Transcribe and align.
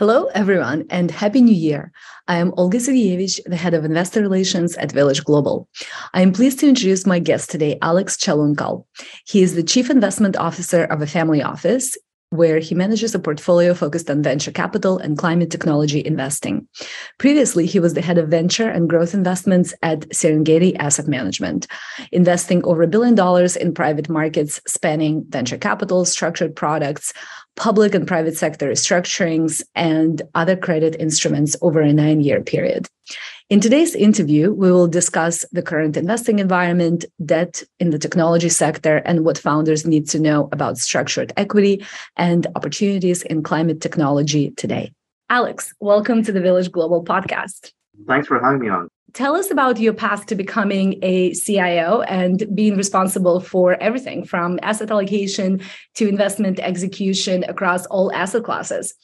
Hello, 0.00 0.30
everyone, 0.32 0.86
and 0.88 1.10
Happy 1.10 1.42
New 1.42 1.54
Year. 1.54 1.92
I 2.26 2.36
am 2.36 2.54
Olga 2.56 2.78
Sergeyevich, 2.78 3.38
the 3.44 3.54
head 3.54 3.74
of 3.74 3.84
investor 3.84 4.22
relations 4.22 4.74
at 4.78 4.92
Village 4.92 5.22
Global. 5.24 5.68
I 6.14 6.22
am 6.22 6.32
pleased 6.32 6.58
to 6.60 6.68
introduce 6.70 7.04
my 7.04 7.18
guest 7.18 7.50
today, 7.50 7.78
Alex 7.82 8.16
Chalunkal. 8.16 8.86
He 9.26 9.42
is 9.42 9.56
the 9.56 9.62
chief 9.62 9.90
investment 9.90 10.38
officer 10.38 10.84
of 10.84 11.02
a 11.02 11.06
family 11.06 11.42
office 11.42 11.98
where 12.30 12.60
he 12.60 12.76
manages 12.76 13.12
a 13.12 13.18
portfolio 13.18 13.74
focused 13.74 14.08
on 14.08 14.22
venture 14.22 14.52
capital 14.52 14.98
and 14.98 15.18
climate 15.18 15.50
technology 15.50 16.04
investing. 16.04 16.66
Previously, 17.18 17.66
he 17.66 17.80
was 17.80 17.94
the 17.94 18.00
head 18.00 18.18
of 18.18 18.28
venture 18.28 18.68
and 18.68 18.88
growth 18.88 19.14
investments 19.14 19.74
at 19.82 20.08
Serengeti 20.10 20.76
Asset 20.78 21.08
Management, 21.08 21.66
investing 22.12 22.64
over 22.64 22.84
a 22.84 22.88
billion 22.88 23.16
dollars 23.16 23.56
in 23.56 23.74
private 23.74 24.08
markets 24.08 24.60
spanning 24.66 25.24
venture 25.28 25.58
capital, 25.58 26.04
structured 26.04 26.54
products, 26.54 27.12
public 27.56 27.94
and 27.94 28.06
private 28.06 28.36
sector 28.36 28.70
restructurings, 28.70 29.62
and 29.74 30.22
other 30.34 30.56
credit 30.56 30.96
instruments 30.98 31.56
over 31.62 31.80
a 31.80 31.92
nine 31.92 32.20
year 32.20 32.40
period. 32.40 32.86
In 33.50 33.60
today's 33.60 33.96
interview, 33.96 34.52
we 34.52 34.70
will 34.70 34.86
discuss 34.86 35.44
the 35.50 35.60
current 35.60 35.96
investing 35.96 36.38
environment, 36.38 37.04
debt 37.24 37.64
in 37.80 37.90
the 37.90 37.98
technology 37.98 38.48
sector, 38.48 38.98
and 38.98 39.24
what 39.24 39.38
founders 39.38 39.84
need 39.84 40.08
to 40.10 40.20
know 40.20 40.48
about 40.52 40.78
structured 40.78 41.32
equity 41.36 41.84
and 42.16 42.46
opportunities 42.54 43.22
in 43.22 43.42
climate 43.42 43.80
technology 43.80 44.52
today. 44.52 44.92
Alex, 45.28 45.74
welcome 45.80 46.22
to 46.22 46.30
the 46.32 46.40
Village 46.40 46.70
Global 46.70 47.04
podcast. 47.04 47.72
Thanks 48.06 48.28
for 48.28 48.40
having 48.40 48.60
me 48.60 48.68
on. 48.68 48.88
Tell 49.12 49.34
us 49.34 49.50
about 49.50 49.78
your 49.78 49.92
path 49.92 50.26
to 50.26 50.34
becoming 50.34 50.98
a 51.02 51.32
CIO 51.34 52.02
and 52.02 52.44
being 52.54 52.76
responsible 52.76 53.40
for 53.40 53.74
everything 53.82 54.24
from 54.24 54.58
asset 54.62 54.90
allocation 54.90 55.60
to 55.94 56.08
investment 56.08 56.60
execution 56.60 57.44
across 57.44 57.86
all 57.86 58.12
asset 58.12 58.44
classes 58.44 58.94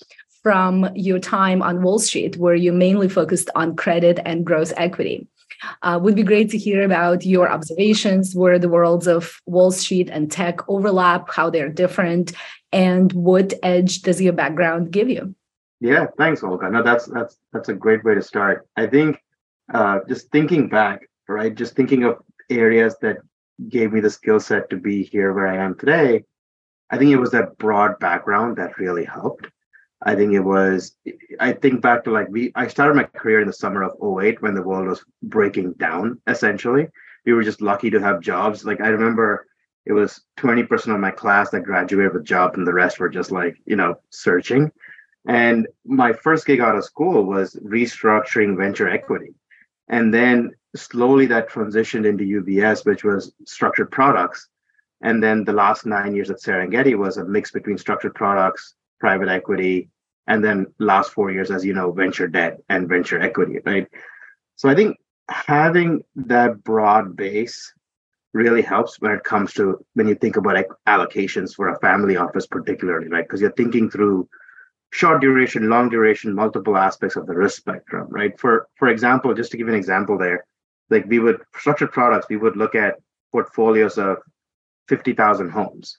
from 0.42 0.88
your 0.94 1.18
time 1.18 1.60
on 1.60 1.82
Wall 1.82 1.98
Street, 1.98 2.36
where 2.36 2.54
you 2.54 2.72
mainly 2.72 3.08
focused 3.08 3.50
on 3.54 3.74
credit 3.74 4.20
and 4.24 4.44
growth 4.44 4.72
equity. 4.76 5.26
Uh, 5.82 5.98
would 6.00 6.14
be 6.14 6.22
great 6.22 6.50
to 6.50 6.58
hear 6.58 6.82
about 6.82 7.24
your 7.24 7.50
observations 7.50 8.34
where 8.34 8.58
the 8.58 8.68
worlds 8.68 9.06
of 9.06 9.40
Wall 9.46 9.72
Street 9.72 10.10
and 10.10 10.30
tech 10.30 10.60
overlap, 10.68 11.30
how 11.32 11.48
they're 11.50 11.70
different, 11.70 12.32
and 12.72 13.12
what 13.12 13.54
edge 13.62 14.02
does 14.02 14.20
your 14.20 14.34
background 14.34 14.90
give 14.90 15.08
you? 15.08 15.34
Yeah, 15.80 16.06
thanks, 16.18 16.42
Olga. 16.42 16.70
No, 16.70 16.82
that's 16.82 17.06
that's 17.06 17.38
that's 17.52 17.68
a 17.68 17.74
great 17.74 18.04
way 18.04 18.14
to 18.14 18.22
start. 18.22 18.66
I 18.76 18.86
think 18.86 19.18
uh, 19.72 20.00
just 20.08 20.30
thinking 20.30 20.68
back, 20.68 21.08
right, 21.28 21.54
just 21.54 21.74
thinking 21.74 22.04
of 22.04 22.18
areas 22.50 22.96
that 23.02 23.18
gave 23.68 23.92
me 23.92 24.00
the 24.00 24.10
skill 24.10 24.40
set 24.40 24.70
to 24.70 24.76
be 24.76 25.02
here 25.02 25.32
where 25.32 25.48
I 25.48 25.56
am 25.56 25.76
today. 25.76 26.24
I 26.90 26.98
think 26.98 27.10
it 27.10 27.16
was 27.16 27.32
that 27.32 27.58
broad 27.58 27.98
background 27.98 28.56
that 28.56 28.78
really 28.78 29.04
helped. 29.04 29.46
I 30.02 30.14
think 30.14 30.34
it 30.34 30.40
was, 30.40 30.94
I 31.40 31.52
think 31.52 31.80
back 31.80 32.04
to 32.04 32.10
like 32.10 32.28
we, 32.28 32.52
I 32.54 32.68
started 32.68 32.94
my 32.94 33.04
career 33.04 33.40
in 33.40 33.46
the 33.46 33.52
summer 33.52 33.82
of 33.82 33.96
08 34.00 34.42
when 34.42 34.54
the 34.54 34.62
world 34.62 34.86
was 34.86 35.04
breaking 35.22 35.72
down, 35.74 36.20
essentially. 36.26 36.88
We 37.24 37.32
were 37.32 37.42
just 37.42 37.62
lucky 37.62 37.90
to 37.90 38.00
have 38.00 38.20
jobs. 38.20 38.64
Like 38.64 38.80
I 38.80 38.88
remember 38.88 39.46
it 39.84 39.92
was 39.92 40.20
20% 40.38 40.94
of 40.94 41.00
my 41.00 41.10
class 41.10 41.50
that 41.50 41.64
graduated 41.64 42.12
with 42.12 42.24
jobs 42.24 42.58
and 42.58 42.66
the 42.66 42.74
rest 42.74 43.00
were 43.00 43.08
just 43.08 43.32
like, 43.32 43.56
you 43.64 43.76
know, 43.76 43.96
searching. 44.10 44.70
And 45.26 45.66
my 45.84 46.12
first 46.12 46.46
gig 46.46 46.60
out 46.60 46.76
of 46.76 46.84
school 46.84 47.24
was 47.24 47.58
restructuring 47.64 48.56
venture 48.56 48.88
equity. 48.88 49.34
And 49.88 50.12
then 50.12 50.50
slowly 50.74 51.26
that 51.26 51.48
transitioned 51.48 52.06
into 52.06 52.24
UBS, 52.24 52.84
which 52.84 53.04
was 53.04 53.32
structured 53.46 53.90
products. 53.90 54.48
And 55.02 55.22
then 55.22 55.44
the 55.44 55.52
last 55.52 55.86
nine 55.86 56.14
years 56.14 56.30
at 56.30 56.40
Serengeti 56.40 56.96
was 56.96 57.16
a 57.16 57.24
mix 57.24 57.50
between 57.50 57.78
structured 57.78 58.14
products, 58.14 58.74
private 58.98 59.28
equity, 59.28 59.90
and 60.26 60.44
then 60.44 60.66
last 60.78 61.12
four 61.12 61.30
years, 61.30 61.50
as 61.50 61.64
you 61.64 61.72
know, 61.72 61.92
venture 61.92 62.26
debt 62.26 62.58
and 62.68 62.88
venture 62.88 63.20
equity, 63.20 63.60
right? 63.64 63.86
So 64.56 64.68
I 64.68 64.74
think 64.74 64.96
having 65.28 66.02
that 66.16 66.64
broad 66.64 67.16
base 67.16 67.72
really 68.32 68.62
helps 68.62 69.00
when 69.00 69.12
it 69.12 69.24
comes 69.24 69.52
to 69.54 69.84
when 69.94 70.08
you 70.08 70.14
think 70.14 70.36
about 70.36 70.64
allocations 70.86 71.54
for 71.54 71.68
a 71.68 71.78
family 71.78 72.16
office, 72.16 72.46
particularly, 72.46 73.08
right? 73.08 73.24
Because 73.24 73.40
you're 73.40 73.52
thinking 73.52 73.90
through 73.90 74.28
short 74.90 75.20
duration, 75.20 75.68
long 75.68 75.88
duration, 75.88 76.34
multiple 76.34 76.76
aspects 76.76 77.16
of 77.16 77.26
the 77.26 77.34
risk 77.34 77.56
spectrum, 77.56 78.06
right? 78.10 78.38
For 78.38 78.68
for 78.76 78.88
example, 78.88 79.34
just 79.34 79.50
to 79.52 79.56
give 79.56 79.68
an 79.68 79.74
example 79.74 80.18
there, 80.18 80.46
like 80.90 81.06
we 81.06 81.18
would 81.18 81.42
structured 81.56 81.92
products, 81.92 82.28
we 82.28 82.36
would 82.36 82.56
look 82.56 82.74
at 82.74 82.96
portfolios 83.32 83.98
of 83.98 84.18
50,000 84.88 85.50
homes 85.50 85.98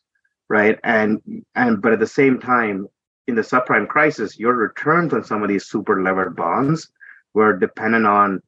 right? 0.50 0.80
And 0.84 1.22
and 1.56 1.81
but 1.81 1.94
at 1.94 2.00
the 2.00 2.08
same 2.08 2.40
time, 2.40 2.88
in 3.28 3.36
the 3.36 3.42
subprime 3.42 3.88
crisis, 3.88 4.40
your 4.40 4.53
returns 4.53 5.14
on 5.14 5.24
some 5.24 5.44
of 5.44 5.50
these 5.50 5.66
super 5.66 6.02
levered 6.02 6.36
bonds 6.36 6.90
were 7.34 7.58
dependent 7.58 8.06
on 8.06 8.42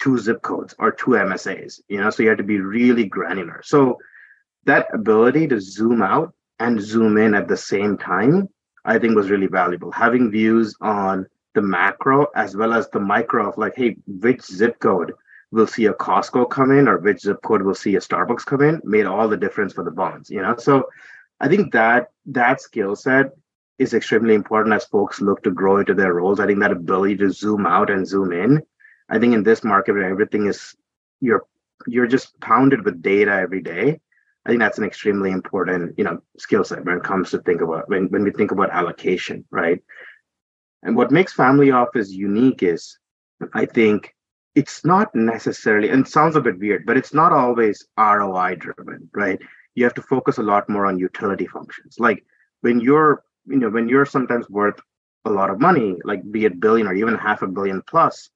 two 0.00 0.18
zip 0.18 0.42
codes 0.42 0.74
or 0.78 0.92
two 0.92 1.12
MSAs, 1.12 1.80
you 1.88 1.98
know, 1.98 2.10
so 2.10 2.22
you 2.22 2.28
had 2.28 2.38
to 2.38 2.44
be 2.44 2.60
really 2.60 3.06
granular. 3.06 3.62
So 3.64 3.98
that 4.64 4.88
ability 4.92 5.48
to 5.48 5.60
zoom 5.60 6.02
out 6.02 6.34
and 6.58 6.80
zoom 6.80 7.16
in 7.16 7.34
at 7.34 7.48
the 7.48 7.56
same 7.56 7.96
time, 7.96 8.48
I 8.86 8.98
think 8.98 9.16
was 9.16 9.30
really 9.30 9.48
valuable. 9.48 9.90
Having 9.92 10.30
views 10.30 10.74
on 10.80 11.26
the 11.54 11.62
macro 11.62 12.26
as 12.34 12.56
well 12.56 12.72
as 12.72 12.88
the 12.90 13.00
micro 13.00 13.48
of 13.48 13.58
like, 13.58 13.74
hey, 13.76 13.96
which 14.06 14.42
zip 14.42 14.78
code 14.78 15.12
will 15.50 15.66
see 15.66 15.86
a 15.86 15.94
Costco 15.94 16.48
come 16.50 16.70
in 16.70 16.88
or 16.88 16.98
which 16.98 17.20
zip 17.20 17.38
code 17.42 17.62
will 17.62 17.74
see 17.74 17.96
a 17.96 18.00
Starbucks 18.00 18.44
come 18.44 18.62
in 18.62 18.80
made 18.84 19.06
all 19.06 19.28
the 19.28 19.36
difference 19.36 19.72
for 19.72 19.84
the 19.84 19.90
bonds, 19.90 20.30
you 20.30 20.40
know. 20.40 20.56
So 20.56 20.88
I 21.40 21.48
think 21.48 21.72
that 21.72 22.10
that 22.26 22.60
skill 22.60 22.94
set 22.96 23.32
is 23.78 23.94
extremely 23.94 24.34
important 24.34 24.74
as 24.74 24.84
folks 24.84 25.20
look 25.20 25.42
to 25.42 25.50
grow 25.50 25.78
into 25.78 25.94
their 25.94 26.14
roles. 26.14 26.40
I 26.40 26.46
think 26.46 26.60
that 26.60 26.72
ability 26.72 27.16
to 27.18 27.30
zoom 27.30 27.66
out 27.66 27.90
and 27.90 28.06
zoom 28.06 28.32
in. 28.32 28.62
I 29.08 29.18
think 29.18 29.34
in 29.34 29.42
this 29.42 29.62
market 29.64 29.92
where 29.92 30.08
everything 30.08 30.46
is 30.46 30.74
you're 31.20 31.44
you're 31.86 32.06
just 32.06 32.38
pounded 32.40 32.84
with 32.84 33.02
data 33.02 33.32
every 33.32 33.62
day. 33.62 34.00
I 34.46 34.48
think 34.48 34.60
that's 34.60 34.78
an 34.78 34.84
extremely 34.84 35.32
important, 35.32 35.98
you 35.98 36.04
know, 36.04 36.20
skill 36.38 36.64
set 36.64 36.84
when 36.84 36.96
it 36.98 37.04
comes 37.04 37.30
to 37.30 37.38
think 37.38 37.60
about 37.60 37.88
when, 37.88 38.06
when 38.10 38.22
we 38.22 38.30
think 38.30 38.52
about 38.52 38.70
allocation, 38.70 39.44
right? 39.50 39.82
And 40.82 40.96
what 40.96 41.10
makes 41.10 41.32
family 41.32 41.72
office 41.72 42.10
unique 42.10 42.62
is 42.62 42.98
I 43.52 43.66
think 43.66 44.14
it's 44.54 44.84
not 44.84 45.14
necessarily 45.14 45.90
and 45.90 46.06
sounds 46.08 46.36
a 46.36 46.40
bit 46.40 46.58
weird, 46.58 46.86
but 46.86 46.96
it's 46.96 47.12
not 47.12 47.32
always 47.32 47.84
ROI 47.98 48.54
driven, 48.54 49.10
right? 49.12 49.38
you 49.76 49.84
have 49.84 49.94
to 49.94 50.02
focus 50.02 50.38
a 50.38 50.42
lot 50.42 50.68
more 50.68 50.86
on 50.86 50.98
utility 50.98 51.46
functions. 51.46 52.00
Like 52.00 52.24
when 52.62 52.80
you're, 52.80 53.22
you 53.46 53.58
know, 53.58 53.68
when 53.68 53.88
you're 53.88 54.06
sometimes 54.06 54.48
worth 54.48 54.80
a 55.24 55.30
lot 55.30 55.50
of 55.50 55.60
money, 55.60 55.96
like 56.02 56.28
be 56.32 56.46
it 56.46 56.58
billion 56.58 56.88
or 56.88 56.94
even 56.94 57.14
half 57.14 57.42
a 57.42 57.46
billion 57.46 57.82
plus, 57.82 58.30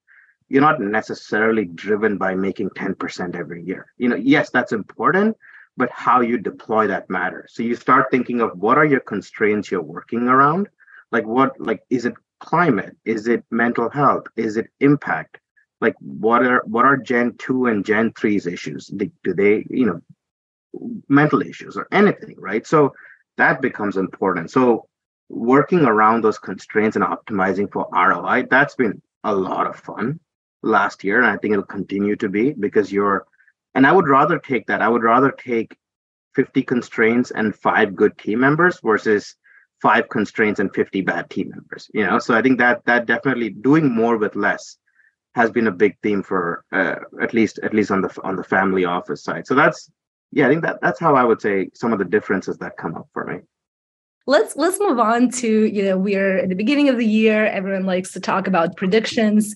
you're 0.49 0.60
not 0.60 0.81
necessarily 0.81 1.65
driven 1.65 2.19
by 2.19 2.34
making 2.34 2.70
10% 2.70 3.34
every 3.34 3.65
year. 3.65 3.87
You 3.97 4.10
know, 4.10 4.16
yes, 4.16 4.50
that's 4.50 4.72
important, 4.72 5.37
but 5.81 5.91
how 5.91 6.21
you 6.21 6.37
deploy 6.37 6.87
that 6.87 7.09
matters. 7.09 7.53
So 7.55 7.63
you 7.63 7.75
start 7.75 8.11
thinking 8.11 8.43
of 8.43 8.51
what 8.55 8.77
are 8.77 8.85
your 8.85 9.01
constraints 9.01 9.71
you're 9.71 9.81
working 9.81 10.29
around? 10.29 10.69
Like 11.11 11.27
what, 11.27 11.59
like, 11.59 11.83
is 11.89 12.05
it 12.05 12.13
climate? 12.39 12.95
Is 13.07 13.27
it 13.27 13.45
mental 13.51 13.89
health? 13.89 14.27
Is 14.37 14.59
it 14.59 14.67
impact? 14.81 15.39
Like 15.81 15.95
what 16.01 16.45
are 16.45 16.63
what 16.67 16.85
are 16.85 16.99
Gen 16.99 17.35
2 17.39 17.67
and 17.67 17.83
Gen 17.83 18.13
3's 18.13 18.47
issues? 18.47 18.89
Do 18.89 19.35
they, 19.35 19.65
you 19.71 19.87
know, 19.87 20.01
mental 21.09 21.41
issues 21.41 21.79
or 21.79 21.89
anything, 21.91 22.35
right? 22.37 22.67
So 22.67 22.93
that 23.38 23.62
becomes 23.62 23.97
important. 23.97 24.50
So 24.50 24.87
working 25.31 25.87
around 25.87 26.23
those 26.23 26.38
constraints 26.38 26.97
and 26.97 27.05
optimizing 27.06 27.73
for 27.73 27.88
ROI, 27.91 28.49
that's 28.50 28.75
been 28.75 29.00
a 29.25 29.35
lot 29.35 29.67
of 29.67 29.76
fun 29.76 30.21
last 30.62 31.05
year. 31.05 31.17
And 31.23 31.26
I 31.26 31.38
think 31.38 31.53
it'll 31.53 31.65
continue 31.65 32.17
to 32.17 32.29
be 32.29 32.53
because 32.53 32.93
you're, 32.93 33.26
and 33.75 33.87
I 33.87 33.93
would 33.93 34.08
rather 34.08 34.38
take 34.38 34.67
that. 34.67 34.82
I 34.82 34.88
would 34.88 35.02
rather 35.02 35.31
take 35.31 35.76
50 36.34 36.62
constraints 36.62 37.31
and 37.31 37.55
five 37.55 37.94
good 37.94 38.17
team 38.19 38.40
members 38.40 38.81
versus 38.82 39.37
five 39.82 40.08
constraints 40.08 40.61
and 40.61 40.72
50 40.75 41.00
bad 41.00 41.31
team 41.31 41.49
members 41.49 41.90
you 41.94 42.06
know 42.06 42.19
so 42.19 42.34
i 42.34 42.43
think 42.43 42.58
that 42.58 42.84
that 42.84 43.06
definitely 43.06 43.49
doing 43.49 43.90
more 43.90 44.19
with 44.19 44.37
less 44.37 44.76
has 45.34 45.50
been 45.50 45.69
a 45.69 45.72
big 45.72 45.96
theme 46.02 46.22
for 46.22 46.64
uh, 46.70 46.96
at 47.22 47.32
least 47.32 47.58
at 47.62 47.72
least 47.72 47.90
on 47.90 48.02
the 48.02 48.14
on 48.22 48.37
the 48.37 48.44
family 48.44 48.84
office 48.84 49.25
side 49.25 49.46
so 49.46 49.55
that's 49.55 49.90
yeah, 50.32 50.46
I 50.46 50.49
think 50.49 50.62
that 50.62 50.81
that's 50.81 51.00
how 51.00 51.16
I 51.16 51.25
would 51.25 51.40
say 51.40 51.70
some 51.75 51.93
of 51.93 51.99
the 51.99 52.05
differences 52.05 52.56
that 52.58 52.76
come 52.76 52.94
up 52.94 53.08
for 53.12 53.25
me. 53.25 53.40
Let's 54.26 54.55
let's 54.56 54.78
move 54.78 54.99
on 54.99 55.31
to 55.31 55.67
you 55.67 55.82
know 55.82 55.99
we're 55.99 56.38
at 56.38 56.49
the 56.49 56.55
beginning 56.55 56.88
of 56.88 56.99
the 56.99 57.06
year. 57.06 57.46
Everyone 57.46 57.87
likes 57.87 58.12
to 58.12 58.20
talk 58.20 58.46
about 58.46 58.76
predictions, 58.76 59.55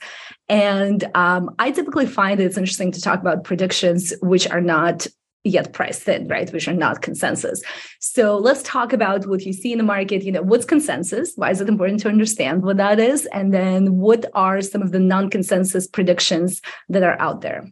and 0.49 1.05
um, 1.14 1.55
I 1.58 1.70
typically 1.70 2.06
find 2.06 2.40
it's 2.40 2.56
interesting 2.56 2.90
to 2.93 3.00
talk 3.00 3.20
about 3.20 3.44
predictions 3.44 4.12
which 4.22 4.49
are 4.50 4.61
not 4.61 5.06
yet 5.44 5.75
priced 5.75 6.08
in, 6.08 6.26
right? 6.26 6.50
Which 6.52 6.66
are 6.66 6.75
not 6.75 7.02
consensus. 7.02 7.62
So 8.00 8.37
let's 8.38 8.62
talk 8.62 8.93
about 8.93 9.26
what 9.26 9.43
you 9.43 9.52
see 9.52 9.72
in 9.72 9.78
the 9.78 9.84
market. 9.84 10.25
You 10.25 10.32
know, 10.32 10.43
what's 10.43 10.64
consensus? 10.64 11.34
Why 11.37 11.50
is 11.50 11.60
it 11.60 11.69
important 11.69 12.00
to 12.00 12.08
understand 12.08 12.62
what 12.62 12.78
that 12.78 12.99
is? 12.99 13.26
And 13.26 13.52
then 13.52 13.96
what 13.96 14.25
are 14.34 14.62
some 14.62 14.81
of 14.81 14.93
the 14.93 14.99
non-consensus 14.99 15.87
predictions 15.87 16.62
that 16.88 17.02
are 17.02 17.20
out 17.20 17.43
there? 17.43 17.70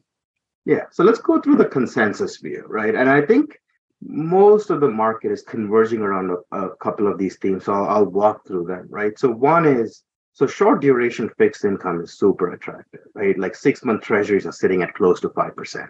Yeah. 0.66 0.84
So 0.90 1.02
let's 1.02 1.18
go 1.18 1.40
through 1.40 1.56
the 1.56 1.64
consensus 1.64 2.36
view, 2.36 2.64
right? 2.68 2.94
And 2.94 3.08
I 3.08 3.22
think 3.22 3.58
most 4.06 4.70
of 4.70 4.80
the 4.80 4.88
market 4.90 5.30
is 5.30 5.42
converging 5.42 6.00
around 6.00 6.30
a, 6.30 6.56
a 6.56 6.76
couple 6.76 7.06
of 7.06 7.18
these 7.18 7.36
themes. 7.36 7.64
So 7.64 7.72
I'll, 7.72 7.88
I'll, 7.88 8.06
walk 8.06 8.46
through 8.46 8.66
them, 8.66 8.86
right? 8.90 9.18
So 9.18 9.30
one 9.30 9.66
is 9.66 10.02
So 10.32 10.46
short 10.46 10.80
duration 10.80 11.30
fixed 11.38 11.64
income 11.64 12.00
is 12.00 12.18
super 12.18 12.52
attractive, 12.52 13.00
right? 13.14 13.38
Like 13.38 13.54
six 13.54 13.84
month 13.84 14.02
treasuries 14.02 14.46
are 14.46 14.52
sitting 14.52 14.82
at 14.82 14.94
close 14.94 15.20
to 15.20 15.28
5%. 15.28 15.88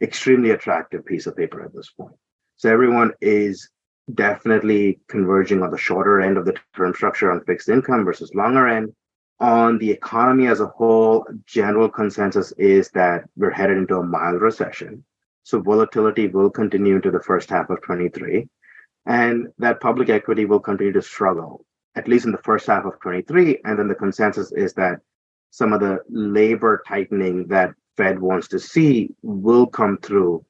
Extremely 0.00 0.50
attractive 0.50 1.04
piece 1.04 1.26
of 1.26 1.36
paper 1.36 1.62
at 1.64 1.74
this 1.74 1.90
point. 1.90 2.14
So 2.56 2.70
everyone 2.70 3.12
is 3.20 3.68
definitely 4.14 5.00
converging 5.08 5.62
on 5.62 5.70
the 5.70 5.78
shorter 5.78 6.20
end 6.20 6.36
of 6.36 6.44
the 6.44 6.54
term 6.76 6.94
structure 6.94 7.30
on 7.30 7.44
fixed 7.44 7.68
income 7.68 8.04
versus 8.04 8.34
longer 8.34 8.66
end. 8.66 8.92
On 9.40 9.78
the 9.78 9.90
economy 9.90 10.46
as 10.46 10.60
a 10.60 10.66
whole, 10.66 11.26
general 11.46 11.88
consensus 11.88 12.52
is 12.58 12.90
that 12.90 13.24
we're 13.36 13.50
headed 13.50 13.76
into 13.76 13.96
a 13.96 14.04
mild 14.04 14.40
recession. 14.40 15.04
So 15.44 15.60
volatility 15.60 16.28
will 16.28 16.50
continue 16.50 16.96
into 16.96 17.10
the 17.10 17.22
first 17.22 17.50
half 17.50 17.70
of 17.70 17.82
23, 17.82 18.48
and 19.06 19.48
that 19.58 19.80
public 19.80 20.08
equity 20.08 20.44
will 20.44 20.60
continue 20.60 20.92
to 20.92 21.02
struggle, 21.02 21.64
at 21.96 22.08
least 22.08 22.26
in 22.26 22.32
the 22.32 22.38
first 22.38 22.66
half 22.66 22.84
of 22.84 23.00
23. 23.00 23.60
And 23.64 23.78
then 23.78 23.88
the 23.88 23.94
consensus 23.94 24.52
is 24.52 24.72
that 24.74 25.00
some 25.50 25.72
of 25.72 25.80
the 25.80 25.98
labor 26.08 26.82
tightening 26.86 27.46
that 27.48 27.74
Fed 27.96 28.18
wants 28.18 28.48
to 28.48 28.58
see 28.58 29.10
will 29.22 29.66
come 29.66 29.98
through 29.98 30.44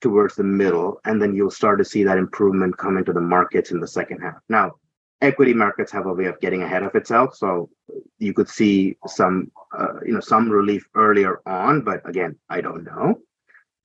towards 0.00 0.36
the 0.36 0.44
middle, 0.44 1.00
and 1.04 1.20
then 1.20 1.34
you'll 1.34 1.50
start 1.50 1.78
to 1.78 1.84
see 1.84 2.04
that 2.04 2.18
improvement 2.18 2.76
come 2.78 2.96
into 2.96 3.12
the 3.12 3.20
markets 3.20 3.70
in 3.70 3.80
the 3.80 3.88
second 3.88 4.20
half. 4.20 4.36
Now, 4.48 4.72
equity 5.20 5.54
markets 5.54 5.92
have 5.92 6.06
a 6.06 6.12
way 6.12 6.26
of 6.26 6.40
getting 6.40 6.62
ahead 6.62 6.82
of 6.82 6.94
itself, 6.94 7.34
so 7.34 7.70
you 8.18 8.32
could 8.32 8.48
see 8.48 8.96
some, 9.06 9.50
uh, 9.76 10.00
you 10.04 10.12
know, 10.12 10.20
some 10.20 10.50
relief 10.50 10.84
earlier 10.94 11.40
on. 11.46 11.82
But 11.82 12.08
again, 12.08 12.38
I 12.48 12.60
don't 12.60 12.84
know. 12.84 13.20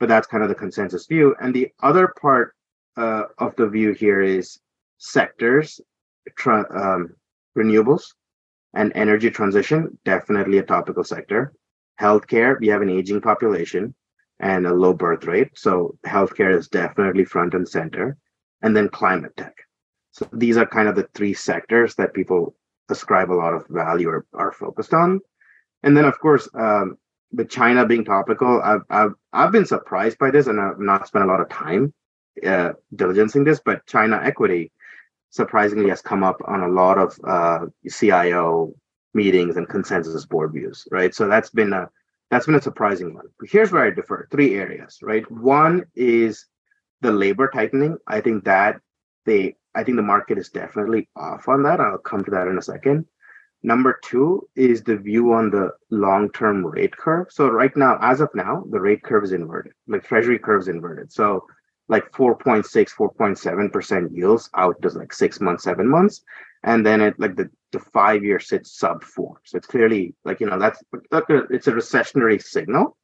But 0.02 0.10
that's 0.10 0.26
kind 0.26 0.42
of 0.42 0.50
the 0.50 0.56
consensus 0.56 1.06
view. 1.06 1.36
And 1.40 1.54
the 1.54 1.70
other 1.84 2.12
part 2.20 2.56
uh, 2.98 3.26
of 3.38 3.56
the 3.56 3.70
view 3.70 3.92
here 3.94 4.24
is 4.24 4.60
sectors, 4.98 5.80
um, 6.48 7.12
renewables, 7.56 8.06
and 8.74 8.92
energy 8.96 9.30
transition. 9.30 10.00
Definitely 10.04 10.58
a 10.58 10.64
topical 10.64 11.04
sector. 11.04 11.54
Healthcare. 12.00 12.60
We 12.60 12.70
have 12.70 12.82
an 12.82 12.90
aging 12.90 13.22
population 13.22 13.94
and 14.40 14.66
a 14.66 14.74
low 14.74 14.92
birth 14.92 15.26
rate. 15.26 15.52
So 15.54 15.96
healthcare 16.04 16.58
is 16.58 16.68
definitely 16.68 17.26
front 17.26 17.54
and 17.54 17.70
center. 17.70 18.18
And 18.64 18.76
then 18.76 18.90
climate 18.90 19.38
tech. 19.38 19.54
So 20.14 20.28
these 20.34 20.58
are 20.58 20.66
kind 20.66 20.88
of 20.88 20.96
the 20.96 21.08
three 21.14 21.36
sectors 21.36 21.94
that 21.96 22.16
people 22.16 22.56
ascribe 22.90 23.30
a 23.30 23.40
lot 23.44 23.54
of 23.54 23.68
value 23.70 24.10
or 24.10 24.26
are 24.34 24.52
focused 24.52 24.96
on. 24.96 25.20
And 25.84 25.96
then, 25.96 26.06
of 26.06 26.20
course, 26.20 26.50
um, 26.56 26.98
with 27.34 27.50
China 27.50 27.86
being 27.86 28.06
topical, 28.06 28.62
I've, 28.62 28.82
I've 28.90 29.14
I've 29.34 29.52
been 29.52 29.66
surprised 29.66 30.18
by 30.18 30.32
this, 30.32 30.48
and 30.48 30.60
I've 30.60 30.80
not 30.80 31.08
spent 31.08 31.26
a 31.26 31.28
lot 31.28 31.42
of 31.42 31.50
time 31.50 31.94
uh, 32.46 32.74
diligencing 32.96 33.46
this. 33.46 33.62
But 33.64 33.86
China 33.88 34.20
equity 34.22 34.72
surprisingly 35.30 35.90
has 35.90 36.02
come 36.02 36.24
up 36.24 36.42
on 36.46 36.62
a 36.62 36.68
lot 36.68 36.98
of 36.98 37.18
uh, 37.28 37.66
CIO 37.90 38.74
meetings 39.14 39.58
and 39.58 39.68
consensus 39.68 40.26
board 40.26 40.54
views, 40.54 40.88
right? 40.92 41.14
So 41.14 41.28
that's 41.28 41.50
been 41.50 41.74
a 41.74 41.90
that's 42.30 42.46
been 42.46 42.56
a 42.56 42.62
surprising 42.62 43.14
one. 43.14 43.28
Here's 43.44 43.72
where 43.72 43.86
I 43.86 43.92
differ: 43.92 44.28
three 44.32 44.56
areas, 44.56 45.00
right? 45.02 45.30
One 45.32 45.86
is 45.96 46.46
the 47.02 47.12
labor 47.12 47.50
tightening. 47.54 47.98
I 48.08 48.22
think 48.22 48.46
that 48.46 48.80
they, 49.26 49.56
I 49.76 49.84
think 49.84 49.98
the 49.98 50.04
market 50.04 50.38
is 50.38 50.50
definitely 50.50 51.10
off 51.16 51.48
on 51.48 51.64
that. 51.64 51.80
I'll 51.80 51.98
come 51.98 52.24
to 52.24 52.32
that 52.32 52.48
in 52.48 52.58
a 52.58 52.62
second. 52.62 53.06
Number 53.64 54.00
two 54.04 54.48
is 54.56 54.82
the 54.84 54.98
view 54.98 55.34
on 55.34 55.52
the 55.52 55.72
long-term 55.92 56.66
rate 56.66 56.96
curve. 56.98 57.28
So 57.30 57.48
right 57.48 57.76
now, 57.78 58.00
as 58.02 58.20
of 58.20 58.30
now, 58.34 58.64
the 58.70 58.80
rate 58.80 59.04
curve 59.04 59.24
is 59.24 59.34
inverted, 59.34 59.74
like 59.88 60.04
treasury 60.04 60.40
curve 60.40 60.62
is 60.62 60.68
inverted. 60.68 61.12
So 61.12 61.46
like 61.88 62.12
4.6, 62.12 62.66
4.7% 62.66 64.16
yields 64.16 64.50
out 64.56 64.82
to 64.82 64.90
like 64.90 65.14
six 65.14 65.40
months, 65.40 65.64
seven 65.64 65.88
months. 65.88 66.24
And 66.64 66.86
then 66.86 67.02
it 67.02 67.20
like 67.20 67.36
the 67.36 67.50
the 67.72 67.80
five 67.80 68.24
year 68.24 68.40
sits 68.40 68.78
sub 68.78 69.04
four. 69.04 69.42
So 69.46 69.58
it's 69.58 69.68
clearly 69.68 70.14
like, 70.26 70.40
you 70.40 70.48
know, 70.48 70.60
that's 70.60 70.84
it's 71.12 71.68
a 71.68 71.72
recessionary 71.72 72.42
signal, 72.42 72.98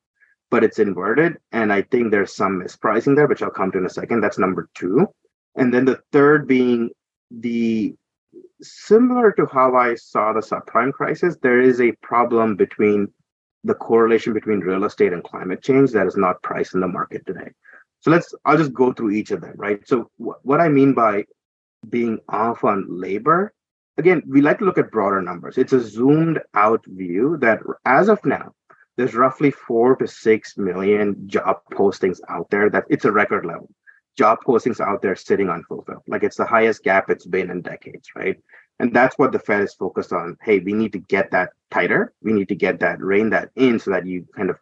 but 0.49 0.63
it's 0.63 0.79
inverted. 0.79 1.37
And 1.51 1.71
I 1.71 1.83
think 1.83 2.11
there's 2.11 2.35
some 2.35 2.61
mispricing 2.61 3.15
there, 3.15 3.27
which 3.27 3.41
I'll 3.41 3.49
come 3.49 3.71
to 3.71 3.77
in 3.77 3.85
a 3.85 3.89
second. 3.89 4.21
That's 4.21 4.37
number 4.37 4.69
two. 4.75 5.07
And 5.55 5.73
then 5.73 5.85
the 5.85 5.99
third 6.11 6.47
being 6.47 6.91
the 7.31 7.95
similar 8.61 9.31
to 9.33 9.45
how 9.45 9.75
I 9.75 9.95
saw 9.95 10.33
the 10.33 10.39
subprime 10.39 10.93
crisis, 10.93 11.37
there 11.41 11.61
is 11.61 11.81
a 11.81 11.91
problem 12.01 12.55
between 12.55 13.07
the 13.63 13.73
correlation 13.73 14.33
between 14.33 14.59
real 14.59 14.85
estate 14.85 15.13
and 15.13 15.23
climate 15.23 15.61
change 15.61 15.91
that 15.91 16.07
is 16.07 16.15
not 16.15 16.41
priced 16.41 16.73
in 16.73 16.81
the 16.81 16.87
market 16.87 17.25
today. 17.25 17.51
So 17.99 18.11
let's, 18.11 18.33
I'll 18.45 18.57
just 18.57 18.73
go 18.73 18.93
through 18.93 19.11
each 19.11 19.31
of 19.31 19.41
them, 19.41 19.53
right? 19.55 19.85
So, 19.87 20.09
wh- 20.17 20.45
what 20.45 20.61
I 20.61 20.69
mean 20.69 20.93
by 20.93 21.25
being 21.89 22.19
off 22.29 22.63
on 22.63 22.85
labor 22.89 23.53
again, 23.97 24.21
we 24.27 24.41
like 24.41 24.59
to 24.59 24.65
look 24.65 24.77
at 24.77 24.91
broader 24.91 25.21
numbers. 25.21 25.57
It's 25.57 25.73
a 25.73 25.79
zoomed 25.79 26.39
out 26.53 26.83
view 26.87 27.37
that 27.41 27.59
as 27.85 28.09
of 28.09 28.23
now, 28.25 28.53
there's 28.95 29.15
roughly 29.15 29.51
four 29.51 29.95
to 29.97 30.07
six 30.07 30.57
million 30.57 31.27
job 31.27 31.57
postings 31.71 32.19
out 32.29 32.49
there 32.49 32.69
that 32.69 32.85
it's 32.89 33.05
a 33.05 33.11
record 33.11 33.45
level. 33.45 33.69
Job 34.17 34.39
postings 34.45 34.79
out 34.79 35.01
there 35.01 35.15
sitting 35.15 35.49
unfulfilled. 35.49 36.03
Like 36.07 36.23
it's 36.23 36.37
the 36.37 36.45
highest 36.45 36.83
gap 36.83 37.09
it's 37.09 37.25
been 37.25 37.51
in 37.51 37.61
decades, 37.61 38.09
right? 38.15 38.37
And 38.79 38.93
that's 38.93 39.17
what 39.17 39.31
the 39.31 39.39
Fed 39.39 39.61
is 39.61 39.73
focused 39.73 40.13
on. 40.13 40.37
Hey, 40.41 40.59
we 40.59 40.73
need 40.73 40.91
to 40.93 40.99
get 40.99 41.31
that 41.31 41.51
tighter. 41.71 42.13
We 42.21 42.33
need 42.33 42.49
to 42.49 42.55
get 42.55 42.79
that, 42.79 42.99
rein 42.99 43.29
that 43.31 43.49
in 43.55 43.79
so 43.79 43.91
that 43.91 44.05
you 44.05 44.27
kind 44.35 44.49
of 44.49 44.57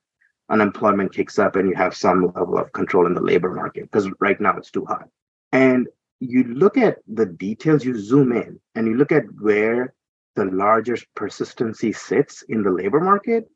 unemployment 0.49 1.13
kicks 1.13 1.39
up 1.39 1.55
and 1.55 1.67
you 1.67 1.75
have 1.75 1.95
some 1.95 2.31
level 2.35 2.57
of 2.57 2.71
control 2.73 3.07
in 3.07 3.13
the 3.13 3.21
labor 3.21 3.51
market 3.53 3.83
because 3.83 4.09
right 4.19 4.39
now 4.39 4.55
it's 4.57 4.71
too 4.71 4.85
high. 4.85 5.05
And 5.51 5.87
you 6.19 6.43
look 6.43 6.77
at 6.77 6.99
the 7.07 7.25
details, 7.25 7.83
you 7.83 7.97
zoom 7.97 8.31
in 8.31 8.59
and 8.75 8.87
you 8.87 8.95
look 8.95 9.11
at 9.11 9.23
where 9.39 9.93
the 10.35 10.45
largest 10.45 11.05
persistency 11.15 11.91
sits 11.91 12.41
in 12.43 12.61
the 12.61 12.71
labor 12.71 12.99
market, 12.99 13.49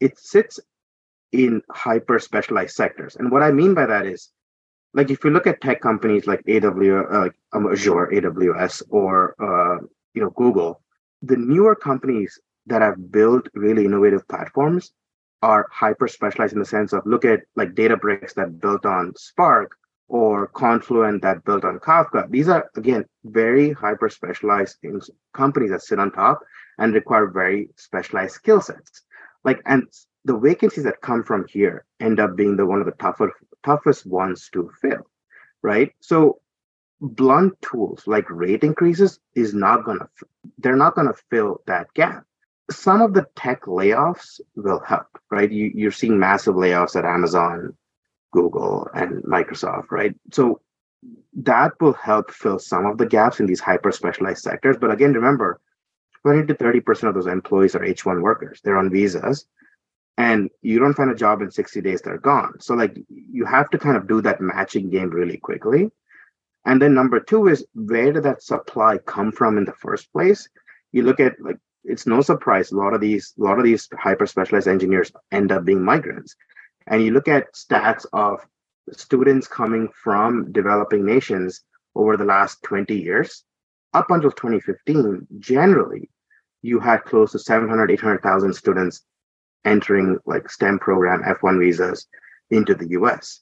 it 0.00 0.18
sits 0.18 0.60
in 1.32 1.62
hyper 1.70 2.18
specialized 2.18 2.76
sectors. 2.76 3.16
And 3.16 3.30
what 3.30 3.42
I 3.42 3.50
mean 3.50 3.74
by 3.74 3.86
that 3.86 4.06
is, 4.06 4.30
like 4.96 5.10
if 5.10 5.22
you 5.22 5.30
look 5.30 5.46
at 5.46 5.60
tech 5.60 5.80
companies 5.80 6.26
like 6.26 6.42
AW, 6.48 6.64
uh, 6.64 7.20
like 7.20 7.34
um, 7.52 7.70
Azure, 7.70 8.08
AWS, 8.12 8.82
or 8.88 9.34
uh, 9.38 9.86
you 10.14 10.22
know 10.22 10.30
Google, 10.30 10.80
the 11.22 11.36
newer 11.36 11.76
companies 11.76 12.40
that 12.66 12.82
have 12.82 13.12
built 13.12 13.46
really 13.54 13.84
innovative 13.84 14.26
platforms 14.26 14.92
are 15.42 15.66
hyper 15.70 16.08
specialized 16.08 16.54
in 16.54 16.58
the 16.58 16.64
sense 16.64 16.92
of 16.92 17.06
look 17.06 17.24
at 17.24 17.40
like 17.54 17.74
Databricks 17.74 18.34
that 18.34 18.58
built 18.60 18.86
on 18.86 19.12
Spark 19.16 19.76
or 20.08 20.48
Confluent 20.48 21.22
that 21.22 21.44
built 21.44 21.64
on 21.64 21.78
Kafka. 21.78 22.30
These 22.30 22.48
are, 22.48 22.70
again, 22.76 23.04
very 23.24 23.72
hyper 23.72 24.08
specialized 24.08 24.76
companies 25.34 25.70
that 25.70 25.82
sit 25.82 25.98
on 25.98 26.10
top 26.12 26.40
and 26.78 26.94
require 26.94 27.26
very 27.26 27.68
specialized 27.76 28.34
skill 28.34 28.60
sets. 28.60 29.02
Like, 29.44 29.60
and 29.66 29.86
the 30.24 30.36
vacancies 30.36 30.84
that 30.84 31.00
come 31.02 31.22
from 31.22 31.46
here 31.48 31.84
end 32.00 32.18
up 32.18 32.36
being 32.36 32.56
the 32.56 32.66
one 32.66 32.80
of 32.80 32.86
the 32.86 32.92
tougher, 32.92 33.32
toughest 33.66 34.06
ones 34.06 34.48
to 34.52 34.70
fill, 34.80 35.06
right? 35.62 35.92
So 36.00 36.40
blunt 37.00 37.60
tools 37.60 38.04
like 38.06 38.30
rate 38.30 38.62
increases 38.62 39.18
is 39.34 39.52
not 39.52 39.84
going 39.84 39.98
to, 39.98 40.08
they're 40.58 40.76
not 40.76 40.94
going 40.94 41.08
to 41.08 41.22
fill 41.30 41.60
that 41.66 41.92
gap. 41.94 42.24
Some 42.70 43.02
of 43.02 43.12
the 43.12 43.26
tech 43.36 43.62
layoffs 43.62 44.40
will 44.54 44.80
help, 44.80 45.06
right? 45.30 45.50
You, 45.50 45.70
you're 45.74 45.92
seeing 45.92 46.18
massive 46.18 46.54
layoffs 46.54 46.96
at 46.96 47.04
Amazon, 47.04 47.76
Google 48.32 48.88
and 48.94 49.22
Microsoft, 49.24 49.90
right? 49.90 50.14
So 50.32 50.60
that 51.34 51.72
will 51.80 51.92
help 51.92 52.30
fill 52.30 52.58
some 52.58 52.86
of 52.86 52.98
the 52.98 53.06
gaps 53.06 53.40
in 53.40 53.46
these 53.46 53.60
hyper 53.60 53.92
specialized 53.92 54.42
sectors. 54.42 54.76
But 54.80 54.90
again, 54.90 55.12
remember, 55.12 55.60
20 56.22 56.46
to 56.46 56.54
30% 56.54 57.08
of 57.08 57.14
those 57.14 57.26
employees 57.26 57.74
are 57.76 57.80
H1 57.80 58.20
workers. 58.20 58.60
They're 58.64 58.78
on 58.78 58.90
visas. 58.90 59.46
And 60.18 60.50
you 60.62 60.78
don't 60.78 60.94
find 60.94 61.10
a 61.10 61.14
job 61.14 61.42
in 61.42 61.50
60 61.50 61.80
days, 61.82 62.00
they're 62.00 62.18
gone. 62.18 62.58
So, 62.60 62.74
like, 62.74 62.96
you 63.08 63.44
have 63.44 63.68
to 63.70 63.78
kind 63.78 63.96
of 63.96 64.08
do 64.08 64.22
that 64.22 64.40
matching 64.40 64.88
game 64.88 65.10
really 65.10 65.36
quickly. 65.36 65.90
And 66.64 66.80
then 66.80 66.94
number 66.94 67.20
two 67.20 67.48
is 67.48 67.66
where 67.74 68.12
did 68.12 68.22
that 68.22 68.42
supply 68.42 68.98
come 68.98 69.30
from 69.30 69.58
in 69.58 69.64
the 69.64 69.74
first 69.74 70.12
place? 70.12 70.48
You 70.92 71.02
look 71.02 71.20
at 71.20 71.34
like 71.40 71.58
it's 71.84 72.06
no 72.06 72.20
surprise 72.20 72.72
a 72.72 72.76
lot 72.76 72.94
of 72.94 73.00
these 73.00 73.32
a 73.38 73.44
lot 73.44 73.58
of 73.58 73.64
these 73.64 73.88
hyper 73.96 74.26
specialized 74.26 74.66
engineers 74.66 75.12
end 75.30 75.52
up 75.52 75.64
being 75.64 75.84
migrants 75.84 76.34
and 76.88 77.04
you 77.04 77.12
look 77.12 77.28
at 77.28 77.54
stats 77.54 78.06
of 78.12 78.44
students 78.92 79.48
coming 79.48 79.88
from 80.02 80.52
developing 80.52 81.04
nations 81.04 81.62
over 81.94 82.16
the 82.16 82.24
last 82.24 82.62
20 82.62 82.94
years, 82.96 83.44
up 83.94 84.10
until 84.10 84.30
2015, 84.30 85.26
generally, 85.38 86.08
you 86.62 86.78
had 86.78 87.04
close 87.04 87.32
to 87.32 87.38
700, 87.38 87.90
800,000 87.90 88.52
students 88.52 89.02
entering 89.64 90.18
like 90.26 90.50
STEM 90.50 90.78
program 90.78 91.22
F1 91.22 91.58
visas 91.58 92.06
into 92.50 92.74
the 92.74 92.90
US. 92.90 93.40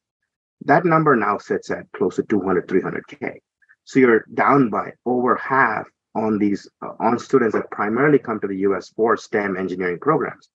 That 0.64 0.85
number 0.85 1.14
now 1.16 1.38
sits 1.38 1.71
at 1.71 1.90
close 1.92 2.16
to 2.16 2.23
200, 2.23 2.66
300K. 2.66 3.37
So 3.85 3.99
you're 3.99 4.25
down 4.33 4.71
by 4.71 4.92
over 5.04 5.37
half 5.37 5.87
on 6.14 6.38
these 6.38 6.68
uh, 6.80 6.92
on 7.00 7.18
students 7.18 7.54
that 7.54 7.71
primarily 7.71 8.18
come 8.18 8.40
to 8.40 8.47
the 8.47 8.59
US 8.59 8.90
for 8.90 9.16
STEM 9.16 9.56
engineering 9.56 9.99
programs. 10.00 10.49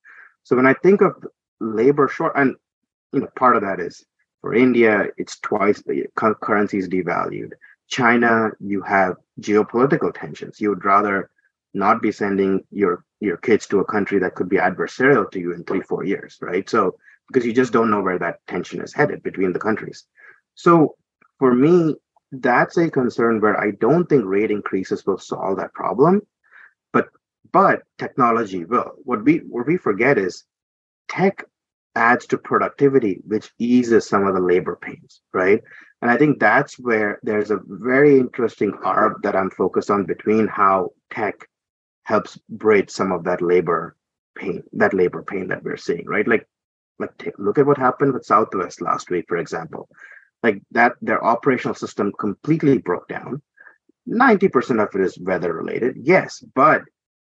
So 0.43 0.55
when 0.55 0.65
I 0.65 0.73
think 0.73 1.01
of 1.01 1.23
labor 1.59 2.07
short, 2.07 2.33
and 2.35 2.55
you 3.11 3.21
know, 3.21 3.27
part 3.35 3.55
of 3.55 3.61
that 3.61 3.79
is 3.79 4.03
for 4.41 4.55
India, 4.55 5.07
it's 5.17 5.39
twice 5.39 5.81
the 5.83 6.07
currency 6.15 6.77
is 6.77 6.87
devalued. 6.87 7.51
China, 7.87 8.51
you 8.59 8.81
have 8.81 9.17
geopolitical 9.41 10.13
tensions. 10.13 10.61
You 10.61 10.69
would 10.69 10.85
rather 10.85 11.29
not 11.73 12.01
be 12.01 12.11
sending 12.11 12.63
your 12.71 13.03
your 13.19 13.38
kids 13.38 13.67
to 13.67 13.79
a 13.79 13.85
country 13.85 14.19
that 14.19 14.35
could 14.35 14.49
be 14.49 14.57
adversarial 14.57 15.29
to 15.31 15.39
you 15.39 15.53
in 15.53 15.63
three 15.63 15.81
four 15.81 16.03
years 16.05 16.38
right? 16.41 16.69
So 16.69 16.97
because 17.27 17.45
you 17.45 17.53
just 17.53 17.73
don't 17.73 17.91
know 17.91 18.01
where 18.01 18.19
that 18.19 18.39
tension 18.47 18.81
is 18.81 18.93
headed 18.93 19.21
between 19.23 19.53
the 19.53 19.59
countries. 19.59 20.05
So 20.55 20.95
for 21.39 21.53
me 21.53 21.95
that's 22.31 22.77
a 22.77 22.91
concern 22.91 23.41
where 23.41 23.59
i 23.59 23.71
don't 23.71 24.07
think 24.07 24.23
rate 24.25 24.51
increases 24.51 25.05
will 25.05 25.17
solve 25.17 25.57
that 25.57 25.73
problem 25.73 26.21
but 26.93 27.09
but 27.51 27.83
technology 27.97 28.65
will. 28.65 28.91
What 29.03 29.23
we 29.25 29.38
what 29.39 29.67
we 29.67 29.77
forget 29.77 30.17
is 30.17 30.45
tech 31.09 31.43
adds 31.95 32.27
to 32.27 32.38
productivity 32.38 33.21
which 33.25 33.51
eases 33.59 34.07
some 34.07 34.27
of 34.27 34.35
the 34.35 34.41
labor 34.41 34.77
pains 34.81 35.21
right? 35.33 35.61
And 36.01 36.11
i 36.11 36.17
think 36.17 36.39
that's 36.39 36.79
where 36.79 37.19
there's 37.23 37.51
a 37.51 37.59
very 37.65 38.19
interesting 38.19 38.73
arc 38.83 39.21
that 39.23 39.35
i'm 39.35 39.49
focused 39.51 39.91
on 39.91 40.05
between 40.05 40.47
how 40.47 40.91
tech 41.11 41.49
helps 42.09 42.39
bridge 42.49 42.89
some 42.89 43.11
of 43.11 43.23
that 43.23 43.39
labor 43.39 43.95
pain, 44.35 44.63
that 44.73 44.95
labor 44.95 45.21
pain 45.21 45.47
that 45.47 45.63
we're 45.63 45.77
seeing, 45.77 46.05
right? 46.07 46.27
Like, 46.27 46.47
like 46.97 47.15
take, 47.19 47.37
look 47.37 47.59
at 47.59 47.67
what 47.67 47.77
happened 47.77 48.13
with 48.13 48.25
Southwest 48.25 48.81
last 48.81 49.11
week, 49.11 49.25
for 49.27 49.37
example. 49.37 49.87
Like 50.41 50.59
that, 50.71 50.93
their 51.03 51.23
operational 51.23 51.75
system 51.75 52.11
completely 52.19 52.79
broke 52.79 53.07
down. 53.07 53.43
90% 54.09 54.81
of 54.81 54.95
it 54.95 55.01
is 55.01 55.19
weather 55.19 55.53
related, 55.53 55.97
yes, 56.01 56.43
but 56.55 56.81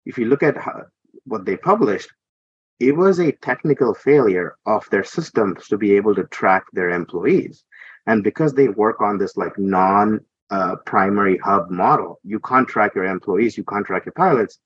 if 0.05 0.19
you 0.19 0.27
look 0.27 0.43
at 0.43 0.59
how, 0.59 0.83
what 1.25 1.47
they 1.47 1.57
published, 1.57 2.11
it 2.79 2.95
was 2.95 3.19
a 3.19 3.33
technical 3.33 3.95
failure 3.95 4.57
of 4.67 4.87
their 4.91 5.05
systems 5.05 5.69
to 5.69 5.79
be 5.79 5.97
able 5.97 6.15
to 6.15 6.25
track 6.25 6.65
their 6.75 6.91
employees. 6.91 7.65
And 8.07 8.23
because 8.23 8.53
they 8.53 8.69
work 8.69 9.01
on 9.01 9.17
this 9.17 9.39
like 9.39 9.59
non 9.59 10.21
uh, 10.51 10.77
primary 10.85 11.39
hub 11.39 11.71
model, 11.71 12.21
you 12.25 12.41
can't 12.41 12.69
track 12.69 12.95
your 12.95 13.07
employees, 13.07 13.57
you 13.57 13.65
can't 13.65 13.87
track 13.87 14.05
your 14.05 14.13
pilots 14.13 14.59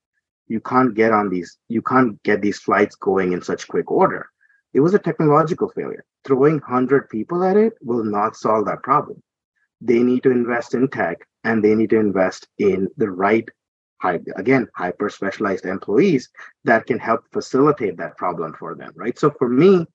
you 0.51 0.61
can't 0.61 0.95
get 0.95 1.13
on 1.13 1.31
these 1.31 1.57
you 1.69 1.81
can't 1.81 2.21
get 2.25 2.43
these 2.43 2.59
flights 2.59 2.97
going 2.97 3.33
in 3.33 3.41
such 3.41 3.69
quick 3.69 3.91
order. 3.91 4.27
It 4.75 4.81
was 4.81 4.95
a 4.95 4.99
technological 4.99 5.69
failure. 5.69 6.05
Throwing 6.25 6.55
100 6.55 7.09
people 7.09 7.43
at 7.45 7.57
it 7.57 7.75
will 7.81 8.05
not 8.05 8.37
solve 8.37 8.67
that 8.67 8.83
problem. 8.83 9.23
They 9.81 10.03
need 10.03 10.23
to 10.25 10.31
invest 10.31 10.75
in 10.75 10.89
tech 10.89 11.19
and 11.45 11.65
they 11.65 11.75
need 11.75 11.91
to 11.91 12.01
invest 12.01 12.49
in 12.59 12.89
the 12.97 13.11
right 13.11 13.49
again 14.37 14.67
hyper 14.75 15.11
specialized 15.11 15.67
employees 15.67 16.31
that 16.65 16.87
can 16.87 16.99
help 16.99 17.23
facilitate 17.33 17.97
that 17.99 18.17
problem 18.17 18.55
for 18.59 18.75
them 18.75 18.93
right? 18.97 19.19
So 19.19 19.31
for 19.31 19.49
me 19.49 19.87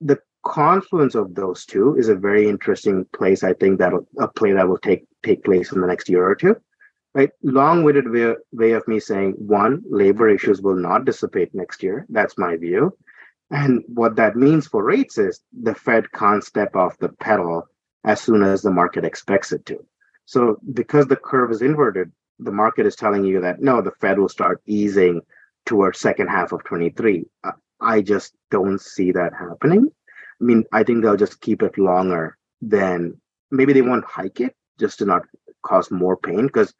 the 0.00 0.18
confluence 0.44 1.14
of 1.14 1.34
those 1.34 1.64
two 1.66 1.96
is 1.96 2.08
a 2.08 2.14
very 2.14 2.48
interesting 2.48 3.04
place 3.12 3.42
i 3.42 3.52
think 3.54 3.80
that 3.80 3.92
a 4.18 4.28
play 4.28 4.52
that 4.52 4.68
will 4.68 4.78
take 4.78 5.04
take 5.24 5.42
place 5.42 5.72
in 5.72 5.80
the 5.80 5.86
next 5.86 6.08
year 6.08 6.24
or 6.24 6.36
two 6.36 6.54
right? 7.16 7.30
Long-winded 7.42 8.10
way, 8.10 8.34
way 8.52 8.72
of 8.72 8.86
me 8.86 9.00
saying 9.00 9.32
one 9.38 9.82
labor 9.88 10.28
issues 10.28 10.60
will 10.60 10.76
not 10.76 11.04
dissipate 11.04 11.54
next 11.54 11.82
year. 11.82 12.06
That's 12.08 12.38
my 12.38 12.56
view. 12.56 12.96
And 13.50 13.82
what 13.88 14.16
that 14.16 14.36
means 14.36 14.66
for 14.66 14.84
rates 14.84 15.18
is 15.18 15.40
the 15.52 15.74
fed 15.74 16.12
can't 16.12 16.44
step 16.44 16.76
off 16.76 16.98
the 16.98 17.08
pedal 17.08 17.66
as 18.04 18.20
soon 18.20 18.42
as 18.42 18.62
the 18.62 18.70
market 18.70 19.04
expects 19.04 19.52
it 19.52 19.64
to. 19.66 19.84
So 20.24 20.58
because 20.72 21.06
the 21.06 21.16
curve 21.16 21.50
is 21.52 21.62
inverted 21.62 22.12
the 22.38 22.52
market 22.52 22.86
is 22.86 22.96
telling 22.96 23.24
you 23.24 23.40
that 23.40 23.60
no 23.60 23.80
the 23.80 23.92
fed 23.92 24.18
will 24.18 24.28
start 24.28 24.60
easing 24.66 25.20
towards 25.64 25.98
second 25.98 26.28
half 26.28 26.52
of 26.52 26.62
23 26.64 27.24
uh, 27.44 27.52
i 27.80 28.00
just 28.00 28.34
don't 28.50 28.80
see 28.80 29.12
that 29.12 29.32
happening. 29.34 29.88
I 30.40 30.44
mean 30.44 30.64
i 30.72 30.82
think 30.82 31.02
they'll 31.02 31.16
just 31.16 31.40
keep 31.40 31.62
it 31.62 31.78
longer 31.78 32.36
than 32.60 33.20
maybe 33.50 33.72
they 33.72 33.82
won't 33.82 34.04
hike 34.04 34.40
it 34.40 34.54
just 34.78 34.98
to 34.98 35.04
not 35.04 35.22
cause 35.62 35.90
more 35.90 36.16
pain 36.16 36.46
because 36.46 36.74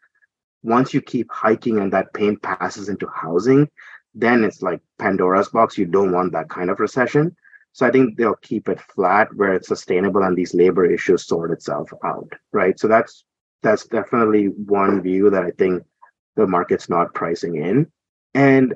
once 0.66 0.92
you 0.92 1.00
keep 1.00 1.30
hiking 1.30 1.78
and 1.78 1.92
that 1.92 2.12
pain 2.12 2.36
passes 2.36 2.88
into 2.88 3.06
housing, 3.14 3.70
then 4.14 4.42
it's 4.42 4.62
like 4.62 4.80
Pandora's 4.98 5.48
box. 5.48 5.78
You 5.78 5.86
don't 5.86 6.12
want 6.12 6.32
that 6.32 6.48
kind 6.48 6.70
of 6.70 6.80
recession. 6.80 7.36
So 7.72 7.86
I 7.86 7.90
think 7.90 8.16
they'll 8.16 8.42
keep 8.42 8.68
it 8.68 8.80
flat 8.80 9.28
where 9.36 9.54
it's 9.54 9.68
sustainable 9.68 10.22
and 10.24 10.36
these 10.36 10.54
labor 10.54 10.84
issues 10.84 11.24
sort 11.26 11.52
itself 11.52 11.90
out. 12.04 12.32
Right. 12.52 12.78
So 12.80 12.88
that's 12.88 13.24
that's 13.62 13.86
definitely 13.86 14.46
one 14.46 15.02
view 15.02 15.30
that 15.30 15.44
I 15.44 15.50
think 15.52 15.84
the 16.34 16.46
market's 16.46 16.88
not 16.88 17.14
pricing 17.14 17.56
in. 17.56 17.86
And 18.34 18.74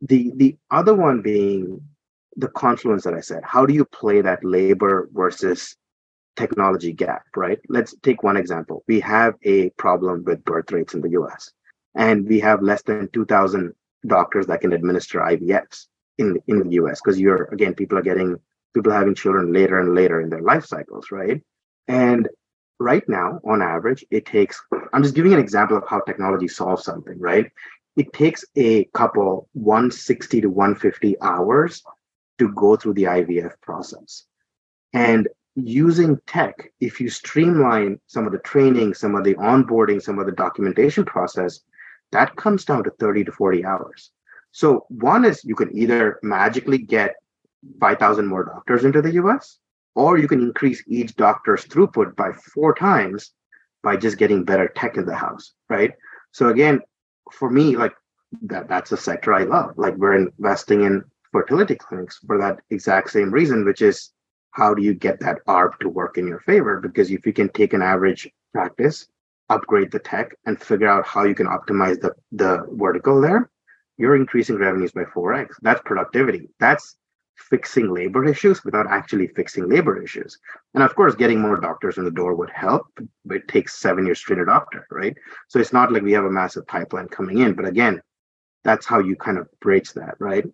the 0.00 0.32
the 0.36 0.56
other 0.70 0.94
one 0.94 1.22
being 1.22 1.80
the 2.36 2.48
confluence 2.48 3.04
that 3.04 3.14
I 3.14 3.20
said. 3.20 3.42
How 3.42 3.66
do 3.66 3.74
you 3.74 3.84
play 3.84 4.20
that 4.20 4.44
labor 4.44 5.08
versus 5.12 5.76
technology 6.36 6.92
gap, 6.92 7.24
right? 7.36 7.58
Let's 7.68 7.94
take 8.02 8.22
one 8.22 8.36
example. 8.36 8.84
We 8.88 9.00
have 9.00 9.34
a 9.42 9.70
problem 9.70 10.24
with 10.24 10.44
birth 10.44 10.72
rates 10.72 10.94
in 10.94 11.00
the 11.00 11.10
US, 11.10 11.50
and 11.94 12.26
we 12.26 12.40
have 12.40 12.62
less 12.62 12.82
than 12.82 13.08
2,000 13.12 13.72
doctors 14.06 14.46
that 14.46 14.60
can 14.60 14.72
administer 14.72 15.20
IVFs 15.20 15.86
in, 16.18 16.38
in 16.46 16.60
the 16.60 16.74
US 16.82 17.00
because 17.00 17.20
you're, 17.20 17.44
again, 17.44 17.74
people 17.74 17.98
are 17.98 18.02
getting, 18.02 18.38
people 18.74 18.92
are 18.92 18.98
having 18.98 19.14
children 19.14 19.52
later 19.52 19.78
and 19.78 19.94
later 19.94 20.20
in 20.20 20.30
their 20.30 20.42
life 20.42 20.64
cycles, 20.64 21.10
right? 21.10 21.40
And 21.88 22.28
right 22.78 23.06
now, 23.08 23.40
on 23.44 23.62
average, 23.62 24.04
it 24.10 24.26
takes, 24.26 24.60
I'm 24.92 25.02
just 25.02 25.14
giving 25.14 25.32
an 25.32 25.38
example 25.38 25.76
of 25.76 25.84
how 25.88 26.00
technology 26.00 26.48
solves 26.48 26.84
something, 26.84 27.18
right? 27.18 27.50
It 27.96 28.12
takes 28.12 28.44
a 28.56 28.84
couple 28.94 29.48
160 29.52 30.40
to 30.42 30.48
150 30.48 31.20
hours 31.20 31.82
to 32.38 32.52
go 32.52 32.76
through 32.76 32.94
the 32.94 33.04
IVF 33.04 33.52
process. 33.60 34.24
And 34.92 35.28
using 35.54 36.18
tech, 36.26 36.72
if 36.80 37.00
you 37.00 37.08
streamline 37.08 38.00
some 38.06 38.26
of 38.26 38.32
the 38.32 38.38
training, 38.38 38.94
some 38.94 39.14
of 39.14 39.24
the 39.24 39.34
onboarding, 39.34 40.00
some 40.00 40.18
of 40.18 40.26
the 40.26 40.32
documentation 40.32 41.04
process, 41.04 41.60
that 42.10 42.36
comes 42.36 42.64
down 42.64 42.84
to 42.84 42.90
30 42.98 43.24
to 43.24 43.32
40 43.32 43.64
hours. 43.64 44.10
So 44.52 44.86
one 44.88 45.24
is 45.24 45.44
you 45.44 45.54
can 45.54 45.76
either 45.76 46.18
magically 46.22 46.78
get 46.78 47.16
5,000 47.80 48.26
more 48.26 48.44
doctors 48.44 48.84
into 48.84 49.02
the 49.02 49.12
US, 49.12 49.58
or 49.94 50.18
you 50.18 50.28
can 50.28 50.40
increase 50.40 50.82
each 50.86 51.16
doctor's 51.16 51.64
throughput 51.64 52.16
by 52.16 52.32
four 52.32 52.74
times 52.74 53.32
by 53.82 53.96
just 53.96 54.18
getting 54.18 54.44
better 54.44 54.68
tech 54.68 54.96
in 54.96 55.06
the 55.06 55.14
house, 55.14 55.52
right? 55.68 55.92
So 56.32 56.48
again, 56.48 56.80
for 57.30 57.50
me, 57.50 57.76
like 57.76 57.94
that, 58.42 58.68
that's 58.68 58.92
a 58.92 58.96
sector 58.96 59.34
I 59.34 59.44
love. 59.44 59.76
Like 59.76 59.96
we're 59.96 60.16
investing 60.16 60.82
in 60.82 61.04
fertility 61.30 61.74
clinics 61.74 62.18
for 62.26 62.38
that 62.38 62.60
exact 62.70 63.10
same 63.10 63.30
reason, 63.30 63.64
which 63.64 63.82
is 63.82 64.10
how 64.52 64.74
do 64.74 64.82
you 64.82 64.94
get 64.94 65.20
that 65.20 65.44
ARB 65.46 65.78
to 65.80 65.88
work 65.88 66.18
in 66.18 66.26
your 66.26 66.40
favor? 66.40 66.80
Because 66.80 67.10
if 67.10 67.26
you 67.26 67.32
can 67.32 67.48
take 67.50 67.72
an 67.72 67.82
average 67.82 68.30
practice, 68.52 69.08
upgrade 69.48 69.90
the 69.90 69.98
tech, 69.98 70.34
and 70.46 70.60
figure 70.60 70.88
out 70.88 71.06
how 71.06 71.24
you 71.24 71.34
can 71.34 71.46
optimize 71.46 72.00
the, 72.00 72.14
the 72.32 72.66
vertical 72.72 73.20
there, 73.20 73.50
you're 73.98 74.16
increasing 74.16 74.56
revenues 74.56 74.92
by 74.92 75.04
4x. 75.04 75.48
That's 75.62 75.80
productivity. 75.84 76.48
That's 76.60 76.96
fixing 77.36 77.92
labor 77.92 78.24
issues 78.24 78.64
without 78.64 78.86
actually 78.86 79.26
fixing 79.28 79.68
labor 79.68 80.02
issues. 80.02 80.38
And 80.74 80.82
of 80.82 80.94
course, 80.94 81.14
getting 81.14 81.40
more 81.40 81.58
doctors 81.58 81.98
in 81.98 82.04
the 82.04 82.10
door 82.10 82.34
would 82.34 82.50
help, 82.50 82.86
but 83.24 83.38
it 83.38 83.48
takes 83.48 83.78
seven 83.78 84.06
years 84.06 84.20
to 84.20 84.26
train 84.26 84.40
a 84.40 84.46
doctor, 84.46 84.86
right? 84.90 85.16
So 85.48 85.58
it's 85.58 85.72
not 85.72 85.92
like 85.92 86.02
we 86.02 86.12
have 86.12 86.24
a 86.24 86.30
massive 86.30 86.66
pipeline 86.66 87.08
coming 87.08 87.38
in. 87.38 87.54
But 87.54 87.66
again, 87.66 88.02
that's 88.64 88.86
how 88.86 89.00
you 89.00 89.16
kind 89.16 89.38
of 89.38 89.48
bridge 89.60 89.92
that, 89.94 90.14
right? 90.18 90.44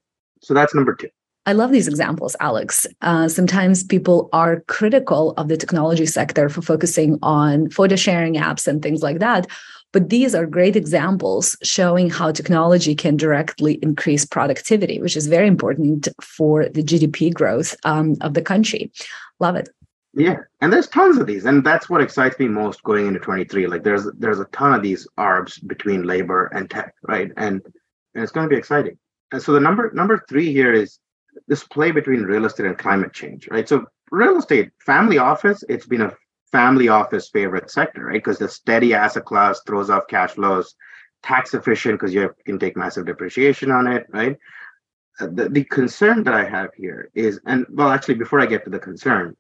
So 0.41 0.55
that's 0.55 0.75
number 0.75 0.95
two. 0.95 1.09
I 1.49 1.53
love 1.53 1.73
these 1.73 1.89
examples, 1.89 2.37
Alex. 2.41 2.87
Uh, 3.01 3.27
sometimes 3.27 3.83
people 3.83 4.29
are 4.35 4.61
critical 4.69 5.33
of 5.39 5.49
the 5.49 5.57
technology 5.57 6.05
sector 6.05 6.51
for 6.51 6.61
focusing 6.61 7.19
on 7.23 7.71
photo 7.71 7.97
sharing 7.97 8.35
apps 8.35 8.67
and 8.67 8.83
things 8.83 9.03
like 9.03 9.19
that. 9.21 9.47
But 9.95 10.11
these 10.11 10.35
are 10.35 10.45
great 10.45 10.77
examples 10.77 11.57
showing 11.63 12.11
how 12.11 12.33
technology 12.33 12.95
can 12.95 13.17
directly 13.17 13.79
increase 13.81 14.27
productivity, 14.27 15.01
which 15.01 15.17
is 15.17 15.27
very 15.27 15.47
important 15.47 16.07
for 16.21 16.69
the 16.69 16.83
GDP 16.83 17.33
growth 17.33 17.75
um, 17.85 18.17
of 18.21 18.35
the 18.35 18.43
country. 18.43 18.93
Love 19.41 19.57
it. 19.57 19.71
Yeah, 20.13 20.41
and 20.61 20.71
there's 20.71 20.89
tons 20.89 21.17
of 21.17 21.27
these, 21.27 21.47
and 21.47 21.65
that's 21.65 21.89
what 21.89 22.03
excites 22.03 22.39
me 22.39 22.49
most 22.49 22.83
going 22.83 23.07
into 23.07 23.21
23. 23.21 23.69
Like 23.69 23.85
there's 23.85 24.07
there's 24.19 24.41
a 24.41 24.45
ton 24.53 24.75
of 24.75 24.83
these 24.83 25.09
arbs 25.17 25.59
between 25.61 26.03
labor 26.03 26.49
and 26.49 26.69
tech, 26.69 26.95
right? 27.05 27.33
And 27.39 27.63
and 28.15 28.23
it's 28.23 28.33
going 28.33 28.45
to 28.45 28.55
be 28.55 28.59
exciting. 28.59 28.99
And 29.33 29.41
so 29.41 29.53
the 29.53 29.61
number 29.61 29.91
number 29.95 30.23
three 30.29 30.53
here 30.53 30.75
is 30.75 30.99
this 31.47 31.65
play 31.65 31.91
between 31.91 32.23
real 32.23 32.47
estate 32.47 32.67
and 32.67 32.79
climate 32.79 33.13
change, 33.13 33.49
right? 33.51 33.69
So 33.69 33.87
real 34.11 34.39
estate, 34.39 34.71
family 34.85 35.19
office, 35.19 35.63
it's 35.69 35.87
been 35.87 36.03
a 36.03 36.13
family 36.51 36.89
office 36.89 37.29
favorite 37.29 37.71
sector, 37.71 38.07
right? 38.07 38.15
Because 38.15 38.39
the 38.39 38.49
steady 38.49 38.95
asset 38.95 39.25
class 39.25 39.61
throws 39.67 39.91
off 39.91 40.09
cash 40.09 40.33
flows, 40.33 40.75
tax 41.23 41.55
efficient 41.55 41.99
because 41.99 42.15
you 42.15 42.35
can 42.45 42.59
take 42.59 42.77
massive 42.77 43.07
depreciation 43.07 43.71
on 43.71 43.87
it, 43.87 44.07
right? 44.11 44.37
Uh, 45.21 45.29
the, 45.33 45.49
the 45.49 45.65
concern 45.65 46.23
that 46.25 46.35
I 46.35 46.45
have 46.45 46.71
here 46.75 47.11
is, 47.15 47.41
and 47.47 47.67
well, 47.71 47.91
actually, 47.91 48.15
before 48.15 48.41
I 48.41 48.47
get 48.47 48.65
to 48.65 48.71
the 48.71 48.79
concern, 48.79 49.37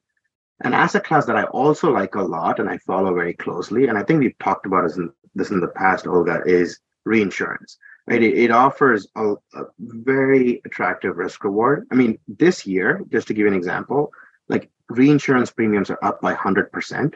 an 0.60 0.74
asset 0.74 1.04
class 1.04 1.26
that 1.26 1.36
I 1.36 1.44
also 1.44 1.92
like 1.92 2.16
a 2.16 2.22
lot 2.22 2.58
and 2.58 2.68
I 2.68 2.78
follow 2.78 3.14
very 3.14 3.34
closely, 3.34 3.86
and 3.86 3.96
I 3.96 4.02
think 4.02 4.20
we've 4.20 4.38
talked 4.38 4.66
about 4.66 4.82
this 4.86 4.96
in, 4.96 5.10
this 5.34 5.50
in 5.50 5.60
the 5.60 5.68
past, 5.68 6.06
Olga, 6.06 6.42
is 6.44 6.80
reinsurance 7.04 7.78
right? 8.08 8.22
It, 8.22 8.38
it 8.38 8.50
offers 8.50 9.06
a, 9.16 9.34
a, 9.54 9.64
very 9.78 10.62
attractive 10.64 11.16
risk 11.16 11.44
reward. 11.44 11.86
I 11.92 11.94
mean, 11.94 12.18
this 12.26 12.66
year, 12.66 13.02
just 13.12 13.28
to 13.28 13.34
give 13.34 13.42
you 13.42 13.48
an 13.48 13.54
example, 13.54 14.12
like 14.48 14.70
reinsurance 14.88 15.50
premiums 15.50 15.90
are 15.90 15.98
up 16.02 16.20
by 16.20 16.34
100% 16.34 17.14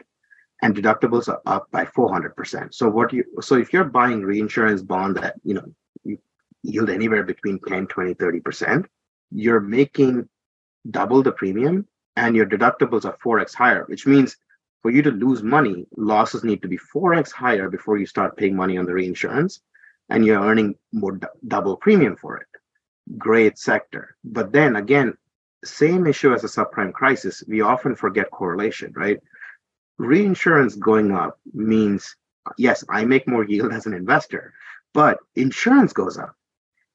and 0.61 0.75
deductibles 0.75 1.27
are 1.27 1.41
up 1.45 1.69
by 1.71 1.85
400%. 1.85 2.73
So 2.73 2.89
what 2.89 3.11
you 3.11 3.23
so 3.41 3.55
if 3.55 3.73
you're 3.73 3.83
buying 3.83 4.21
reinsurance 4.21 4.81
bond 4.81 5.17
that, 5.17 5.35
you 5.43 5.55
know, 5.55 6.17
yield 6.61 6.89
anywhere 6.89 7.23
between 7.23 7.59
10, 7.67 7.87
20, 7.87 8.13
30%, 8.13 8.85
you're 9.31 9.59
making 9.59 10.29
double 10.89 11.23
the 11.23 11.31
premium 11.31 11.87
and 12.15 12.35
your 12.35 12.45
deductibles 12.45 13.05
are 13.05 13.17
4x 13.25 13.55
higher, 13.55 13.85
which 13.85 14.05
means 14.05 14.37
for 14.83 14.91
you 14.91 15.01
to 15.01 15.11
lose 15.11 15.41
money, 15.41 15.87
losses 15.97 16.43
need 16.43 16.61
to 16.61 16.67
be 16.67 16.77
4x 16.77 17.31
higher 17.31 17.69
before 17.69 17.97
you 17.97 18.05
start 18.05 18.37
paying 18.37 18.55
money 18.55 18.77
on 18.77 18.85
the 18.85 18.93
reinsurance 18.93 19.61
and 20.09 20.25
you're 20.25 20.41
earning 20.41 20.75
more 20.91 21.13
d- 21.13 21.27
double 21.47 21.77
premium 21.77 22.15
for 22.15 22.37
it. 22.37 22.47
Great 23.17 23.57
sector. 23.57 24.15
But 24.23 24.51
then 24.51 24.75
again, 24.75 25.15
same 25.63 26.07
issue 26.07 26.33
as 26.33 26.43
a 26.43 26.47
subprime 26.47 26.93
crisis, 26.93 27.43
we 27.47 27.61
often 27.61 27.95
forget 27.95 28.31
correlation, 28.31 28.93
right? 28.95 29.19
Reinsurance 29.97 30.75
going 30.75 31.11
up 31.11 31.39
means, 31.53 32.15
yes, 32.57 32.83
I 32.89 33.05
make 33.05 33.27
more 33.27 33.45
yield 33.45 33.71
as 33.71 33.85
an 33.85 33.93
investor, 33.93 34.53
but 34.93 35.17
insurance 35.35 35.93
goes 35.93 36.17
up. 36.17 36.35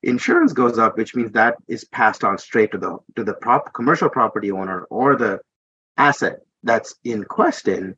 Insurance 0.03 0.53
goes 0.53 0.79
up, 0.79 0.97
which 0.97 1.17
means 1.17 1.33
that 1.33 1.57
is 1.67 1.85
passed 1.85 2.23
on 2.23 2.39
straight 2.39 2.71
to 2.73 2.79
the 2.79 2.99
to 3.17 3.25
the 3.25 3.35
prop 3.35 3.73
commercial 3.75 4.09
property 4.09 4.53
owner 4.53 4.85
or 4.91 5.17
the 5.17 5.41
asset 5.97 6.41
that's 6.63 6.95
in 7.05 7.25
question. 7.25 7.97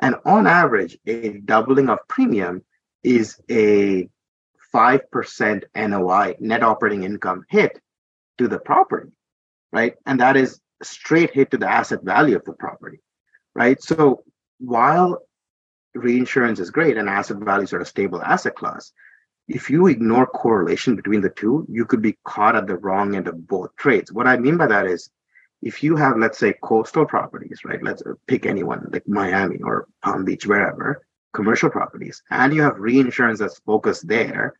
And 0.00 0.14
on 0.24 0.46
average, 0.46 0.96
a 1.06 1.38
doubling 1.38 1.88
of 1.88 1.98
premium 2.08 2.64
is 3.02 3.40
a 3.50 4.08
5% 4.74 5.64
NOI, 5.74 6.36
net 6.40 6.62
operating 6.62 7.02
income 7.04 7.44
hit 7.48 7.80
to 8.38 8.48
the 8.48 8.58
property, 8.58 9.10
right? 9.72 9.94
And 10.06 10.20
that 10.20 10.36
is 10.36 10.60
straight 10.82 11.32
hit 11.32 11.50
to 11.50 11.58
the 11.58 11.70
asset 11.70 12.02
value 12.02 12.36
of 12.36 12.44
the 12.44 12.52
property, 12.52 13.00
right? 13.54 13.82
So 13.82 14.24
while 14.58 15.22
reinsurance 15.94 16.60
is 16.60 16.70
great 16.70 16.96
and 16.96 17.08
asset 17.08 17.38
values 17.38 17.72
are 17.72 17.80
a 17.80 17.86
stable 17.86 18.22
asset 18.22 18.54
class, 18.54 18.92
if 19.48 19.68
you 19.68 19.88
ignore 19.88 20.26
correlation 20.26 20.94
between 20.94 21.20
the 21.20 21.30
two, 21.30 21.66
you 21.68 21.84
could 21.84 22.00
be 22.00 22.16
caught 22.24 22.54
at 22.54 22.68
the 22.68 22.76
wrong 22.76 23.16
end 23.16 23.26
of 23.26 23.48
both 23.48 23.74
trades. 23.76 24.12
What 24.12 24.28
I 24.28 24.36
mean 24.36 24.56
by 24.56 24.68
that 24.68 24.86
is 24.86 25.10
if 25.60 25.82
you 25.82 25.96
have, 25.96 26.16
let's 26.16 26.38
say, 26.38 26.54
coastal 26.62 27.04
properties, 27.04 27.60
right? 27.64 27.82
Let's 27.82 28.02
pick 28.26 28.46
anyone 28.46 28.88
like 28.92 29.06
Miami 29.08 29.58
or 29.62 29.88
Palm 30.02 30.24
Beach, 30.24 30.46
wherever, 30.46 31.04
commercial 31.32 31.70
properties, 31.70 32.22
and 32.30 32.54
you 32.54 32.62
have 32.62 32.78
reinsurance 32.78 33.38
that's 33.38 33.60
focused 33.60 34.08
there, 34.08 34.54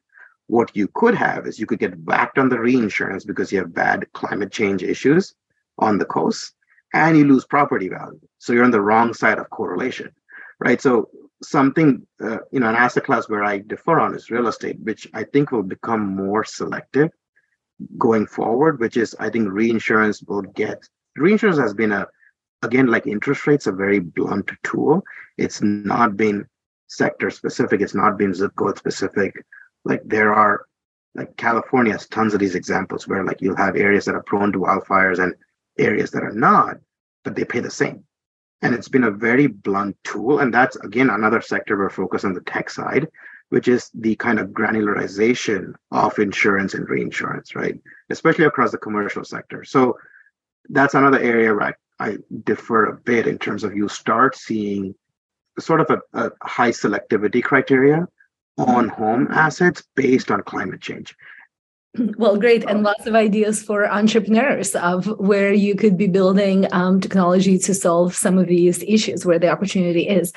what 0.47 0.75
you 0.75 0.89
could 0.95 1.15
have 1.15 1.47
is 1.47 1.59
you 1.59 1.67
could 1.67 1.79
get 1.79 1.99
whacked 2.01 2.39
on 2.39 2.49
the 2.49 2.59
reinsurance 2.59 3.25
because 3.25 3.53
you 3.53 3.59
have 3.59 3.73
bad 3.73 4.07
climate 4.13 4.51
change 4.51 4.83
issues 4.83 5.35
on 5.79 5.99
the 5.99 6.05
coast 6.05 6.55
and 6.93 7.17
you 7.17 7.25
lose 7.25 7.47
property 7.47 7.89
value. 7.89 8.21
So 8.39 8.53
you're 8.53 8.65
on 8.65 8.73
the 8.73 8.81
wrong 8.81 9.15
side 9.15 9.39
of 9.39 9.49
correlation, 9.51 10.11
right? 10.59 10.81
So 10.81 11.09
something, 11.43 12.05
uh, 12.21 12.39
you 12.51 12.59
know, 12.59 12.69
an 12.69 12.75
asset 12.75 13.05
class 13.05 13.29
where 13.29 13.45
I 13.45 13.59
defer 13.59 14.01
on 14.01 14.15
is 14.15 14.31
real 14.31 14.49
estate, 14.49 14.81
which 14.81 15.07
I 15.15 15.23
think 15.23 15.53
will 15.53 15.63
become 15.63 16.17
more 16.17 16.45
selective 16.45 17.11
going 17.97 18.27
forward, 18.27 18.81
which 18.81 18.97
is 18.97 19.15
I 19.19 19.31
think 19.31 19.51
reinsurance 19.51 20.23
will 20.23 20.43
get 20.43 20.83
reinsurance 21.17 21.59
has 21.59 21.75
been 21.75 21.93
a 21.93 22.07
again 22.63 22.87
like 22.87 23.07
interest 23.07 23.47
rates 23.47 23.67
a 23.67 23.73
very 23.73 24.01
blunt 24.01 24.51
tool. 24.63 25.03
It's 25.39 25.63
not 25.63 26.17
been 26.17 26.47
sector 26.91 27.31
specific, 27.31 27.81
it's 27.81 27.95
not 27.95 28.19
been 28.19 28.35
zip 28.35 28.55
code 28.57 28.77
specific 28.77 29.35
like 29.85 30.03
there 30.05 30.35
are 30.35 30.67
like 31.15 31.37
California 31.37 31.93
has 31.93 32.07
tons 32.07 32.35
of 32.35 32.41
these 32.41 32.55
examples 32.55 33.09
where 33.09 33.25
like 33.25 33.41
you'll 33.41 33.57
have 33.57 33.77
areas 33.77 34.05
that 34.05 34.15
are 34.15 34.23
prone 34.23 34.53
to 34.53 34.61
wildfires 34.61 35.23
and 35.23 35.35
areas 35.79 36.11
that 36.13 36.23
are 36.23 36.33
not, 36.33 36.77
but 37.25 37.35
they 37.35 37.45
pay 37.45 37.61
the 37.61 37.71
same. 37.71 38.05
And 38.63 38.75
it's 38.75 38.89
been 38.89 39.05
a 39.05 39.11
very 39.11 39.47
blunt 39.47 39.97
tool. 40.05 40.39
And 40.39 40.53
that's 40.53 40.77
again 40.77 41.11
another 41.11 41.41
sector 41.41 41.77
we're 41.77 41.91
focused 41.91 42.25
on 42.25 42.35
the 42.35 42.43
tech 42.43 42.71
side, 42.71 43.09
which 43.49 43.67
is 43.67 43.91
the 43.95 44.15
kind 44.17 44.39
of 44.39 44.51
granularization 44.51 45.75
of 45.91 46.19
insurance 46.19 46.75
and 46.75 46.89
reinsurance, 46.89 47.57
right? 47.57 47.81
Especially 48.11 48.45
across 48.45 48.71
the 48.71 48.79
commercial 48.79 49.25
sector. 49.25 49.65
So 49.65 49.99
that's 50.69 50.95
another 50.95 51.19
area 51.19 51.53
where 51.53 51.75
I, 51.99 52.11
I 52.11 52.19
differ 52.45 52.87
a 52.87 52.97
bit 52.97 53.27
in 53.27 53.39
terms 53.39 53.65
of 53.65 53.75
you 53.75 53.89
start 53.89 54.37
seeing 54.37 54.95
sort 55.61 55.81
of 55.81 55.91
a, 55.91 56.01
a 56.27 56.31
high 56.43 56.71
selectivity 56.71 57.43
criteria 57.43 58.07
on 58.59 58.89
home 58.89 59.29
assets 59.31 59.83
based 59.95 60.31
on 60.31 60.43
climate 60.43 60.81
change. 60.81 61.15
Well, 62.17 62.37
great, 62.37 62.65
and 62.71 62.85
lots 62.85 63.07
of 63.07 63.17
ideas 63.17 63.65
for 63.65 63.85
entrepreneurs 63.85 64.77
of 64.77 65.07
where 65.19 65.53
you 65.53 65.75
could 65.75 65.97
be 65.97 66.07
building 66.07 66.73
um, 66.73 67.01
technology 67.01 67.59
to 67.59 67.75
solve 67.75 68.15
some 68.15 68.39
of 68.39 68.47
these 68.47 68.85
issues 68.85 69.27
where 69.27 69.41
the 69.41 69.49
opportunity 69.49 70.07
is. 70.07 70.33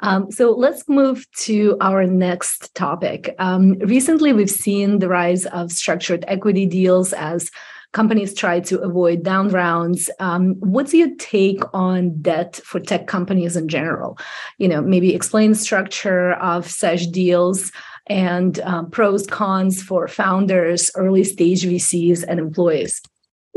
Um, 0.00 0.32
so 0.32 0.52
let's 0.52 0.88
move 0.88 1.26
to 1.40 1.76
our 1.82 2.06
next 2.06 2.74
topic. 2.74 3.34
Um, 3.38 3.74
recently, 3.80 4.32
we've 4.32 4.48
seen 4.48 4.98
the 4.98 5.08
rise 5.08 5.44
of 5.46 5.70
structured 5.70 6.24
equity 6.28 6.64
deals 6.64 7.12
as 7.12 7.50
companies 7.96 8.34
try 8.34 8.60
to 8.60 8.78
avoid 8.80 9.22
down 9.22 9.48
rounds. 9.48 10.10
Um, 10.20 10.56
what's 10.60 10.92
your 10.92 11.08
take 11.16 11.62
on 11.72 12.20
debt 12.20 12.60
for 12.62 12.78
tech 12.78 13.06
companies 13.06 13.56
in 13.56 13.68
general? 13.68 14.18
You 14.58 14.68
know, 14.68 14.82
maybe 14.82 15.14
explain 15.14 15.54
structure 15.54 16.34
of 16.34 16.68
such 16.70 17.10
deals 17.10 17.72
and 18.06 18.60
um, 18.60 18.90
pros 18.90 19.26
cons 19.26 19.82
for 19.82 20.08
founders, 20.08 20.90
early 20.94 21.24
stage 21.24 21.62
VCs, 21.64 22.22
and 22.28 22.38
employees. 22.38 23.00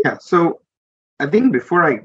Yeah. 0.06 0.18
So 0.20 0.62
I 1.20 1.28
think 1.28 1.52
before 1.52 1.84
I 1.84 2.00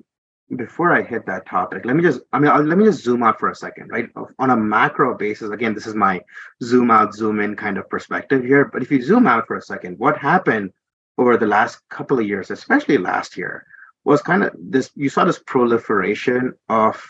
before 0.56 0.92
I 0.92 1.02
hit 1.02 1.26
that 1.26 1.46
topic, 1.46 1.84
let 1.84 1.94
me 1.94 2.02
just 2.02 2.20
I 2.32 2.40
mean 2.40 2.50
I'll, 2.50 2.64
let 2.64 2.78
me 2.78 2.84
just 2.84 3.04
zoom 3.04 3.22
out 3.22 3.38
for 3.38 3.48
a 3.48 3.54
second, 3.54 3.90
right? 3.90 4.08
On 4.40 4.50
a 4.50 4.56
macro 4.56 5.16
basis, 5.16 5.50
again, 5.50 5.72
this 5.72 5.86
is 5.86 5.94
my 5.94 6.20
zoom 6.64 6.90
out, 6.90 7.14
zoom 7.14 7.38
in 7.38 7.54
kind 7.54 7.78
of 7.78 7.88
perspective 7.88 8.42
here. 8.44 8.64
But 8.72 8.82
if 8.82 8.90
you 8.90 9.00
zoom 9.00 9.28
out 9.28 9.46
for 9.46 9.56
a 9.56 9.62
second, 9.62 10.00
what 10.00 10.18
happened 10.18 10.72
over 11.18 11.36
the 11.36 11.46
last 11.46 11.78
couple 11.88 12.18
of 12.18 12.26
years, 12.26 12.50
especially 12.50 12.98
last 12.98 13.36
year, 13.36 13.64
was 14.04 14.20
kind 14.22 14.44
of 14.44 14.54
this 14.58 14.90
you 14.94 15.08
saw 15.08 15.24
this 15.24 15.40
proliferation 15.46 16.52
of 16.68 17.02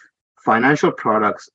financial 0.44 0.92
products, 0.92 1.48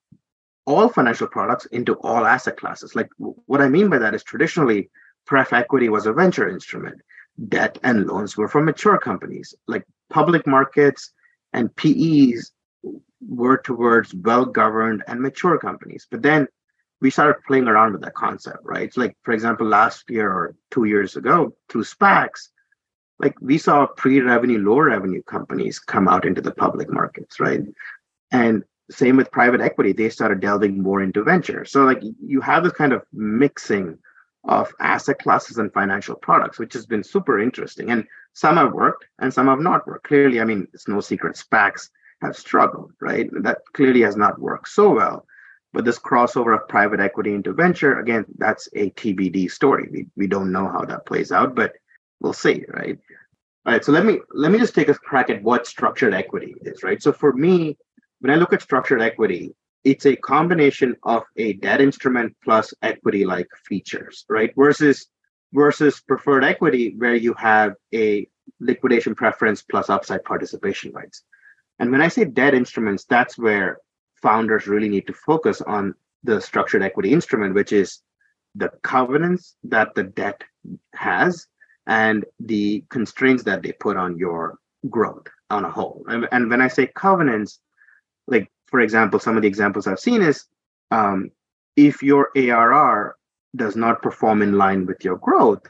all 0.66 0.90
financial 0.90 1.28
products 1.28 1.66
into 1.68 1.94
all 1.96 2.26
asset 2.26 2.58
classes. 2.58 2.96
Like 2.96 3.10
what 3.18 3.62
I 3.62 3.70
mean 3.70 3.90
by 3.90 4.00
that 4.00 4.16
is 4.16 4.24
traditionally, 4.24 4.90
pref 5.26 5.54
equity 5.54 5.90
was 5.90 6.06
a 6.06 6.14
venture 6.14 6.50
instrument, 6.50 7.02
debt 7.48 7.78
and 7.84 8.08
loans 8.08 8.36
were 8.36 8.48
for 8.48 8.62
mature 8.62 8.98
companies. 8.98 9.54
Like 9.68 9.86
public 10.10 10.46
markets 10.46 11.14
and 11.54 11.74
PEs 11.76 12.52
were 13.28 13.58
towards 13.58 14.14
well 14.14 14.46
governed 14.46 15.04
and 15.08 15.22
mature 15.22 15.58
companies. 15.58 16.08
But 16.10 16.22
then 16.22 16.48
we 17.02 17.10
started 17.10 17.42
playing 17.48 17.68
around 17.68 17.94
with 17.94 18.02
that 18.02 18.14
concept, 18.14 18.60
right? 18.64 18.96
Like, 18.98 19.16
for 19.24 19.34
example, 19.34 19.68
last 19.68 20.10
year 20.10 20.30
or 20.30 20.56
two 20.72 20.86
years 20.86 21.16
ago, 21.16 21.56
through 21.70 21.84
SPACs, 21.84 22.50
like 23.20 23.36
we 23.42 23.58
saw 23.58 23.86
pre-revenue, 23.86 24.60
low 24.60 24.80
revenue 24.80 25.22
companies 25.24 25.80
come 25.80 26.08
out 26.08 26.26
into 26.26 26.42
the 26.42 26.52
public 26.52 26.90
markets, 26.90 27.40
right? 27.40 27.62
And 28.32 28.64
same 28.92 29.18
with 29.18 29.32
private 29.32 29.62
equity, 29.62 29.94
they 29.94 30.10
started 30.10 30.40
delving 30.40 30.82
more 30.82 31.02
into 31.02 31.24
venture. 31.24 31.66
So 31.66 31.84
like 31.84 32.02
you 32.26 32.42
have 32.42 32.64
this 32.64 32.74
kind 32.74 32.94
of 32.94 33.04
mixing 33.14 33.98
of 34.46 34.74
asset 34.80 35.20
classes 35.20 35.58
and 35.58 35.72
financial 35.74 36.16
products, 36.16 36.60
which 36.60 36.74
has 36.74 36.86
been 36.86 37.04
super 37.04 37.40
interesting. 37.40 37.92
And 37.92 38.06
some 38.34 38.58
have 38.58 38.74
worked 38.74 39.06
and 39.20 39.34
some 39.34 39.48
have 39.48 39.60
not 39.60 39.86
worked. 39.86 40.08
Clearly, 40.08 40.40
I 40.40 40.46
mean, 40.46 40.68
it's 40.74 40.88
no 40.88 41.02
secret 41.02 41.36
SPACs 41.36 41.90
have 42.22 42.36
struggled, 42.38 42.94
right? 43.00 43.30
That 43.44 43.60
clearly 43.74 44.02
has 44.02 44.16
not 44.16 44.40
worked 44.40 44.70
so 44.70 44.94
well. 44.94 45.26
But 45.72 45.86
this 45.86 46.00
crossover 46.00 46.56
of 46.56 46.68
private 46.68 47.00
equity 47.00 47.34
into 47.34 47.54
venture, 47.54 48.00
again, 48.00 48.26
that's 48.38 48.68
a 48.74 48.90
TBD 48.92 49.52
story. 49.52 49.88
We, 49.92 50.08
we 50.16 50.28
don't 50.28 50.52
know 50.52 50.68
how 50.68 50.84
that 50.86 51.06
plays 51.06 51.32
out, 51.32 51.56
but 51.56 51.74
we'll 52.20 52.34
see, 52.34 52.66
right? 52.70 52.98
All 53.66 53.74
right, 53.74 53.86
so 53.86 53.92
let 53.92 54.06
me 54.06 54.20
let 54.34 54.52
me 54.52 54.58
just 54.58 54.74
take 54.74 54.88
a 54.88 54.96
crack 54.96 55.30
at 55.30 55.44
what 55.44 55.68
structured 55.68 56.14
equity 56.14 56.56
is, 56.62 56.82
right? 56.82 57.02
So 57.04 57.12
for 57.12 57.34
me, 57.34 57.78
when 58.20 58.32
I 58.32 58.36
look 58.36 58.54
at 58.54 58.62
structured 58.62 59.02
equity, 59.02 59.54
it's 59.84 60.06
a 60.06 60.16
combination 60.16 60.96
of 61.04 61.24
a 61.38 61.54
debt 61.54 61.82
instrument 61.82 62.36
plus 62.44 62.74
equity-like 62.82 63.48
features, 63.66 64.26
right? 64.30 64.52
Versus 64.56 65.08
versus 65.54 66.00
preferred 66.02 66.44
equity, 66.44 66.96
where 66.98 67.16
you 67.16 67.34
have 67.34 67.74
a 67.94 68.28
liquidation 68.60 69.16
preference 69.16 69.62
plus 69.62 69.90
upside 69.90 70.24
participation 70.24 70.92
rights. 70.94 71.24
And 71.80 71.92
when 71.92 72.02
I 72.02 72.08
say 72.08 72.26
debt 72.26 72.54
instruments, 72.54 73.06
that's 73.06 73.38
where 73.38 73.80
founders 74.22 74.68
really 74.68 74.90
need 74.90 75.08
to 75.08 75.14
focus 75.14 75.62
on 75.62 75.96
the 76.24 76.40
structured 76.42 76.84
equity 76.84 77.12
instrument, 77.12 77.54
which 77.54 77.72
is 77.72 78.02
the 78.56 78.70
covenants 78.84 79.56
that 79.64 79.94
the 79.96 80.04
debt 80.04 80.44
has 80.94 81.48
and 81.88 82.26
the 82.40 82.84
constraints 82.90 83.44
that 83.44 83.62
they 83.64 83.72
put 83.72 83.98
on 83.98 84.18
your 84.18 84.58
growth 84.90 85.28
on 85.50 85.66
a 85.66 85.72
whole. 85.72 86.04
And, 86.08 86.28
and 86.32 86.50
when 86.50 86.62
I 86.62 86.68
say 86.68 86.88
covenants, 86.88 87.60
like 88.28 88.52
for 88.68 88.80
example, 88.82 89.20
some 89.20 89.36
of 89.36 89.42
the 89.42 89.48
examples 89.48 89.88
I've 89.88 90.00
seen 90.00 90.22
is 90.22 90.46
um, 90.92 91.32
if 91.76 92.04
your 92.04 92.30
ARR 92.36 93.16
does 93.56 93.76
not 93.76 94.02
perform 94.02 94.42
in 94.42 94.58
line 94.58 94.86
with 94.86 95.04
your 95.04 95.18
growth, 95.18 95.64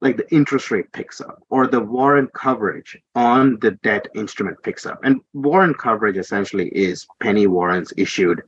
like 0.00 0.16
the 0.16 0.32
interest 0.32 0.70
rate 0.70 0.92
picks 0.92 1.20
up 1.20 1.42
or 1.50 1.66
the 1.66 1.80
warrant 1.80 2.32
coverage 2.32 2.96
on 3.14 3.58
the 3.60 3.72
debt 3.82 4.06
instrument 4.14 4.56
picks 4.62 4.86
up. 4.86 5.00
And 5.02 5.20
warrant 5.32 5.78
coverage 5.78 6.16
essentially 6.16 6.68
is 6.68 7.06
penny 7.20 7.46
warrants 7.46 7.92
issued 7.96 8.42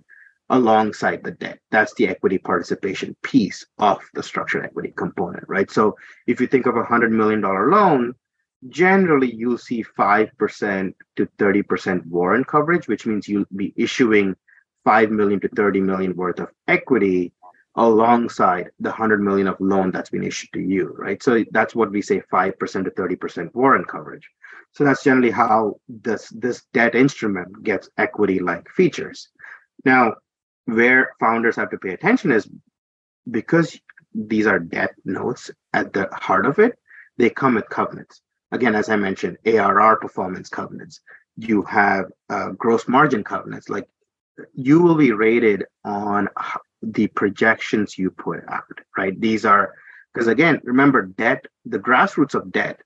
alongside 0.49 1.23
the 1.23 1.33
debt. 1.33 1.59
That's 1.71 1.95
the 1.95 2.09
equity 2.09 2.39
participation 2.39 3.17
piece 3.23 3.67
of 3.79 4.01
the 4.15 4.23
structured 4.23 4.65
equity 4.65 4.93
component, 4.97 5.45
right? 5.49 5.71
So 5.71 5.97
if 6.27 6.41
you 6.41 6.47
think 6.47 6.67
of 6.67 6.77
a 6.77 6.83
$100 6.83 7.11
million 7.11 7.41
loan, 7.41 8.15
generally 8.69 9.33
you'll 9.33 9.59
see 9.59 9.85
5% 9.85 10.95
to 11.17 11.27
30% 11.39 12.07
warrant 12.07 12.47
coverage, 12.47 12.89
which 12.89 13.07
means 13.07 13.29
you'll 13.29 13.45
be 13.55 13.73
issuing 13.77 14.37
5 14.85 15.11
million 15.11 15.41
to 15.41 15.49
30 15.49 15.81
million 15.81 16.17
worth 16.17 16.41
of 16.41 16.49
equity 16.67 17.33
alongside 17.77 18.71
the 18.81 18.91
100 18.91 19.23
million 19.23 19.47
of 19.47 19.61
loan 19.61 19.91
that's 19.91 20.11
been 20.11 20.25
issued 20.25 20.53
to 20.53 20.61
you, 20.61 20.95
right? 20.99 21.23
So 21.23 21.45
that's 21.53 21.75
what 21.75 21.91
we 21.91 22.03
say 22.03 22.21
5% 22.33 22.85
to 22.85 22.91
30% 22.91 23.55
warrant 23.55 23.87
coverage. 23.87 24.29
So 24.73 24.85
that's 24.85 25.03
generally 25.03 25.31
how 25.31 25.81
this 25.89 26.29
this 26.29 26.63
debt 26.73 26.95
instrument 26.95 27.63
gets 27.65 27.91
equity 27.99 28.39
like 28.39 28.69
features. 28.71 29.29
Now, 29.85 30.15
where 30.67 31.13
founders 31.19 31.57
have 31.57 31.71
to 31.71 31.79
pay 31.79 31.91
attention 31.91 32.31
is 32.31 32.49
because 33.31 33.79
these 34.15 34.47
are 34.47 34.59
debt 34.59 34.95
notes 35.05 35.51
at 35.73 35.93
the 35.93 36.09
heart 36.13 36.47
of 36.47 36.59
it, 36.59 36.79
they 37.17 37.31
come 37.31 37.55
with 37.55 37.69
covenants. 37.69 38.21
Again, 38.53 38.75
as 38.75 38.89
I 38.89 38.97
mentioned, 38.97 39.39
ARR 39.47 39.97
performance 39.97 40.49
covenants. 40.49 41.01
You 41.37 41.63
have 41.63 42.07
uh, 42.29 42.51
gross 42.51 42.89
margin 42.89 43.25
covenants. 43.25 43.69
Like 43.69 43.89
you 44.55 44.83
will 44.83 44.97
be 44.97 45.13
rated 45.13 45.65
on 45.85 46.29
the 46.83 47.07
projections 47.09 47.99
you 47.99 48.11
put 48.11 48.41
out, 48.49 48.81
right? 48.97 49.19
These 49.21 49.45
are 49.45 49.75
because 50.13 50.27
again, 50.27 50.61
remember 50.65 51.03
debt, 51.03 51.47
the 51.65 51.79
grassroots 51.79 52.35
of 52.35 52.51
debt 52.51 52.81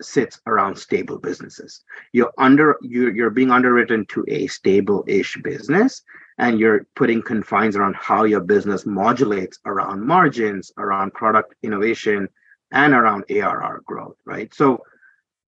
sits 0.00 0.40
around 0.46 0.76
stable 0.76 1.18
businesses. 1.18 1.82
You're 2.12 2.32
under 2.38 2.76
you're, 2.82 3.14
you're 3.14 3.30
being 3.30 3.50
underwritten 3.50 4.06
to 4.06 4.24
a 4.28 4.46
stable-ish 4.46 5.36
business 5.42 6.02
and 6.38 6.60
you're 6.60 6.86
putting 6.94 7.20
confines 7.20 7.74
around 7.76 7.96
how 7.96 8.24
your 8.24 8.40
business 8.40 8.86
modulates 8.86 9.58
around 9.66 10.06
margins, 10.06 10.70
around 10.78 11.12
product 11.14 11.54
innovation, 11.62 12.28
and 12.70 12.94
around 12.94 13.24
ARR 13.28 13.82
growth, 13.84 14.16
right? 14.24 14.52
So 14.54 14.82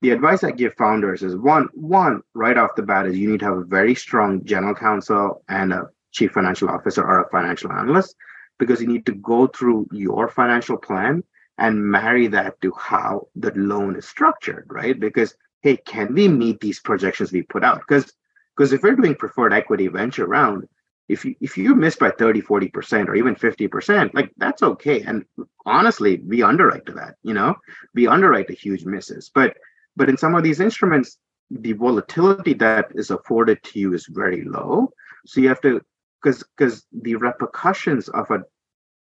the 0.02 0.10
advice 0.10 0.42
I 0.42 0.50
give 0.50 0.74
founders 0.74 1.22
is 1.22 1.36
one, 1.36 1.68
one 1.74 2.22
right 2.34 2.56
off 2.56 2.74
the 2.74 2.82
bat 2.82 3.06
is 3.06 3.16
you 3.16 3.30
need 3.30 3.40
to 3.40 3.46
have 3.46 3.58
a 3.58 3.64
very 3.64 3.94
strong 3.94 4.44
general 4.44 4.74
counsel 4.74 5.44
and 5.48 5.72
a 5.72 5.88
chief 6.12 6.32
financial 6.32 6.68
officer 6.68 7.02
or 7.02 7.22
a 7.22 7.30
financial 7.30 7.72
analyst 7.72 8.16
because 8.58 8.80
you 8.80 8.88
need 8.88 9.06
to 9.06 9.14
go 9.14 9.46
through 9.46 9.88
your 9.92 10.28
financial 10.28 10.76
plan 10.76 11.22
and 11.58 11.84
marry 11.84 12.26
that 12.26 12.60
to 12.60 12.72
how 12.78 13.28
the 13.36 13.52
loan 13.54 13.96
is 13.96 14.06
structured, 14.06 14.66
right? 14.70 14.98
Because 14.98 15.34
hey, 15.62 15.76
can 15.76 16.14
we 16.14 16.26
meet 16.26 16.60
these 16.60 16.80
projections 16.80 17.32
we 17.32 17.42
put 17.42 17.64
out? 17.64 17.80
Because 17.80 18.12
because 18.56 18.72
if 18.72 18.82
we're 18.82 18.96
doing 18.96 19.14
preferred 19.14 19.52
equity 19.52 19.88
venture 19.88 20.26
round, 20.26 20.68
if 21.10 21.24
you 21.24 21.34
if 21.40 21.58
you 21.58 21.74
miss 21.74 21.96
by 21.96 22.10
30 22.10 22.40
40% 22.42 23.08
or 23.08 23.16
even 23.16 23.34
50% 23.34 24.14
like 24.14 24.30
that's 24.36 24.62
okay 24.62 25.02
and 25.02 25.24
honestly 25.66 26.22
we 26.26 26.42
underwrite 26.42 26.86
to 26.86 26.92
that 26.92 27.16
you 27.22 27.34
know 27.34 27.56
we 27.94 28.06
underwrite 28.06 28.46
to 28.46 28.54
huge 28.54 28.84
misses 28.84 29.30
but 29.34 29.56
but 29.96 30.08
in 30.08 30.16
some 30.16 30.36
of 30.36 30.44
these 30.44 30.60
instruments 30.60 31.18
the 31.50 31.72
volatility 31.72 32.54
that 32.54 32.92
is 32.94 33.10
afforded 33.10 33.60
to 33.64 33.80
you 33.80 33.92
is 33.92 34.06
very 34.08 34.44
low 34.44 34.92
so 35.26 35.40
you 35.40 35.48
have 35.48 35.60
to 35.60 35.80
because 36.22 36.44
because 36.56 36.86
the 36.92 37.16
repercussions 37.16 38.08
of 38.10 38.30
a 38.30 38.42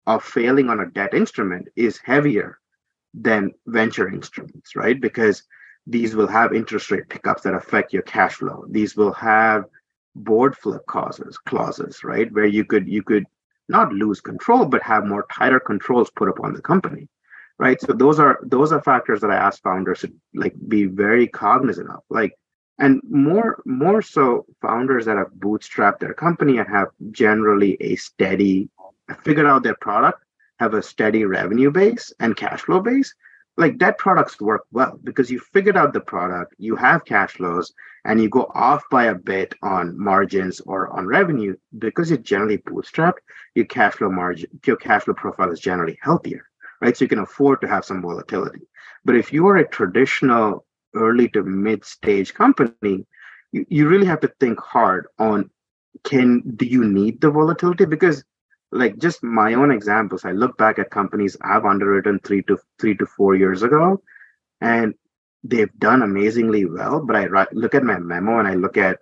of 0.07 0.25
failing 0.25 0.69
on 0.69 0.81
a 0.81 0.91
debt 0.91 1.15
instrument 1.15 1.69
is 1.77 1.99
heavier 2.05 2.59
than 3.15 3.53
venture 3.67 4.09
instruments 4.09 4.77
right? 4.77 5.01
Because 5.01 5.43
these 5.87 6.15
will 6.15 6.27
have 6.29 6.53
interest 6.55 6.91
rate 6.91 7.09
pickups 7.09 7.43
that 7.43 7.55
affect 7.55 7.93
your 7.93 8.03
cash 8.03 8.35
flow. 8.35 8.65
These 8.71 8.97
will 8.97 9.13
have 9.13 9.65
board 10.15 10.57
flip 10.57 10.87
clauses 10.87 11.39
clauses 11.39 12.05
right? 12.05 12.33
Where 12.33 12.47
you 12.47 12.65
could 12.65 12.89
you 12.89 13.03
could 13.03 13.27
not 13.69 13.93
lose 13.93 14.21
control 14.21 14.67
but 14.67 14.83
have 14.83 15.07
more 15.07 15.27
tighter 15.33 15.61
controls 15.61 16.11
put 16.11 16.29
upon 16.29 16.55
the 16.55 16.63
company 16.63 17.09
right? 17.59 17.81
So 17.81 17.93
those 17.93 18.19
are 18.19 18.41
those 18.43 18.73
are 18.73 18.83
factors 18.83 19.21
that 19.21 19.31
i 19.31 19.37
ask 19.37 19.63
founders 19.63 20.01
to 20.01 20.13
like 20.35 20.55
be 20.69 20.85
very 20.87 21.29
cognizant 21.29 21.91
of. 21.91 22.03
Like 22.09 22.33
and 22.81 23.01
more 23.09 23.63
more 23.65 24.03
so 24.03 24.45
founders 24.61 25.05
that 25.05 25.17
have 25.17 25.33
bootstrapped 25.39 26.01
their 26.01 26.15
company 26.15 26.59
and 26.59 26.69
have 26.69 26.89
generally 27.13 27.77
a 27.81 27.95
steady 27.97 28.69
figured 29.23 29.47
out 29.47 29.63
their 29.63 29.77
product 29.81 30.25
have 30.59 30.75
a 30.75 30.83
steady 30.83 31.25
revenue 31.25 31.71
base 31.71 32.13
and 32.21 32.37
cash 32.37 32.63
flow 32.63 32.81
base 32.81 33.15
like 33.61 33.79
debt 33.79 33.99
products 33.99 34.41
work 34.41 34.65
well 34.73 34.99
because 35.05 35.31
you 35.31 35.39
figured 35.39 35.77
out 35.77 35.93
the 35.93 36.01
product, 36.01 36.55
you 36.59 36.75
have 36.77 37.05
cash 37.05 37.33
flows, 37.33 37.73
and 38.05 38.21
you 38.21 38.29
go 38.29 38.51
off 38.55 38.83
by 38.91 39.05
a 39.05 39.15
bit 39.15 39.55
on 39.63 39.99
margins 39.99 40.61
or 40.61 40.89
on 40.97 41.07
revenue 41.07 41.55
because 41.79 42.09
you're 42.09 42.19
generally 42.19 42.59
bootstrapped, 42.59 43.21
your 43.55 43.67
cash 43.67 43.95
flow 43.95 44.11
margin, 44.11 44.49
your 44.67 44.77
cash 44.77 45.03
flow 45.03 45.15
profile 45.15 45.53
is 45.53 45.61
generally 45.61 45.99
healthier, 46.01 46.43
right? 46.81 46.97
So 46.97 47.05
you 47.05 47.09
can 47.11 47.19
afford 47.19 47.61
to 47.61 47.69
have 47.69 47.85
some 47.85 48.01
volatility. 48.01 48.61
But 49.05 49.17
if 49.17 49.33
you 49.33 49.47
are 49.49 49.57
a 49.59 49.69
traditional 49.69 50.65
early 50.95 51.29
to 51.31 51.43
mid 51.43 51.85
stage 51.85 52.35
company, 52.35 53.07
you, 53.53 53.67
you 53.69 53.89
really 53.89 54.07
have 54.07 54.21
to 54.21 54.33
think 54.41 54.61
hard 54.61 55.07
on 55.19 55.51
can 56.05 56.43
do 56.57 56.67
you 56.67 56.85
need 56.85 57.21
the 57.21 57.31
volatility? 57.31 57.85
Because 57.85 58.25
like 58.73 58.99
just 58.99 59.23
my 59.23 59.55
own 59.55 59.71
examples 59.71 60.25
i 60.25 60.31
look 60.31 60.57
back 60.57 60.79
at 60.79 60.91
companies 60.91 61.37
i've 61.43 61.65
underwritten 61.65 62.21
three 62.21 62.43
to 62.43 62.57
three 62.79 62.97
to 62.97 63.05
four 63.05 63.35
years 63.35 63.63
ago 63.63 64.01
and 64.61 64.95
they've 65.43 65.77
done 65.79 66.03
amazingly 66.03 66.65
well 66.65 67.05
but 67.05 67.17
i 67.17 67.47
look 67.53 67.75
at 67.75 67.83
my 67.83 67.99
memo 67.99 68.39
and 68.39 68.47
i 68.47 68.55
look 68.55 68.77
at 68.77 69.01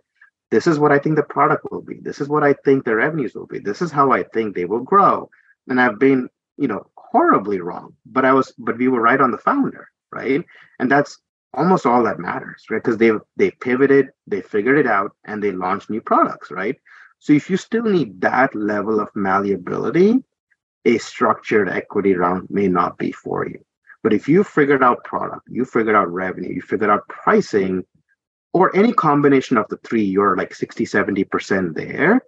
this 0.50 0.66
is 0.66 0.78
what 0.78 0.92
i 0.92 0.98
think 0.98 1.16
the 1.16 1.22
product 1.22 1.66
will 1.70 1.82
be. 1.82 1.98
This 2.00 2.20
is 2.20 2.28
what 2.28 2.42
i 2.42 2.54
think 2.64 2.84
the 2.84 2.94
revenues 2.94 3.34
will 3.34 3.46
be. 3.46 3.58
This 3.58 3.82
is 3.82 3.92
how 3.92 4.10
i 4.12 4.22
think 4.22 4.54
they 4.54 4.64
will 4.64 4.80
grow. 4.80 5.28
And 5.68 5.80
i've 5.80 5.98
been 5.98 6.28
you 6.56 6.68
know 6.68 6.86
horribly 6.96 7.60
wrong 7.60 7.94
but 8.06 8.24
i 8.24 8.32
was 8.32 8.52
but 8.58 8.78
we 8.78 8.88
were 8.88 9.00
right 9.00 9.20
on 9.20 9.30
the 9.30 9.38
founder 9.38 9.88
right? 10.12 10.44
And 10.78 10.90
that's 10.90 11.18
almost 11.58 11.86
all 11.86 12.02
that 12.02 12.18
matters 12.18 12.64
right 12.70 12.82
because 12.82 12.98
they 12.98 13.10
they 13.36 13.50
pivoted 13.66 14.06
they 14.26 14.40
figured 14.40 14.78
it 14.78 14.86
out 14.86 15.10
and 15.24 15.42
they 15.42 15.52
launched 15.52 15.90
new 15.90 16.00
products 16.00 16.50
right 16.50 16.76
so 17.18 17.32
if 17.32 17.50
you 17.50 17.56
still 17.56 17.82
need 17.82 18.20
that 18.20 18.54
level 18.54 19.00
of 19.00 19.14
malleability, 19.14 20.22
a 20.84 20.98
structured 20.98 21.68
equity 21.68 22.14
round 22.14 22.48
may 22.50 22.68
not 22.68 22.96
be 22.96 23.12
for 23.12 23.46
you. 23.46 23.58
But 24.02 24.12
if 24.12 24.28
you 24.28 24.44
figured 24.44 24.82
out 24.82 25.04
product, 25.04 25.48
you 25.48 25.64
figured 25.64 25.96
out 25.96 26.12
revenue, 26.12 26.54
you 26.54 26.62
figured 26.62 26.90
out 26.90 27.08
pricing, 27.08 27.84
or 28.52 28.74
any 28.74 28.92
combination 28.92 29.56
of 29.56 29.66
the 29.68 29.76
three, 29.78 30.04
you're 30.04 30.36
like 30.36 30.54
60, 30.54 30.84
70% 30.84 31.74
there, 31.74 32.22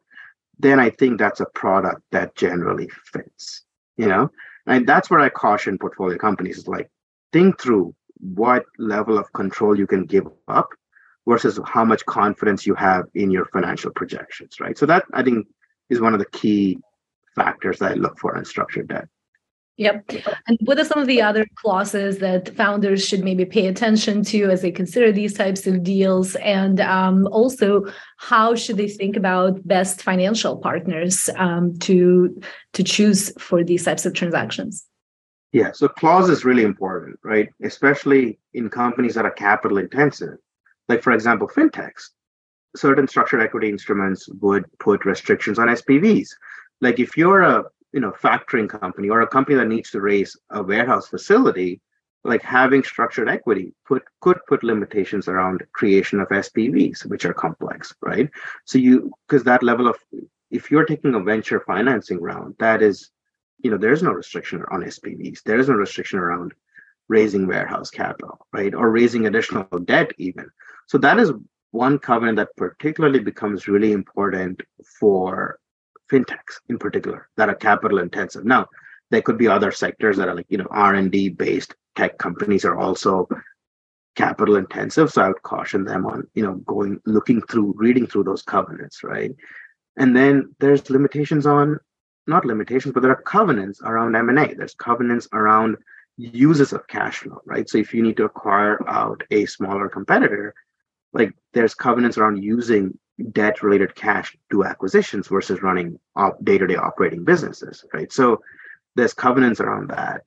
then 0.58 0.80
I 0.80 0.90
think 0.90 1.18
that's 1.18 1.40
a 1.40 1.46
product 1.54 2.02
that 2.10 2.34
generally 2.34 2.90
fits, 3.12 3.62
you 3.96 4.08
know? 4.08 4.30
And 4.66 4.86
that's 4.86 5.08
where 5.08 5.20
I 5.20 5.28
caution 5.30 5.78
portfolio 5.78 6.18
companies 6.18 6.58
is 6.58 6.68
like, 6.68 6.90
think 7.32 7.60
through 7.60 7.94
what 8.20 8.64
level 8.78 9.18
of 9.18 9.32
control 9.32 9.78
you 9.78 9.86
can 9.86 10.04
give 10.04 10.26
up 10.48 10.68
versus 11.26 11.58
how 11.64 11.84
much 11.84 12.04
confidence 12.06 12.66
you 12.66 12.74
have 12.74 13.04
in 13.14 13.30
your 13.30 13.46
financial 13.46 13.90
projections, 13.92 14.60
right? 14.60 14.76
So 14.76 14.86
that 14.86 15.04
I 15.12 15.22
think 15.22 15.46
is 15.88 16.00
one 16.00 16.12
of 16.12 16.18
the 16.18 16.26
key 16.26 16.78
factors 17.34 17.78
that 17.78 17.92
I 17.92 17.94
look 17.94 18.18
for 18.18 18.36
in 18.36 18.44
structured 18.44 18.88
debt. 18.88 19.08
Yep. 19.76 20.10
And 20.46 20.58
what 20.66 20.78
are 20.78 20.84
some 20.84 21.00
of 21.00 21.06
the 21.06 21.22
other 21.22 21.46
clauses 21.54 22.18
that 22.18 22.54
founders 22.54 23.02
should 23.06 23.24
maybe 23.24 23.46
pay 23.46 23.66
attention 23.66 24.22
to 24.24 24.50
as 24.50 24.60
they 24.60 24.70
consider 24.70 25.10
these 25.10 25.32
types 25.32 25.66
of 25.66 25.82
deals? 25.82 26.34
And 26.36 26.80
um, 26.80 27.26
also, 27.28 27.86
how 28.18 28.54
should 28.54 28.76
they 28.76 28.88
think 28.88 29.16
about 29.16 29.66
best 29.66 30.02
financial 30.02 30.58
partners 30.58 31.30
um, 31.36 31.78
to 31.78 32.38
to 32.74 32.84
choose 32.84 33.32
for 33.38 33.64
these 33.64 33.84
types 33.84 34.04
of 34.04 34.12
transactions? 34.12 34.84
Yeah. 35.52 35.72
So 35.72 35.88
clause 35.88 36.28
is 36.28 36.44
really 36.44 36.62
important, 36.62 37.18
right? 37.24 37.48
Especially 37.62 38.38
in 38.54 38.70
companies 38.70 39.14
that 39.14 39.24
are 39.24 39.30
capital 39.32 39.78
intensive. 39.78 40.38
Like, 40.88 41.02
for 41.02 41.12
example, 41.12 41.48
fintechs, 41.48 42.10
certain 42.76 43.08
structured 43.08 43.42
equity 43.42 43.68
instruments 43.68 44.28
would 44.40 44.64
put 44.78 45.04
restrictions 45.04 45.58
on 45.58 45.68
SPVs. 45.68 46.28
Like 46.80 46.98
if 46.98 47.16
you're 47.16 47.42
a 47.42 47.64
you 47.92 48.00
know 48.00 48.12
factoring 48.12 48.68
company 48.68 49.08
or 49.08 49.20
a 49.22 49.26
company 49.26 49.56
that 49.56 49.68
needs 49.68 49.90
to 49.90 50.00
raise 50.00 50.36
a 50.50 50.62
warehouse 50.62 51.08
facility, 51.08 51.80
like 52.24 52.42
having 52.42 52.82
structured 52.82 53.28
equity 53.28 53.72
put 53.86 54.02
could 54.20 54.38
put 54.48 54.62
limitations 54.62 55.28
around 55.28 55.62
creation 55.72 56.20
of 56.20 56.28
SPVs, 56.28 57.06
which 57.06 57.24
are 57.24 57.34
complex, 57.34 57.94
right? 58.02 58.30
So 58.64 58.78
you 58.78 59.10
because 59.26 59.44
that 59.44 59.62
level 59.62 59.88
of 59.88 59.96
if 60.50 60.70
you're 60.70 60.84
taking 60.84 61.14
a 61.14 61.20
venture 61.20 61.60
financing 61.60 62.20
round, 62.20 62.56
that 62.58 62.82
is, 62.82 63.10
you 63.62 63.70
know, 63.70 63.76
there's 63.76 64.02
no 64.02 64.10
restriction 64.10 64.64
on 64.70 64.82
SPVs. 64.82 65.42
There 65.44 65.58
is 65.58 65.68
no 65.68 65.74
restriction 65.74 66.18
around 66.18 66.52
raising 67.08 67.46
warehouse 67.46 67.90
capital, 67.90 68.46
right? 68.52 68.74
Or 68.74 68.90
raising 68.90 69.26
additional 69.26 69.66
debt 69.84 70.12
even. 70.18 70.48
So 70.86 70.98
that 70.98 71.18
is 71.18 71.32
one 71.72 71.98
covenant 71.98 72.36
that 72.36 72.56
particularly 72.56 73.20
becomes 73.20 73.68
really 73.68 73.92
important 73.92 74.60
for 74.98 75.58
fintechs 76.10 76.58
in 76.68 76.78
particular 76.78 77.28
that 77.36 77.48
are 77.48 77.54
capital 77.54 77.98
intensive. 77.98 78.44
Now, 78.44 78.66
there 79.10 79.22
could 79.22 79.38
be 79.38 79.48
other 79.48 79.72
sectors 79.72 80.16
that 80.16 80.28
are 80.28 80.34
like, 80.34 80.46
you 80.48 80.58
know, 80.58 80.68
R&D 80.70 81.30
based 81.30 81.74
tech 81.96 82.18
companies 82.18 82.64
are 82.64 82.78
also 82.78 83.28
capital 84.16 84.56
intensive. 84.56 85.10
So 85.10 85.22
I 85.22 85.28
would 85.28 85.42
caution 85.42 85.84
them 85.84 86.06
on, 86.06 86.26
you 86.34 86.42
know, 86.42 86.54
going, 86.54 87.00
looking 87.06 87.42
through, 87.42 87.74
reading 87.76 88.06
through 88.06 88.24
those 88.24 88.42
covenants, 88.42 89.02
right? 89.02 89.32
And 89.96 90.16
then 90.16 90.54
there's 90.60 90.90
limitations 90.90 91.46
on, 91.46 91.78
not 92.26 92.44
limitations, 92.44 92.94
but 92.94 93.02
there 93.02 93.12
are 93.12 93.22
covenants 93.22 93.80
around 93.82 94.16
M&A. 94.16 94.54
There's 94.54 94.74
covenants 94.74 95.28
around 95.32 95.76
uses 96.16 96.72
of 96.72 96.86
cash 96.86 97.18
flow, 97.18 97.40
right? 97.44 97.68
So 97.68 97.78
if 97.78 97.94
you 97.94 98.02
need 98.02 98.16
to 98.18 98.24
acquire 98.24 98.78
out 98.88 99.22
a 99.30 99.46
smaller 99.46 99.88
competitor, 99.88 100.54
like 101.12 101.32
there's 101.52 101.74
covenants 101.74 102.18
around 102.18 102.42
using 102.42 102.98
debt 103.32 103.62
related 103.62 103.94
cash 103.94 104.36
to 104.50 104.64
acquisitions 104.64 105.28
versus 105.28 105.62
running 105.62 105.98
day 106.42 106.58
to 106.58 106.66
day 106.66 106.76
operating 106.76 107.24
businesses, 107.24 107.84
right? 107.92 108.12
So 108.12 108.42
there's 108.96 109.14
covenants 109.14 109.60
around 109.60 109.90
that. 109.90 110.22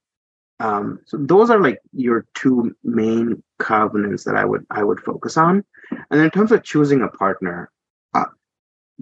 Um, 0.59 0.99
so 1.05 1.17
those 1.17 1.49
are 1.49 1.59
like 1.59 1.79
your 1.93 2.25
two 2.35 2.75
main 2.83 3.43
covenants 3.59 4.23
that 4.23 4.35
I 4.35 4.45
would 4.45 4.65
I 4.69 4.83
would 4.83 4.99
focus 4.99 5.37
on. 5.37 5.65
And 6.11 6.21
in 6.21 6.29
terms 6.29 6.51
of 6.51 6.63
choosing 6.63 7.01
a 7.01 7.07
partner, 7.09 7.71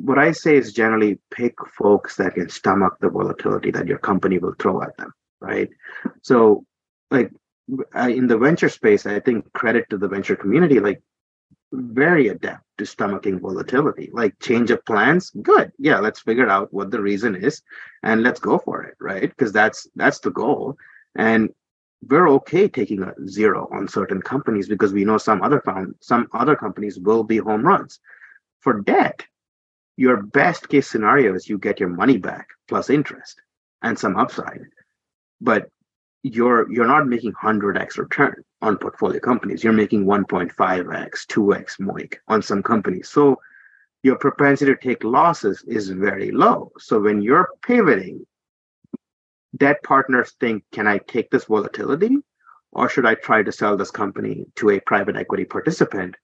what 0.04 0.18
I 0.18 0.32
say 0.32 0.56
is 0.56 0.74
generally 0.74 1.20
pick 1.32 1.54
folks 1.78 2.16
that 2.18 2.36
can 2.36 2.50
stomach 2.50 2.98
the 3.00 3.10
volatility 3.10 3.72
that 3.72 3.88
your 3.88 4.00
company 4.00 4.38
will 4.40 4.56
throw 4.58 4.82
at 4.82 4.98
them, 4.98 5.14
right? 5.40 5.70
So, 6.22 6.66
like 7.10 7.32
in 7.96 8.28
the 8.28 8.38
venture 8.38 8.70
space, 8.70 9.06
I 9.06 9.20
think 9.20 9.52
credit 9.54 9.90
to 9.90 9.98
the 9.98 10.08
venture 10.08 10.36
community, 10.36 10.80
like 10.80 11.02
very 11.72 12.28
adept 12.28 12.64
to 12.78 12.86
stomaching 12.86 13.40
volatility. 13.40 14.10
Like 14.12 14.38
change 14.40 14.72
of 14.72 14.84
plans, 14.86 15.32
good. 15.42 15.72
Yeah, 15.78 16.00
let's 16.00 16.20
figure 16.20 16.50
out 16.50 16.74
what 16.74 16.92
the 16.92 17.02
reason 17.02 17.36
is 17.36 17.62
and 18.04 18.24
let's 18.24 18.40
go 18.40 18.58
for 18.58 18.84
it, 18.84 18.96
right? 19.00 19.30
Because 19.30 19.52
that's 19.52 19.88
that's 19.96 20.20
the 20.20 20.32
goal. 20.32 20.78
And 21.16 21.50
we're 22.08 22.30
okay 22.30 22.68
taking 22.68 23.04
a 23.04 23.14
zero 23.28 23.70
on 23.72 23.88
certain 23.88 24.22
companies 24.22 24.68
because 24.68 24.92
we 24.92 25.06
know 25.06 25.18
some 25.18 25.42
other 25.42 25.62
found 25.62 25.96
some 26.02 26.28
other 26.34 26.56
companies 26.56 27.00
will 27.00 27.24
be 27.24 27.38
home 27.38 27.66
runs. 27.66 28.00
For 28.62 28.82
debt, 28.82 29.26
your 29.98 30.24
best 30.24 30.70
case 30.70 30.90
scenario 30.90 31.36
is 31.36 31.50
you 31.50 31.58
get 31.58 31.80
your 31.80 31.90
money 31.90 32.18
back 32.18 32.48
plus 32.68 32.90
interest 32.90 33.42
and 33.82 33.98
some 33.98 34.16
upside. 34.16 34.62
But 35.40 35.70
you're 36.24 36.72
you're 36.72 36.88
not 36.88 37.08
making 37.08 37.34
100x 37.34 37.98
return 37.98 38.44
on 38.62 38.78
portfolio 38.78 39.20
companies 39.20 39.64
you're 39.64 39.74
making 39.74 40.06
1.5x 40.06 40.54
2x 40.54 41.80
MOIC 41.80 42.16
on 42.28 42.42
some 42.42 42.62
companies 42.62 43.10
so 43.10 43.40
your 44.04 44.18
propensity 44.18 44.72
to 44.72 44.80
take 44.80 45.04
losses 45.04 45.64
is 45.68 45.90
very 45.90 46.32
low 46.32 46.72
so 46.78 47.00
when 47.00 47.22
you're 47.22 47.50
pivoting 47.64 48.24
debt 49.58 49.82
partners 49.84 50.34
think 50.40 50.64
can 50.72 50.88
i 50.88 51.00
take 51.00 51.32
this 51.32 51.46
volatility 51.46 52.18
or 52.72 52.88
should 52.88 53.06
i 53.06 53.16
try 53.16 53.42
to 53.42 53.52
sell 53.52 53.76
this 53.76 53.92
company 53.92 54.46
to 54.56 54.70
a 54.70 54.80
private 54.82 55.16
equity 55.16 55.44
participant 55.44 56.16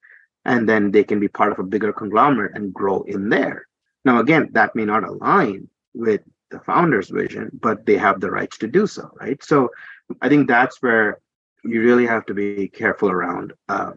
and 0.47 0.67
then 0.67 0.89
they 0.91 1.03
can 1.03 1.19
be 1.19 1.27
part 1.27 1.51
of 1.51 1.59
a 1.59 1.69
bigger 1.73 1.93
conglomerate 1.93 2.55
and 2.55 2.73
grow 2.73 3.03
in 3.03 3.29
there 3.29 3.67
now 4.07 4.19
again 4.19 4.49
that 4.53 4.75
may 4.75 4.85
not 4.85 5.03
align 5.03 5.67
with 5.93 6.21
the 6.49 6.59
founder's 6.59 7.09
vision, 7.09 7.49
but 7.61 7.85
they 7.85 7.97
have 7.97 8.19
the 8.19 8.31
rights 8.31 8.57
to 8.59 8.67
do 8.67 8.87
so, 8.87 9.11
right? 9.19 9.43
So 9.43 9.69
I 10.21 10.29
think 10.29 10.47
that's 10.47 10.81
where 10.81 11.19
you 11.63 11.81
really 11.81 12.05
have 12.07 12.25
to 12.27 12.33
be 12.33 12.69
careful 12.69 13.11
around 13.11 13.53
uh, 13.67 13.91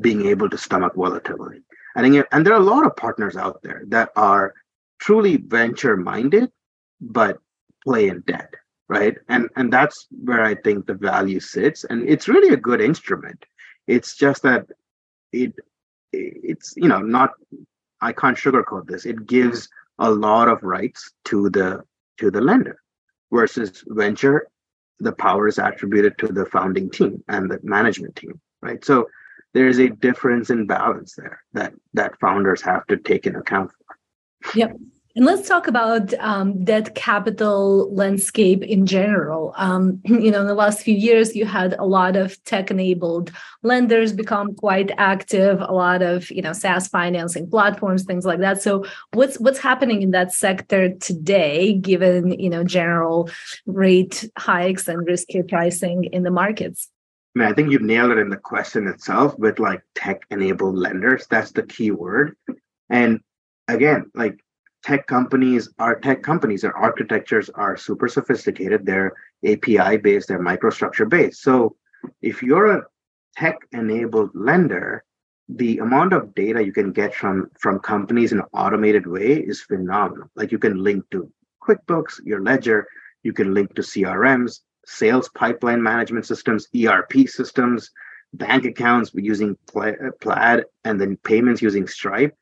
being 0.00 0.26
able 0.26 0.50
to 0.50 0.58
stomach 0.58 0.94
volatility. 0.94 1.62
I 1.94 2.02
think, 2.02 2.26
and 2.32 2.44
there 2.44 2.52
are 2.52 2.60
a 2.60 2.72
lot 2.74 2.84
of 2.84 2.96
partners 2.96 3.36
out 3.36 3.62
there 3.62 3.82
that 3.88 4.10
are 4.16 4.52
truly 4.98 5.38
venture 5.38 5.96
minded, 5.96 6.50
but 7.00 7.38
play 7.82 8.08
in 8.08 8.20
debt, 8.26 8.52
right? 8.88 9.16
And 9.28 9.48
and 9.56 9.72
that's 9.72 10.06
where 10.10 10.44
I 10.44 10.54
think 10.54 10.86
the 10.86 10.94
value 10.94 11.40
sits, 11.40 11.84
and 11.84 12.06
it's 12.06 12.28
really 12.28 12.52
a 12.52 12.58
good 12.58 12.82
instrument. 12.82 13.46
It's 13.86 14.16
just 14.16 14.42
that 14.42 14.66
it 15.32 15.54
it's 16.42 16.74
you 16.76 16.88
know 16.88 17.00
not 17.00 17.30
I 18.00 18.12
can't 18.12 18.36
sugarcoat 18.36 18.86
this. 18.86 19.06
It 19.06 19.26
gives 19.26 19.68
a 19.98 20.10
lot 20.10 20.48
of 20.48 20.62
rights 20.62 21.12
to 21.26 21.48
the 21.50 21.82
to 22.18 22.30
the 22.30 22.40
lender 22.40 22.80
versus 23.32 23.84
venture 23.86 24.48
the 25.00 25.12
power 25.12 25.46
is 25.46 25.58
attributed 25.58 26.16
to 26.18 26.28
the 26.28 26.46
founding 26.46 26.88
team 26.88 27.22
and 27.28 27.50
the 27.50 27.60
management 27.62 28.16
team 28.16 28.40
right? 28.62 28.84
So 28.84 29.08
there 29.52 29.68
is 29.68 29.78
a 29.78 29.88
difference 29.88 30.50
in 30.50 30.66
balance 30.66 31.14
there 31.14 31.42
that 31.52 31.72
that 31.94 32.18
founders 32.20 32.62
have 32.62 32.86
to 32.86 32.96
take 32.96 33.26
into 33.26 33.40
account 33.40 33.70
for. 33.70 34.58
Yep 34.58 34.76
and 35.16 35.24
let's 35.24 35.48
talk 35.48 35.66
about 35.66 36.12
um, 36.20 36.62
that 36.66 36.94
capital 36.94 37.90
landscape 37.94 38.62
in 38.62 38.84
general. 38.84 39.54
Um, 39.56 39.98
you 40.04 40.30
know, 40.30 40.42
in 40.42 40.46
the 40.46 40.54
last 40.54 40.82
few 40.82 40.94
years, 40.94 41.34
you 41.34 41.46
had 41.46 41.72
a 41.78 41.86
lot 41.86 42.16
of 42.16 42.42
tech-enabled 42.44 43.32
lenders 43.62 44.12
become 44.12 44.54
quite 44.54 44.90
active. 44.98 45.62
A 45.62 45.72
lot 45.72 46.02
of 46.02 46.30
you 46.30 46.42
know 46.42 46.52
SaaS 46.52 46.86
financing 46.88 47.48
platforms, 47.48 48.04
things 48.04 48.26
like 48.26 48.40
that. 48.40 48.60
So, 48.60 48.84
what's 49.14 49.40
what's 49.40 49.58
happening 49.58 50.02
in 50.02 50.10
that 50.10 50.34
sector 50.34 50.92
today, 50.92 51.72
given 51.72 52.38
you 52.38 52.50
know 52.50 52.62
general 52.62 53.30
rate 53.64 54.28
hikes 54.36 54.86
and 54.86 55.06
risky 55.06 55.42
pricing 55.42 56.04
in 56.04 56.24
the 56.24 56.30
markets? 56.30 56.90
I 57.34 57.38
mean, 57.38 57.48
I 57.48 57.54
think 57.54 57.70
you 57.70 57.78
nailed 57.78 58.10
it 58.10 58.18
in 58.18 58.28
the 58.28 58.36
question 58.36 58.86
itself 58.86 59.38
with 59.38 59.58
like 59.58 59.82
tech-enabled 59.94 60.74
lenders. 60.74 61.26
That's 61.26 61.52
the 61.52 61.62
key 61.62 61.90
word. 61.90 62.36
And 62.90 63.20
again, 63.68 64.10
like 64.14 64.40
tech 64.86 65.08
companies 65.08 65.68
are 65.80 65.98
tech 65.98 66.22
companies. 66.22 66.62
Their 66.62 66.76
architectures 66.76 67.50
are 67.50 67.76
super 67.76 68.06
sophisticated. 68.06 68.86
They're 68.86 69.14
API 69.44 69.96
based, 69.96 70.28
they're 70.28 70.38
microstructure 70.38 71.08
based. 71.08 71.42
So 71.42 71.74
if 72.22 72.40
you're 72.40 72.70
a 72.70 72.82
tech 73.36 73.56
enabled 73.72 74.30
lender, 74.34 75.02
the 75.48 75.78
amount 75.78 76.12
of 76.12 76.34
data 76.36 76.64
you 76.64 76.72
can 76.72 76.92
get 76.92 77.14
from 77.14 77.50
from 77.58 77.80
companies 77.80 78.30
in 78.30 78.38
an 78.38 78.46
automated 78.52 79.06
way 79.08 79.32
is 79.32 79.60
phenomenal. 79.60 80.28
Like 80.36 80.52
you 80.52 80.58
can 80.58 80.82
link 80.82 81.04
to 81.10 81.30
QuickBooks, 81.64 82.20
your 82.24 82.42
ledger, 82.42 82.86
you 83.24 83.32
can 83.32 83.54
link 83.54 83.74
to 83.74 83.82
CRMs, 83.82 84.60
sales 84.84 85.28
pipeline 85.30 85.82
management 85.82 86.26
systems, 86.26 86.68
ERP 86.76 87.28
systems, 87.28 87.90
bank 88.34 88.64
accounts 88.64 89.10
using 89.14 89.56
Plaid, 89.66 90.64
and 90.84 91.00
then 91.00 91.16
payments 91.24 91.60
using 91.60 91.88
Stripe. 91.88 92.36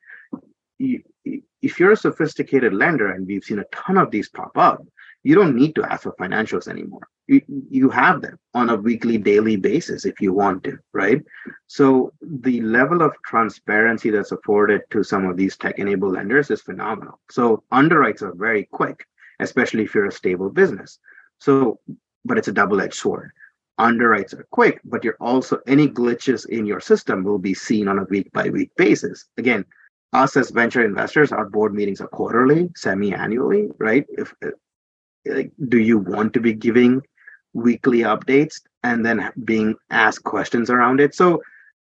You, 0.79 1.03
if 1.25 1.81
you're 1.81 1.93
a 1.93 1.97
sophisticated 1.97 2.75
lender, 2.75 3.13
and 3.13 3.27
we've 3.27 3.45
seen 3.45 3.59
a 3.59 3.65
ton 3.75 3.99
of 3.99 4.11
these 4.11 4.29
pop 4.29 4.57
up, 4.57 4.85
you 5.23 5.35
don't 5.35 5.57
need 5.57 5.75
to 5.75 5.85
ask 5.85 6.03
for 6.03 6.13
financials 6.21 6.69
anymore. 6.69 7.09
You, 7.27 7.41
you 7.71 7.89
have 7.89 8.21
them 8.21 8.39
on 8.53 8.69
a 8.69 8.77
weekly, 8.77 9.17
daily 9.17 9.57
basis 9.57 10.05
if 10.05 10.21
you 10.21 10.35
want 10.35 10.63
to, 10.65 10.77
right? 10.93 11.23
So 11.67 12.13
the 12.21 12.61
level 12.61 13.01
of 13.01 13.15
transparency 13.25 14.11
that's 14.11 14.33
afforded 14.33 14.83
to 14.91 15.03
some 15.03 15.25
of 15.25 15.39
these 15.39 15.57
tech-enabled 15.57 16.13
lenders 16.13 16.51
is 16.51 16.61
phenomenal. 16.61 17.21
So 17.31 17.65
underwrites 17.73 18.21
are 18.21 18.35
very 18.35 18.69
quick, 18.71 19.07
especially 19.41 19.85
if 19.85 19.95
you're 19.95 20.09
a 20.09 20.13
stable 20.13 20.51
business. 20.51 20.99
So, 21.39 21.81
but 22.27 22.37
it's 22.37 22.49
a 22.49 22.53
double-edged 22.53 22.93
sword. 22.93 23.31
Underwrites 23.81 24.39
are 24.39 24.47
quick, 24.51 24.81
but 24.85 25.03
you're 25.03 25.17
also 25.19 25.59
any 25.67 25.89
glitches 25.89 26.47
in 26.47 26.67
your 26.67 26.81
system 26.81 27.25
will 27.25 27.39
be 27.39 27.55
seen 27.55 27.89
on 27.89 27.99
a 27.99 28.05
week 28.05 28.31
by 28.33 28.51
week 28.51 28.71
basis. 28.77 29.25
Again, 29.39 29.65
us 30.15 30.37
as 30.37 30.51
venture 30.51 30.85
investors, 30.85 31.33
our 31.33 31.45
board 31.45 31.75
meetings 31.75 32.01
are 32.01 32.09
quarterly, 32.09 32.71
semi-annually, 32.77 33.69
right? 33.79 34.07
If 34.11 34.33
uh, 34.45 34.51
like, 35.27 35.53
do 35.69 35.79
you 35.79 35.99
want 35.99 36.33
to 36.35 36.41
be 36.41 36.53
giving 36.53 37.03
weekly 37.53 38.01
updates 38.01 38.61
and 38.83 39.05
then 39.05 39.31
being 39.45 39.75
asked 39.91 40.25
questions 40.25 40.71
around 40.71 41.01
it? 41.01 41.15
So 41.15 41.43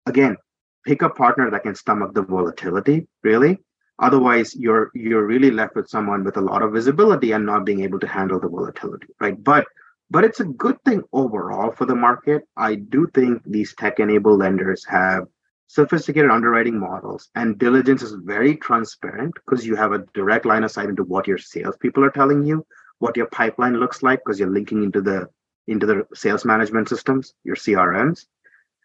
again, 0.05 0.37
pick 0.85 1.01
a 1.01 1.09
partner 1.09 1.51
that 1.51 1.63
can 1.63 1.75
stomach 1.75 2.13
the 2.13 2.23
volatility, 2.23 3.07
really. 3.23 3.59
Otherwise, 3.99 4.55
you're 4.55 4.89
you're 4.95 5.25
really 5.25 5.51
left 5.51 5.75
with 5.75 5.87
someone 5.87 6.23
with 6.23 6.37
a 6.37 6.41
lot 6.41 6.63
of 6.63 6.73
visibility 6.73 7.31
and 7.33 7.45
not 7.45 7.65
being 7.65 7.83
able 7.83 7.99
to 7.99 8.07
handle 8.07 8.39
the 8.39 8.49
volatility, 8.49 9.07
right? 9.19 9.41
But 9.43 9.65
but 10.09 10.23
it's 10.23 10.39
a 10.39 10.45
good 10.45 10.81
thing 10.83 11.03
overall 11.11 11.71
for 11.71 11.85
the 11.85 11.95
market. 11.95 12.43
I 12.57 12.75
do 12.75 13.07
think 13.13 13.41
these 13.45 13.73
tech-enabled 13.75 14.39
lenders 14.39 14.85
have 14.85 15.27
sophisticated 15.73 16.29
underwriting 16.29 16.79
models 16.79 17.29
and 17.33 17.57
diligence 17.57 18.03
is 18.03 18.13
very 18.23 18.55
transparent 18.55 19.33
because 19.33 19.65
you 19.65 19.75
have 19.75 19.91
a 19.91 20.05
direct 20.13 20.45
line 20.45 20.63
of 20.63 20.69
sight 20.69 20.87
into 20.87 21.03
what 21.03 21.27
your 21.27 21.39
salespeople 21.39 22.03
are 22.03 22.11
telling 22.11 22.43
you, 22.43 22.63
what 22.99 23.17
your 23.17 23.25
pipeline 23.25 23.77
looks 23.79 24.03
like 24.03 24.19
because 24.19 24.39
you're 24.39 24.51
linking 24.51 24.83
into 24.83 25.01
the 25.01 25.27
into 25.67 25.87
the 25.87 26.05
sales 26.13 26.45
management 26.45 26.87
systems, 26.89 27.33
your 27.43 27.55
CRMs, 27.55 28.27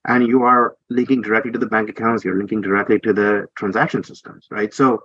and 0.07 0.27
you 0.27 0.45
are 0.45 0.77
linking 0.89 1.21
directly 1.21 1.51
to 1.53 1.59
the 1.59 1.67
bank 1.67 1.91
accounts. 1.91 2.25
You're 2.25 2.39
linking 2.39 2.63
directly 2.63 2.99
to 3.01 3.13
the 3.13 3.49
transaction 3.55 4.03
systems, 4.03 4.47
right? 4.51 4.73
So 4.73 5.03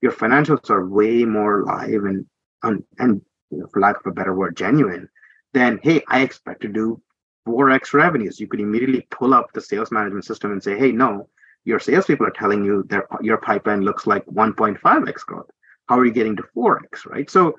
your 0.00 0.12
financials 0.12 0.70
are 0.70 0.88
way 0.88 1.26
more 1.26 1.62
live 1.64 2.04
and 2.04 2.24
and, 2.62 2.82
and 2.98 3.20
you 3.50 3.58
know, 3.58 3.66
for 3.70 3.80
lack 3.80 3.96
of 3.96 4.06
a 4.06 4.12
better 4.12 4.34
word, 4.34 4.56
genuine. 4.56 5.10
than 5.52 5.78
hey, 5.82 6.02
I 6.08 6.22
expect 6.22 6.62
to 6.62 6.68
do 6.68 7.02
4x 7.48 7.94
revenues. 7.94 8.38
You 8.38 8.46
could 8.46 8.60
immediately 8.60 9.06
pull 9.10 9.32
up 9.32 9.52
the 9.52 9.60
sales 9.60 9.90
management 9.90 10.26
system 10.26 10.52
and 10.52 10.62
say, 10.62 10.78
hey, 10.78 10.92
no, 10.92 11.28
your 11.64 11.80
salespeople 11.80 12.26
are 12.26 12.30
telling 12.30 12.64
you 12.64 12.84
that 12.90 13.04
your 13.22 13.38
pipeline 13.38 13.80
looks 13.80 14.06
like 14.06 14.24
1.5x 14.26 15.20
growth. 15.26 15.50
How 15.88 15.98
are 15.98 16.04
you 16.04 16.12
getting 16.12 16.36
to 16.36 16.44
4x, 16.54 17.06
right? 17.06 17.30
So 17.30 17.54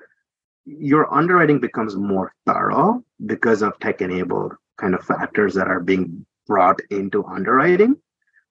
your 0.64 1.12
underwriting 1.12 1.58
becomes 1.58 1.96
more 1.96 2.32
thorough 2.46 3.04
because 3.26 3.62
of 3.62 3.78
tech 3.80 4.00
enabled 4.00 4.52
kind 4.78 4.94
of 4.94 5.04
factors 5.04 5.54
that 5.54 5.68
are 5.68 5.80
being 5.80 6.24
brought 6.46 6.80
into 6.90 7.24
underwriting 7.24 7.96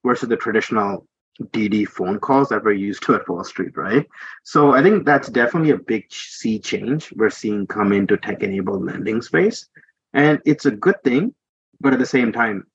versus 0.04 0.28
the 0.28 0.36
traditional 0.36 1.06
DD 1.42 1.88
phone 1.88 2.18
calls 2.18 2.50
that 2.50 2.62
we're 2.62 2.72
used 2.72 3.02
to 3.04 3.14
at 3.14 3.28
Wall 3.28 3.44
Street, 3.44 3.76
right? 3.76 4.06
So 4.44 4.72
I 4.72 4.82
think 4.82 5.06
that's 5.06 5.28
definitely 5.28 5.70
a 5.70 5.78
big 5.78 6.04
sea 6.10 6.58
change 6.58 7.12
we're 7.16 7.30
seeing 7.30 7.66
come 7.66 7.92
into 7.92 8.18
tech-enabled 8.18 8.84
lending 8.84 9.22
space, 9.22 9.68
and 10.12 10.40
it's 10.44 10.66
a 10.66 10.70
good 10.70 11.02
thing. 11.04 11.34
But 11.80 11.92
at 11.94 11.98
the 11.98 12.06
same 12.06 12.32
time, 12.32 12.66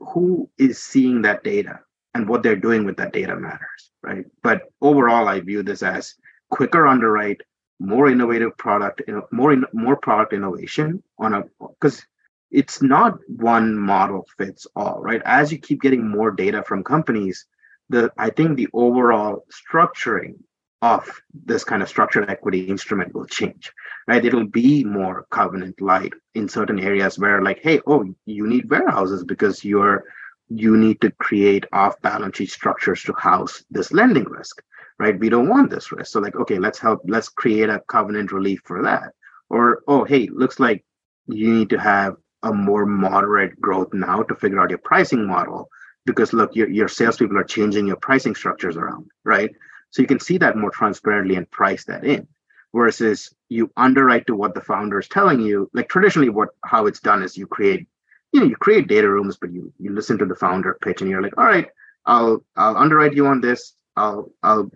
who 0.00 0.50
is 0.58 0.82
seeing 0.82 1.22
that 1.22 1.44
data 1.44 1.80
and 2.14 2.28
what 2.28 2.42
they're 2.42 2.56
doing 2.56 2.84
with 2.84 2.96
that 2.96 3.12
data 3.12 3.36
matters, 3.36 3.92
right? 4.02 4.24
But 4.42 4.62
overall, 4.80 5.28
I 5.28 5.40
view 5.40 5.62
this 5.62 5.82
as 5.82 6.14
quicker 6.50 6.86
underwrite, 6.86 7.42
more 7.78 8.08
innovative 8.08 8.56
product, 8.58 9.02
you 9.06 9.14
know, 9.14 9.26
more 9.30 9.52
in, 9.52 9.64
more 9.72 9.96
product 9.96 10.32
innovation 10.32 11.02
on 11.18 11.34
a 11.34 11.44
because 11.60 12.04
it's 12.50 12.82
not 12.82 13.18
one 13.28 13.78
model 13.78 14.26
fits 14.36 14.66
all, 14.74 15.00
right? 15.00 15.22
As 15.24 15.52
you 15.52 15.58
keep 15.58 15.82
getting 15.82 16.08
more 16.08 16.30
data 16.30 16.62
from 16.62 16.82
companies, 16.82 17.46
the 17.88 18.10
I 18.18 18.30
think 18.30 18.56
the 18.56 18.68
overall 18.72 19.44
structuring 19.52 20.36
of 20.82 21.08
this 21.44 21.64
kind 21.64 21.82
of 21.82 21.88
structured 21.88 22.30
equity 22.30 22.60
instrument 22.62 23.14
will 23.14 23.26
change, 23.26 23.72
right? 24.08 24.24
It'll 24.24 24.46
be 24.46 24.82
more 24.84 25.26
covenant 25.30 25.80
light 25.80 26.14
in 26.34 26.48
certain 26.48 26.80
areas 26.80 27.18
where, 27.18 27.42
like, 27.42 27.60
hey, 27.62 27.80
oh, 27.86 28.06
you 28.24 28.46
need 28.46 28.70
warehouses 28.70 29.22
because 29.22 29.64
you're 29.64 30.04
you 30.48 30.78
need 30.78 30.98
to 31.02 31.10
create 31.12 31.66
off 31.72 32.00
balance 32.00 32.38
sheet 32.38 32.50
structures 32.50 33.02
to 33.02 33.12
house 33.12 33.62
this 33.70 33.92
lending 33.92 34.24
risk, 34.24 34.62
right? 34.98 35.18
We 35.18 35.28
don't 35.28 35.50
want 35.50 35.70
this 35.70 35.92
risk. 35.92 36.10
So, 36.10 36.20
like, 36.20 36.36
okay, 36.36 36.58
let's 36.58 36.78
help, 36.78 37.02
let's 37.04 37.28
create 37.28 37.68
a 37.68 37.82
covenant 37.86 38.32
relief 38.32 38.62
for 38.64 38.82
that. 38.82 39.12
Or, 39.50 39.82
oh, 39.86 40.04
hey, 40.04 40.28
looks 40.32 40.58
like 40.58 40.86
you 41.26 41.52
need 41.52 41.68
to 41.70 41.78
have 41.78 42.16
a 42.42 42.52
more 42.52 42.86
moderate 42.86 43.60
growth 43.60 43.92
now 43.92 44.22
to 44.22 44.34
figure 44.36 44.58
out 44.58 44.70
your 44.70 44.78
pricing 44.78 45.26
model 45.26 45.68
because 46.06 46.32
look, 46.32 46.56
your, 46.56 46.70
your 46.70 46.88
salespeople 46.88 47.36
are 47.36 47.44
changing 47.44 47.86
your 47.86 47.96
pricing 47.96 48.34
structures 48.34 48.78
around, 48.78 49.10
right? 49.24 49.50
So 49.90 50.00
you 50.00 50.08
can 50.08 50.20
see 50.20 50.38
that 50.38 50.56
more 50.56 50.70
transparently 50.70 51.36
and 51.36 51.50
price 51.50 51.84
that 51.84 52.04
in. 52.04 52.26
Versus 52.74 53.32
you 53.48 53.70
underwrite 53.76 54.26
to 54.26 54.34
what 54.34 54.54
the 54.54 54.60
founder 54.60 54.98
is 54.98 55.08
telling 55.08 55.40
you. 55.40 55.70
Like 55.72 55.88
traditionally, 55.88 56.28
what 56.28 56.50
how 56.64 56.86
it's 56.86 57.00
done 57.00 57.22
is 57.22 57.36
you 57.36 57.46
create, 57.46 57.86
you 58.32 58.40
know, 58.40 58.46
you 58.46 58.56
create 58.56 58.88
data 58.88 59.08
rooms, 59.08 59.38
but 59.40 59.52
you 59.52 59.72
you 59.78 59.92
listen 59.92 60.18
to 60.18 60.26
the 60.26 60.34
founder 60.34 60.76
pitch 60.82 61.00
and 61.00 61.10
you're 61.10 61.22
like, 61.22 61.36
all 61.38 61.46
right, 61.46 61.68
I'll 62.04 62.44
I'll 62.56 62.76
underwrite 62.76 63.14
you 63.14 63.26
on 63.26 63.40
this. 63.40 63.74
I'll 63.96 64.30
I'll 64.42 64.70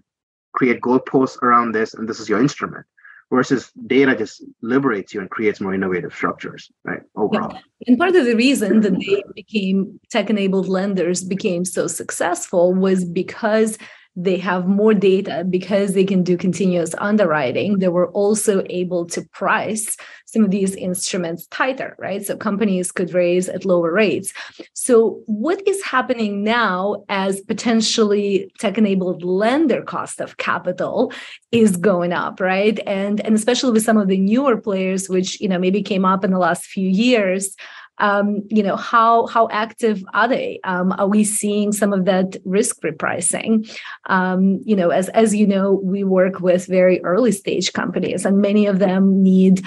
create 0.54 0.80
goalposts 0.80 1.40
around 1.42 1.72
this, 1.72 1.94
and 1.94 2.08
this 2.08 2.18
is 2.18 2.28
your 2.28 2.40
instrument 2.40 2.86
versus 3.32 3.72
data 3.86 4.14
just 4.14 4.44
liberates 4.60 5.14
you 5.14 5.20
and 5.20 5.30
creates 5.30 5.58
more 5.60 5.74
innovative 5.74 6.12
structures 6.12 6.70
right 6.84 7.00
overall 7.16 7.50
yeah. 7.52 7.60
and 7.86 7.98
part 7.98 8.14
of 8.14 8.26
the 8.26 8.36
reason 8.36 8.80
that 8.82 8.96
they 9.00 9.22
became 9.34 9.98
tech 10.10 10.28
enabled 10.28 10.68
lenders 10.68 11.24
became 11.24 11.64
so 11.64 11.86
successful 11.86 12.74
was 12.74 13.04
because 13.06 13.78
they 14.14 14.36
have 14.36 14.68
more 14.68 14.92
data 14.92 15.44
because 15.48 15.94
they 15.94 16.04
can 16.04 16.22
do 16.22 16.36
continuous 16.36 16.94
underwriting. 16.98 17.78
They 17.78 17.88
were 17.88 18.10
also 18.10 18.62
able 18.68 19.06
to 19.06 19.22
price 19.32 19.96
some 20.26 20.44
of 20.44 20.50
these 20.50 20.74
instruments 20.74 21.46
tighter, 21.46 21.96
right? 21.98 22.24
So 22.24 22.36
companies 22.36 22.92
could 22.92 23.14
raise 23.14 23.48
at 23.48 23.64
lower 23.64 23.90
rates. 23.90 24.32
So, 24.74 25.22
what 25.26 25.66
is 25.66 25.82
happening 25.82 26.44
now 26.44 27.04
as 27.08 27.40
potentially 27.40 28.52
tech 28.58 28.76
enabled 28.76 29.22
lender 29.24 29.82
cost 29.82 30.20
of 30.20 30.36
capital 30.36 31.12
is 31.50 31.76
going 31.76 32.12
up, 32.12 32.40
right? 32.40 32.78
And, 32.86 33.20
and 33.20 33.34
especially 33.34 33.72
with 33.72 33.84
some 33.84 33.96
of 33.96 34.08
the 34.08 34.18
newer 34.18 34.58
players, 34.58 35.08
which 35.08 35.40
you 35.40 35.48
know 35.48 35.58
maybe 35.58 35.82
came 35.82 36.04
up 36.04 36.24
in 36.24 36.32
the 36.32 36.38
last 36.38 36.64
few 36.64 36.88
years 36.88 37.56
um, 38.02 38.42
you 38.48 38.62
know 38.62 38.76
how 38.76 39.26
how 39.28 39.48
active 39.50 40.04
are 40.12 40.28
they? 40.28 40.60
Um, 40.64 40.92
are 40.98 41.06
we 41.06 41.24
seeing 41.24 41.72
some 41.72 41.92
of 41.92 42.04
that 42.04 42.36
risk 42.44 42.82
repricing? 42.82 43.70
Um, 44.06 44.60
you 44.64 44.76
know 44.76 44.90
as 44.90 45.08
as 45.10 45.34
you 45.34 45.46
know 45.46 45.80
we 45.82 46.04
work 46.04 46.40
with 46.40 46.66
very 46.66 47.02
early 47.04 47.32
stage 47.32 47.72
companies 47.72 48.26
and 48.26 48.42
many 48.42 48.66
of 48.66 48.80
them 48.80 49.22
need 49.22 49.62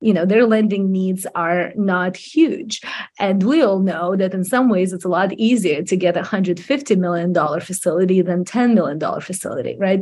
you 0.00 0.12
know 0.12 0.26
their 0.26 0.46
lending 0.46 0.92
needs 0.92 1.26
are 1.34 1.72
not 1.74 2.16
huge. 2.16 2.82
And 3.18 3.42
we 3.42 3.62
all 3.62 3.80
know 3.80 4.14
that 4.14 4.34
in 4.34 4.44
some 4.44 4.68
ways 4.68 4.92
it's 4.92 5.04
a 5.06 5.08
lot 5.08 5.32
easier 5.32 5.82
to 5.82 5.96
get 5.96 6.16
a 6.16 6.20
150 6.20 6.96
million 6.96 7.32
dollar 7.32 7.60
facility 7.60 8.20
than 8.20 8.44
10 8.44 8.74
million 8.74 8.98
dollar 8.98 9.20
facility 9.20 9.76
right 9.78 10.00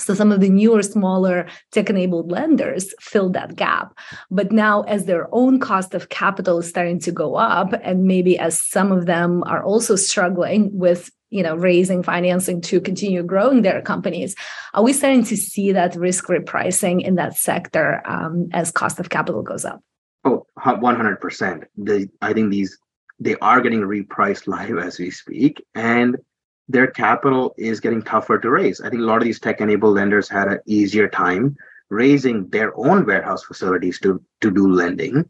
so 0.00 0.14
some 0.14 0.32
of 0.32 0.40
the 0.40 0.48
newer, 0.48 0.82
smaller 0.82 1.46
tech-enabled 1.72 2.30
lenders 2.30 2.94
filled 3.00 3.34
that 3.34 3.56
gap. 3.56 3.96
But 4.30 4.52
now, 4.52 4.82
as 4.82 5.04
their 5.04 5.28
own 5.32 5.60
cost 5.60 5.94
of 5.94 6.08
capital 6.08 6.58
is 6.58 6.68
starting 6.68 6.98
to 7.00 7.12
go 7.12 7.36
up, 7.36 7.72
and 7.82 8.04
maybe 8.04 8.38
as 8.38 8.58
some 8.58 8.92
of 8.92 9.06
them 9.06 9.42
are 9.46 9.62
also 9.62 9.96
struggling 9.96 10.76
with 10.76 11.10
you 11.30 11.42
know 11.42 11.54
raising 11.54 12.02
financing 12.02 12.60
to 12.60 12.80
continue 12.80 13.22
growing 13.22 13.62
their 13.62 13.80
companies 13.80 14.34
are 14.74 14.82
we 14.82 14.92
starting 14.92 15.24
to 15.24 15.36
see 15.36 15.70
that 15.70 15.94
risk 15.94 16.26
repricing 16.26 17.00
in 17.00 17.14
that 17.14 17.36
sector 17.36 18.02
um, 18.04 18.48
as 18.52 18.72
cost 18.72 18.98
of 18.98 19.10
capital 19.10 19.40
goes 19.40 19.64
up 19.64 19.80
oh 20.24 20.44
100% 20.58 21.64
the, 21.76 22.10
i 22.20 22.32
think 22.32 22.50
these 22.50 22.76
they 23.20 23.36
are 23.36 23.60
getting 23.60 23.82
repriced 23.82 24.48
live 24.48 24.76
as 24.78 24.98
we 24.98 25.10
speak 25.10 25.64
and 25.74 26.16
their 26.70 26.86
capital 26.86 27.54
is 27.58 27.80
getting 27.80 28.02
tougher 28.02 28.38
to 28.38 28.50
raise. 28.50 28.80
I 28.80 28.90
think 28.90 29.02
a 29.02 29.04
lot 29.04 29.18
of 29.18 29.24
these 29.24 29.40
tech 29.40 29.60
enabled 29.60 29.94
lenders 29.94 30.28
had 30.28 30.48
an 30.48 30.60
easier 30.66 31.08
time 31.08 31.56
raising 31.88 32.48
their 32.48 32.76
own 32.78 33.04
warehouse 33.04 33.42
facilities 33.42 33.98
to, 34.00 34.22
to 34.40 34.50
do 34.52 34.72
lending. 34.72 35.28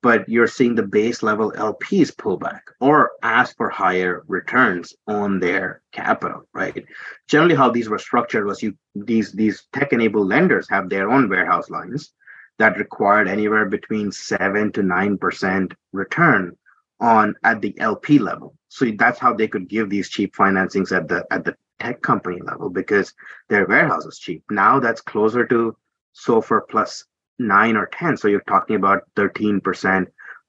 But 0.00 0.28
you're 0.28 0.46
seeing 0.46 0.76
the 0.76 0.84
base 0.84 1.22
level 1.22 1.52
LPs 1.52 2.16
pull 2.16 2.36
back 2.38 2.62
or 2.80 3.10
ask 3.22 3.56
for 3.56 3.68
higher 3.68 4.22
returns 4.28 4.94
on 5.06 5.40
their 5.40 5.82
capital, 5.92 6.48
right? 6.54 6.84
Generally, 7.26 7.56
how 7.56 7.70
these 7.70 7.88
were 7.88 7.98
structured 7.98 8.46
was 8.46 8.62
you 8.62 8.76
these 8.94 9.32
these 9.32 9.66
tech 9.72 9.92
enabled 9.92 10.28
lenders 10.28 10.68
have 10.70 10.88
their 10.88 11.10
own 11.10 11.28
warehouse 11.28 11.68
lines 11.68 12.12
that 12.58 12.78
required 12.78 13.26
anywhere 13.26 13.66
between 13.66 14.12
seven 14.12 14.70
to 14.72 14.84
nine 14.84 15.18
percent 15.18 15.74
return 15.92 16.56
on 17.00 17.34
at 17.44 17.60
the 17.60 17.78
LP 17.78 18.18
level. 18.18 18.54
So 18.68 18.86
that's 18.98 19.18
how 19.18 19.34
they 19.34 19.48
could 19.48 19.68
give 19.68 19.90
these 19.90 20.08
cheap 20.08 20.34
financings 20.34 20.94
at 20.96 21.08
the 21.08 21.26
at 21.30 21.44
the 21.44 21.56
tech 21.78 22.02
company 22.02 22.40
level 22.42 22.70
because 22.70 23.14
their 23.48 23.66
warehouse 23.66 24.04
is 24.04 24.18
cheap. 24.18 24.42
Now 24.50 24.80
that's 24.80 25.00
closer 25.00 25.46
to 25.46 25.76
SOFR 26.14 26.62
plus 26.68 27.04
nine 27.38 27.76
or 27.76 27.86
10. 27.86 28.16
So 28.16 28.28
you're 28.28 28.40
talking 28.48 28.76
about 28.76 29.02
13%, 29.16 30.06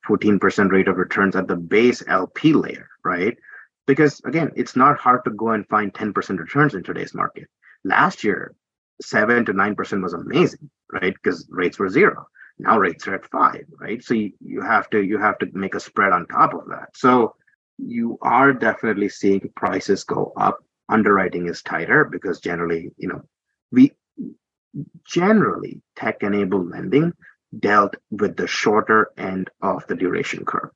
14% 0.08 0.72
rate 0.72 0.88
of 0.88 0.98
returns 0.98 1.36
at 1.36 1.48
the 1.48 1.56
base 1.56 2.04
LP 2.08 2.54
layer, 2.54 2.90
right? 3.04 3.38
Because 3.86 4.22
again, 4.26 4.52
it's 4.56 4.76
not 4.76 5.00
hard 5.00 5.24
to 5.26 5.32
go 5.32 5.50
and 5.50 5.68
find 5.68 5.94
10% 5.94 6.40
returns 6.40 6.74
in 6.74 6.84
today's 6.84 7.14
market. 7.14 7.48
Last 7.84 8.24
year, 8.24 8.56
seven 9.02 9.46
to 9.46 9.54
nine 9.54 9.76
percent 9.76 10.02
was 10.02 10.14
amazing, 10.14 10.70
right? 10.92 11.14
Because 11.14 11.48
rates 11.50 11.80
were 11.80 11.90
zero 11.90 12.28
now 12.60 12.78
rates 12.78 13.08
are 13.08 13.16
at 13.16 13.26
five 13.26 13.66
right? 13.80 14.04
So 14.04 14.14
you, 14.14 14.34
you 14.42 14.62
have 14.62 14.90
to 14.92 15.02
you 15.02 15.18
have 15.18 15.40
to 15.40 15.48
make 15.54 15.76
a 15.76 15.80
spread 15.80 16.12
on 16.12 16.28
top 16.28 16.54
of 16.54 16.68
that. 16.70 16.90
So 16.96 17.36
you 17.78 18.18
are 18.22 18.54
definitely 18.54 19.10
seeing 19.10 19.52
prices 19.56 20.04
go 20.04 20.34
up. 20.38 20.60
Underwriting 20.90 21.48
is 21.48 21.62
tighter 21.62 22.04
because 22.06 22.40
generally 22.40 22.92
you 22.98 23.08
know 23.08 23.22
we 23.72 23.94
generally 25.06 25.82
tech 25.96 26.22
enabled 26.22 26.70
lending 26.70 27.14
dealt 27.58 27.96
with 28.12 28.36
the 28.38 28.48
shorter 28.48 29.12
end 29.18 29.50
of 29.62 29.88
the 29.88 29.96
duration 29.96 30.46
curve. 30.46 30.70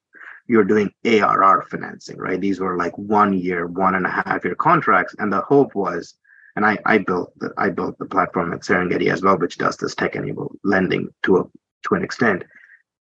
You're 0.48 0.64
doing 0.64 0.92
arr 1.06 1.66
financing 1.70 2.18
right? 2.18 2.40
These 2.40 2.60
were 2.60 2.78
like 2.78 2.98
one 2.98 3.34
year 3.34 3.68
one 3.68 3.96
and 3.96 4.06
a 4.06 4.10
half 4.10 4.46
year 4.46 4.56
contracts 4.56 5.16
and 5.20 5.32
the 5.32 5.42
hope 5.42 5.76
was 5.76 6.16
and 6.56 6.66
I, 6.66 6.78
I 6.86 7.00
built 7.00 7.34
the 7.40 7.52
I 7.58 7.70
built 7.70 7.98
the 7.98 8.06
platform 8.06 8.54
at 8.54 8.62
Serengeti 8.62 9.12
as 9.12 9.22
well, 9.22 9.38
which 9.38 9.58
does 9.58 9.78
this 9.78 9.96
tech 9.96 10.16
enabled 10.16 10.58
lending 10.64 11.10
to 11.24 11.38
a 11.38 11.46
to 11.84 11.96
an 11.96 12.04
extent. 12.04 12.44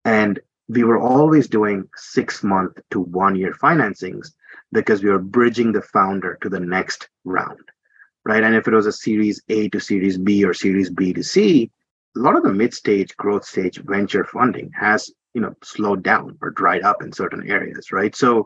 And 0.05 0.39
we 0.69 0.83
were 0.83 0.99
always 0.99 1.47
doing 1.47 1.87
six 1.95 2.43
month 2.43 2.79
to 2.91 2.99
one 2.99 3.35
year 3.35 3.53
financings 3.53 4.31
because 4.71 5.01
we 5.01 5.09
were 5.09 5.19
bridging 5.19 5.71
the 5.71 5.81
founder 5.81 6.37
to 6.41 6.49
the 6.49 6.59
next 6.59 7.09
round. 7.23 7.59
Right. 8.25 8.43
And 8.43 8.55
if 8.55 8.67
it 8.67 8.73
was 8.73 8.87
a 8.87 8.91
series 8.91 9.41
A 9.47 9.69
to 9.69 9.79
series 9.79 10.17
B 10.17 10.43
or 10.43 10.53
series 10.53 10.89
B 10.89 11.13
to 11.13 11.23
C, 11.23 11.71
a 12.15 12.19
lot 12.19 12.35
of 12.35 12.43
the 12.43 12.53
mid 12.53 12.73
stage 12.73 13.15
growth 13.15 13.45
stage 13.45 13.77
venture 13.77 14.25
funding 14.25 14.71
has, 14.77 15.09
you 15.33 15.39
know, 15.39 15.55
slowed 15.63 16.03
down 16.03 16.37
or 16.41 16.49
dried 16.49 16.83
up 16.83 17.01
in 17.01 17.13
certain 17.13 17.49
areas. 17.49 17.93
Right. 17.93 18.13
So 18.13 18.45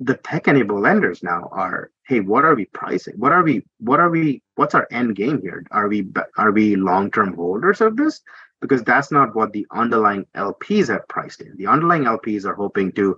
the 0.00 0.14
tech 0.14 0.46
enabled 0.46 0.82
lenders 0.82 1.22
now 1.22 1.48
are 1.50 1.90
hey 2.06 2.20
what 2.20 2.44
are 2.44 2.54
we 2.54 2.64
pricing 2.66 3.14
what 3.16 3.32
are 3.32 3.42
we 3.42 3.64
what 3.78 3.98
are 3.98 4.10
we 4.10 4.40
what's 4.54 4.74
our 4.74 4.86
end 4.90 5.16
game 5.16 5.40
here 5.40 5.66
are 5.70 5.88
we 5.88 6.06
are 6.36 6.52
we 6.52 6.76
long 6.76 7.10
term 7.10 7.34
holders 7.34 7.80
of 7.80 7.96
this 7.96 8.20
because 8.60 8.82
that's 8.82 9.10
not 9.10 9.34
what 9.34 9.52
the 9.52 9.66
underlying 9.70 10.26
LPs 10.36 10.88
have 10.88 11.06
priced 11.08 11.40
in. 11.40 11.56
The 11.56 11.66
underlying 11.66 12.04
LPs 12.04 12.44
are 12.44 12.54
hoping 12.54 12.92
to 12.92 13.16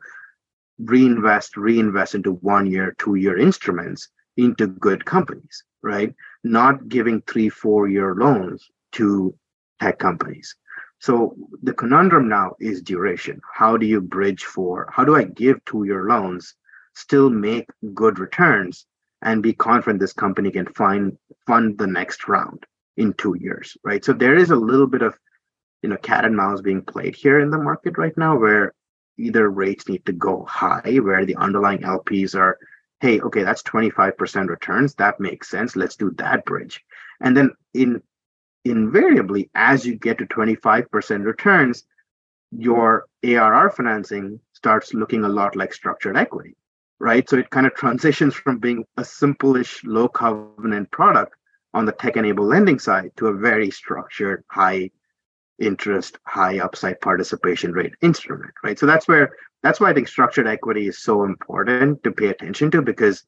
reinvest, 0.79 1.57
reinvest 1.57 2.15
into 2.15 2.33
one 2.33 2.67
year, 2.67 2.95
two 2.99 3.15
year 3.17 3.39
instruments 3.39 4.09
into 4.37 4.67
good 4.67 5.05
companies, 5.05 5.65
right? 5.83 6.15
Not 6.45 6.89
giving 6.89 7.23
three, 7.23 7.49
four 7.49 7.89
year 7.89 8.15
loans 8.15 8.69
to 8.93 9.35
tech 9.81 9.99
companies. 9.99 10.55
So 10.99 11.35
the 11.63 11.73
conundrum 11.73 12.29
now 12.29 12.53
is 12.61 12.83
duration. 12.83 13.41
How 13.55 13.77
do 13.77 13.87
you 13.87 14.01
bridge 14.01 14.45
for, 14.45 14.89
how 14.93 15.05
do 15.05 15.17
I 15.17 15.25
give 15.25 15.65
two 15.65 15.85
year 15.85 16.05
loans, 16.05 16.55
still 16.95 17.31
make 17.31 17.67
good 17.95 18.19
returns, 18.19 18.87
and 19.23 19.43
be 19.43 19.53
confident 19.53 20.01
this 20.01 20.13
company 20.13 20.51
can 20.51 20.67
find 20.67 21.17
fund 21.47 21.79
the 21.79 21.87
next 21.87 22.29
round 22.29 22.65
in 22.97 23.13
two 23.15 23.37
years, 23.39 23.77
right? 23.85 24.05
So 24.05 24.13
there 24.13 24.37
is 24.37 24.51
a 24.51 24.57
little 24.57 24.87
bit 24.87 25.03
of 25.03 25.19
you 25.83 25.89
know 25.89 25.97
cat 25.97 26.25
and 26.25 26.37
mouse 26.37 26.61
being 26.61 26.83
played 26.83 27.15
here 27.15 27.41
in 27.41 27.51
the 27.51 27.59
market 27.59 27.99
right 27.99 28.17
now, 28.17 28.37
where 28.39 28.75
either 29.19 29.49
rates 29.51 29.89
need 29.89 30.05
to 30.07 30.13
go 30.13 30.45
high, 30.45 30.99
where 31.03 31.25
the 31.25 31.37
underlying 31.37 31.81
LPs 31.81 32.35
are, 32.35 32.59
hey, 33.01 33.21
okay, 33.21 33.43
that's 33.43 33.63
25% 33.63 34.49
returns, 34.49 34.95
that 34.95 35.21
makes 35.21 35.49
sense. 35.51 35.77
Let's 35.77 35.97
do 35.97 36.11
that 36.13 36.45
bridge. 36.45 36.83
And 37.21 37.37
then 37.37 37.53
in 37.75 38.03
invariably, 38.65 39.51
as 39.55 39.87
you 39.87 39.97
get 39.97 40.19
to 40.19 40.27
25% 40.27 41.25
returns, 41.25 41.85
your 42.51 43.07
ARR 43.25 43.71
financing 43.71 44.41
starts 44.53 44.93
looking 44.93 45.25
a 45.25 45.29
lot 45.29 45.57
like 45.57 45.73
structured 45.73 46.17
equity, 46.17 46.57
right? 46.99 47.29
So 47.29 47.39
it 47.39 47.51
kind 47.51 47.67
of 47.67 47.75
transitions 47.77 48.35
from 48.35 48.59
being 48.59 48.85
a 48.97 49.05
simple-ish 49.05 49.85
low 49.85 50.09
covenant 50.09 50.91
product 50.91 51.35
on 51.73 51.87
the 51.87 51.93
tech-enabled 51.93 52.49
lending 52.49 52.79
side 52.79 53.13
to 53.17 53.29
a 53.29 53.35
very 53.35 53.71
structured, 53.71 54.45
high 54.49 54.91
interest, 55.61 56.19
high 56.25 56.59
upside 56.59 57.01
participation 57.01 57.73
rate 57.73 57.95
instrument, 58.03 58.53
right? 58.65 58.79
So 58.79 58.87
that's 58.87 59.07
where 59.07 59.37
that's 59.63 59.81
why 59.81 59.91
I 59.91 59.95
think 59.95 60.09
structured 60.09 60.47
equity 60.47 60.89
is 60.89 61.03
so 61.03 61.25
important 61.25 62.03
to 62.05 62.13
pay 62.13 62.29
attention 62.29 62.71
to 62.73 62.83
because 62.83 63.25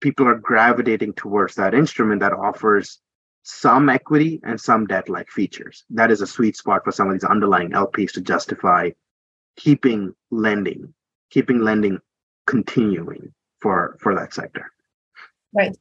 people 0.00 0.28
are 0.28 0.36
gravitating 0.36 1.14
towards 1.14 1.56
that 1.56 1.74
instrument 1.74 2.20
that 2.20 2.32
offers 2.32 3.00
some 3.42 3.88
equity 3.88 4.40
and 4.44 4.60
some 4.60 4.86
debt 4.86 5.08
like 5.08 5.28
features. 5.30 5.84
That 5.90 6.10
is 6.10 6.20
a 6.20 6.26
sweet 6.26 6.56
spot 6.56 6.82
for 6.84 6.92
some 6.92 7.08
of 7.08 7.14
these 7.14 7.24
underlying 7.24 7.70
LPs 7.70 8.12
to 8.12 8.20
justify 8.20 8.90
keeping 9.56 10.14
lending, 10.30 10.94
keeping 11.30 11.60
lending 11.60 11.98
continuing 12.46 13.32
for 13.60 13.96
for 14.00 14.14
that 14.14 14.32
sector. 14.32 14.70
Right. 15.56 15.76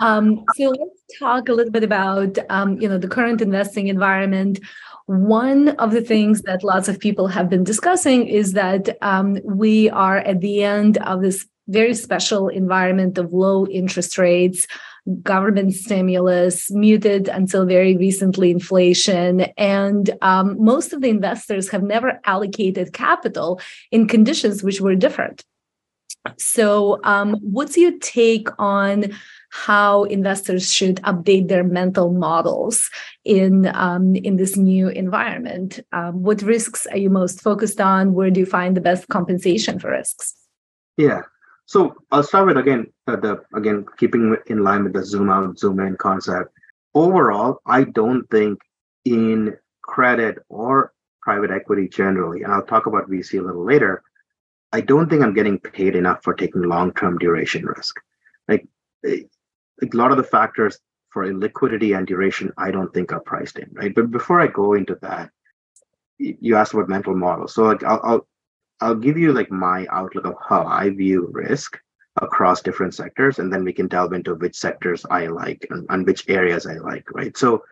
Um, 0.00 0.44
so 0.56 0.70
let's 0.70 1.18
talk 1.18 1.48
a 1.48 1.52
little 1.52 1.70
bit 1.70 1.84
about 1.84 2.38
um, 2.48 2.80
you 2.80 2.88
know 2.88 2.96
the 2.96 3.08
current 3.08 3.42
investing 3.42 3.88
environment. 3.88 4.60
One 5.06 5.68
of 5.76 5.90
the 5.92 6.00
things 6.00 6.42
that 6.42 6.64
lots 6.64 6.88
of 6.88 6.98
people 6.98 7.26
have 7.28 7.50
been 7.50 7.64
discussing 7.64 8.26
is 8.26 8.54
that 8.54 8.96
um, 9.02 9.38
we 9.44 9.90
are 9.90 10.18
at 10.18 10.40
the 10.40 10.62
end 10.62 10.96
of 10.98 11.20
this 11.20 11.46
very 11.68 11.94
special 11.94 12.48
environment 12.48 13.18
of 13.18 13.32
low 13.32 13.66
interest 13.66 14.16
rates 14.16 14.66
government 15.22 15.74
stimulus, 15.74 16.70
muted 16.70 17.28
until 17.28 17.66
very 17.66 17.96
recently 17.96 18.50
inflation. 18.50 19.42
And 19.58 20.10
um, 20.22 20.56
most 20.62 20.92
of 20.92 21.02
the 21.02 21.10
investors 21.10 21.68
have 21.70 21.82
never 21.82 22.20
allocated 22.24 22.92
capital 22.92 23.60
in 23.90 24.08
conditions 24.08 24.62
which 24.62 24.80
were 24.80 24.94
different. 24.94 25.44
So, 26.38 27.00
um, 27.04 27.34
what's 27.42 27.76
your 27.76 27.92
take 27.98 28.48
on 28.58 29.12
how 29.50 30.04
investors 30.04 30.72
should 30.72 30.96
update 31.02 31.48
their 31.48 31.62
mental 31.62 32.12
models 32.12 32.90
in 33.24 33.70
um, 33.74 34.16
in 34.16 34.36
this 34.36 34.56
new 34.56 34.88
environment? 34.88 35.80
Um, 35.92 36.22
what 36.22 36.42
risks 36.42 36.86
are 36.86 36.96
you 36.96 37.10
most 37.10 37.42
focused 37.42 37.80
on? 37.80 38.14
Where 38.14 38.30
do 38.30 38.40
you 38.40 38.46
find 38.46 38.76
the 38.76 38.80
best 38.80 39.08
compensation 39.08 39.78
for 39.78 39.90
risks? 39.90 40.34
Yeah, 40.96 41.22
so 41.66 41.94
I'll 42.10 42.22
start 42.22 42.46
with 42.46 42.56
again 42.56 42.86
uh, 43.06 43.16
the 43.16 43.42
again 43.54 43.86
keeping 43.96 44.36
in 44.46 44.64
line 44.64 44.84
with 44.84 44.94
the 44.94 45.04
zoom 45.04 45.30
out, 45.30 45.58
zoom 45.58 45.80
in 45.80 45.96
concept. 45.96 46.50
Overall, 46.94 47.60
I 47.66 47.84
don't 47.84 48.28
think 48.30 48.60
in 49.04 49.56
credit 49.82 50.38
or 50.48 50.92
private 51.22 51.50
equity 51.50 51.88
generally, 51.88 52.42
and 52.42 52.52
I'll 52.52 52.64
talk 52.64 52.86
about 52.86 53.10
VC 53.10 53.38
a 53.38 53.42
little 53.42 53.64
later. 53.64 54.02
I 54.74 54.80
don't 54.80 55.08
think 55.08 55.22
I'm 55.22 55.34
getting 55.34 55.60
paid 55.60 55.94
enough 55.94 56.24
for 56.24 56.34
taking 56.34 56.62
long-term 56.62 57.18
duration 57.18 57.64
risk. 57.64 58.00
Like, 58.48 58.66
like 59.04 59.94
a 59.94 59.96
lot 59.96 60.10
of 60.10 60.16
the 60.16 60.24
factors 60.24 60.80
for 61.10 61.32
liquidity 61.32 61.92
and 61.92 62.04
duration, 62.04 62.52
I 62.58 62.72
don't 62.72 62.92
think 62.92 63.12
are 63.12 63.20
priced 63.20 63.60
in, 63.60 63.70
right? 63.72 63.94
But 63.94 64.10
before 64.10 64.40
I 64.40 64.48
go 64.48 64.74
into 64.74 64.98
that, 65.00 65.30
you 66.18 66.56
asked 66.56 66.74
about 66.74 66.88
mental 66.88 67.14
models. 67.14 67.54
So 67.54 67.62
like 67.62 67.84
I'll, 67.84 68.00
I'll 68.02 68.26
I'll 68.80 68.94
give 68.96 69.16
you 69.16 69.32
like 69.32 69.50
my 69.52 69.86
outlook 69.92 70.26
of 70.26 70.34
how 70.48 70.66
I 70.66 70.90
view 70.90 71.28
risk 71.30 71.78
across 72.20 72.60
different 72.60 72.94
sectors, 72.94 73.38
and 73.38 73.52
then 73.52 73.64
we 73.64 73.72
can 73.72 73.86
delve 73.86 74.12
into 74.12 74.34
which 74.34 74.56
sectors 74.56 75.06
I 75.08 75.26
like 75.28 75.66
and, 75.70 75.86
and 75.88 76.04
which 76.04 76.28
areas 76.28 76.66
I 76.66 76.74
like, 76.74 77.12
right? 77.12 77.36
So 77.36 77.64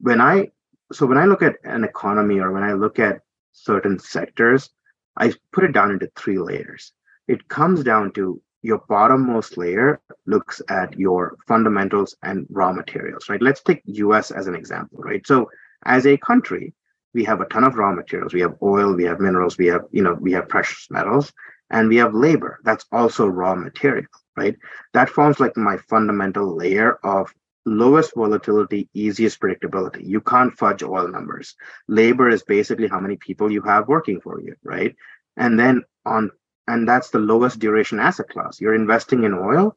when 0.00 0.20
I 0.20 0.50
so 0.92 1.06
when 1.06 1.18
I 1.18 1.24
look 1.24 1.42
at 1.42 1.56
an 1.64 1.84
economy 1.84 2.40
or 2.40 2.52
when 2.52 2.62
I 2.62 2.74
look 2.74 2.98
at 2.98 3.22
certain 3.52 3.98
sectors, 3.98 4.68
I 5.16 5.32
put 5.52 5.64
it 5.64 5.72
down 5.72 5.90
into 5.90 6.10
three 6.16 6.38
layers. 6.38 6.92
It 7.28 7.48
comes 7.48 7.84
down 7.84 8.12
to 8.12 8.40
your 8.62 8.80
bottommost 8.88 9.56
layer 9.56 10.00
looks 10.26 10.62
at 10.68 10.96
your 10.98 11.36
fundamentals 11.48 12.16
and 12.22 12.46
raw 12.48 12.72
materials, 12.72 13.28
right? 13.28 13.42
Let's 13.42 13.62
take 13.62 13.82
US 13.84 14.30
as 14.30 14.46
an 14.46 14.54
example, 14.54 14.98
right? 15.02 15.26
So 15.26 15.50
as 15.84 16.06
a 16.06 16.16
country, 16.16 16.72
we 17.12 17.24
have 17.24 17.40
a 17.40 17.46
ton 17.46 17.64
of 17.64 17.74
raw 17.74 17.92
materials. 17.92 18.32
We 18.32 18.40
have 18.40 18.56
oil, 18.62 18.94
we 18.94 19.04
have 19.04 19.20
minerals, 19.20 19.58
we 19.58 19.66
have, 19.66 19.82
you 19.90 20.02
know, 20.02 20.14
we 20.14 20.32
have 20.32 20.48
precious 20.48 20.86
metals, 20.90 21.32
and 21.70 21.88
we 21.88 21.96
have 21.96 22.14
labor. 22.14 22.60
That's 22.64 22.86
also 22.92 23.26
raw 23.26 23.54
material, 23.54 24.06
right? 24.36 24.56
That 24.94 25.10
forms 25.10 25.40
like 25.40 25.56
my 25.56 25.76
fundamental 25.88 26.56
layer 26.56 26.98
of 27.04 27.34
lowest 27.64 28.14
volatility, 28.14 28.88
easiest 28.94 29.40
predictability. 29.40 30.06
You 30.06 30.20
can't 30.20 30.56
fudge 30.58 30.82
oil 30.82 31.08
numbers. 31.08 31.54
Labor 31.88 32.28
is 32.28 32.42
basically 32.42 32.88
how 32.88 33.00
many 33.00 33.16
people 33.16 33.50
you 33.50 33.62
have 33.62 33.88
working 33.88 34.20
for 34.20 34.40
you, 34.40 34.56
right? 34.64 34.94
And 35.36 35.58
then 35.58 35.82
on 36.04 36.30
and 36.68 36.88
that's 36.88 37.10
the 37.10 37.18
lowest 37.18 37.58
duration 37.58 37.98
asset 37.98 38.28
class. 38.28 38.60
You're 38.60 38.74
investing 38.74 39.24
in 39.24 39.34
oil, 39.34 39.76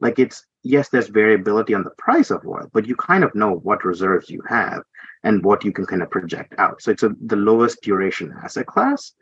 like 0.00 0.18
it's 0.18 0.44
yes, 0.62 0.88
there's 0.88 1.08
variability 1.08 1.74
on 1.74 1.84
the 1.84 1.90
price 1.98 2.30
of 2.30 2.46
oil, 2.46 2.68
but 2.72 2.86
you 2.86 2.96
kind 2.96 3.24
of 3.24 3.34
know 3.34 3.56
what 3.56 3.84
reserves 3.84 4.30
you 4.30 4.42
have 4.48 4.82
and 5.24 5.44
what 5.44 5.64
you 5.64 5.72
can 5.72 5.86
kind 5.86 6.02
of 6.02 6.10
project 6.10 6.54
out. 6.58 6.82
So 6.82 6.90
it's 6.90 7.02
a, 7.02 7.10
the 7.26 7.36
lowest 7.36 7.82
duration 7.82 8.34
asset 8.42 8.66
class. 8.66 9.12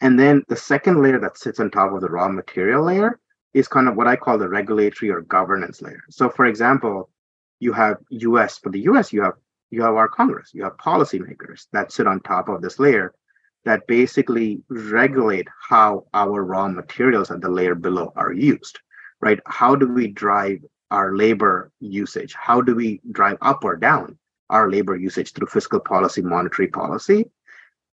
And 0.00 0.18
then 0.18 0.42
the 0.48 0.56
second 0.56 1.02
layer 1.02 1.20
that 1.20 1.38
sits 1.38 1.60
on 1.60 1.70
top 1.70 1.92
of 1.92 2.00
the 2.00 2.08
raw 2.08 2.28
material 2.28 2.84
layer 2.84 3.20
is 3.54 3.68
kind 3.68 3.88
of 3.88 3.96
what 3.96 4.08
I 4.08 4.16
call 4.16 4.38
the 4.38 4.48
regulatory 4.48 5.10
or 5.10 5.20
governance 5.20 5.80
layer. 5.80 6.02
So 6.10 6.28
for 6.28 6.46
example, 6.46 7.10
you 7.60 7.72
have 7.72 7.98
US, 8.10 8.58
for 8.58 8.70
the 8.70 8.80
US, 8.80 9.12
you 9.12 9.22
have 9.22 9.34
you 9.70 9.82
have 9.82 9.94
our 9.94 10.08
Congress, 10.08 10.50
you 10.54 10.62
have 10.62 10.76
policymakers 10.76 11.66
that 11.72 11.90
sit 11.90 12.06
on 12.06 12.20
top 12.20 12.48
of 12.48 12.62
this 12.62 12.78
layer 12.78 13.12
that 13.64 13.86
basically 13.86 14.62
regulate 14.68 15.48
how 15.68 16.04
our 16.14 16.44
raw 16.44 16.68
materials 16.68 17.30
at 17.30 17.40
the 17.40 17.48
layer 17.48 17.74
below 17.74 18.12
are 18.14 18.32
used, 18.32 18.78
right? 19.20 19.40
How 19.46 19.74
do 19.74 19.88
we 19.88 20.08
drive 20.08 20.58
our 20.90 21.16
labor 21.16 21.72
usage? 21.80 22.34
How 22.34 22.60
do 22.60 22.74
we 22.74 23.00
drive 23.10 23.38
up 23.40 23.64
or 23.64 23.76
down 23.76 24.18
our 24.50 24.70
labor 24.70 24.96
usage 24.96 25.32
through 25.32 25.48
fiscal 25.48 25.80
policy, 25.80 26.22
monetary 26.22 26.68
policy. 26.68 27.30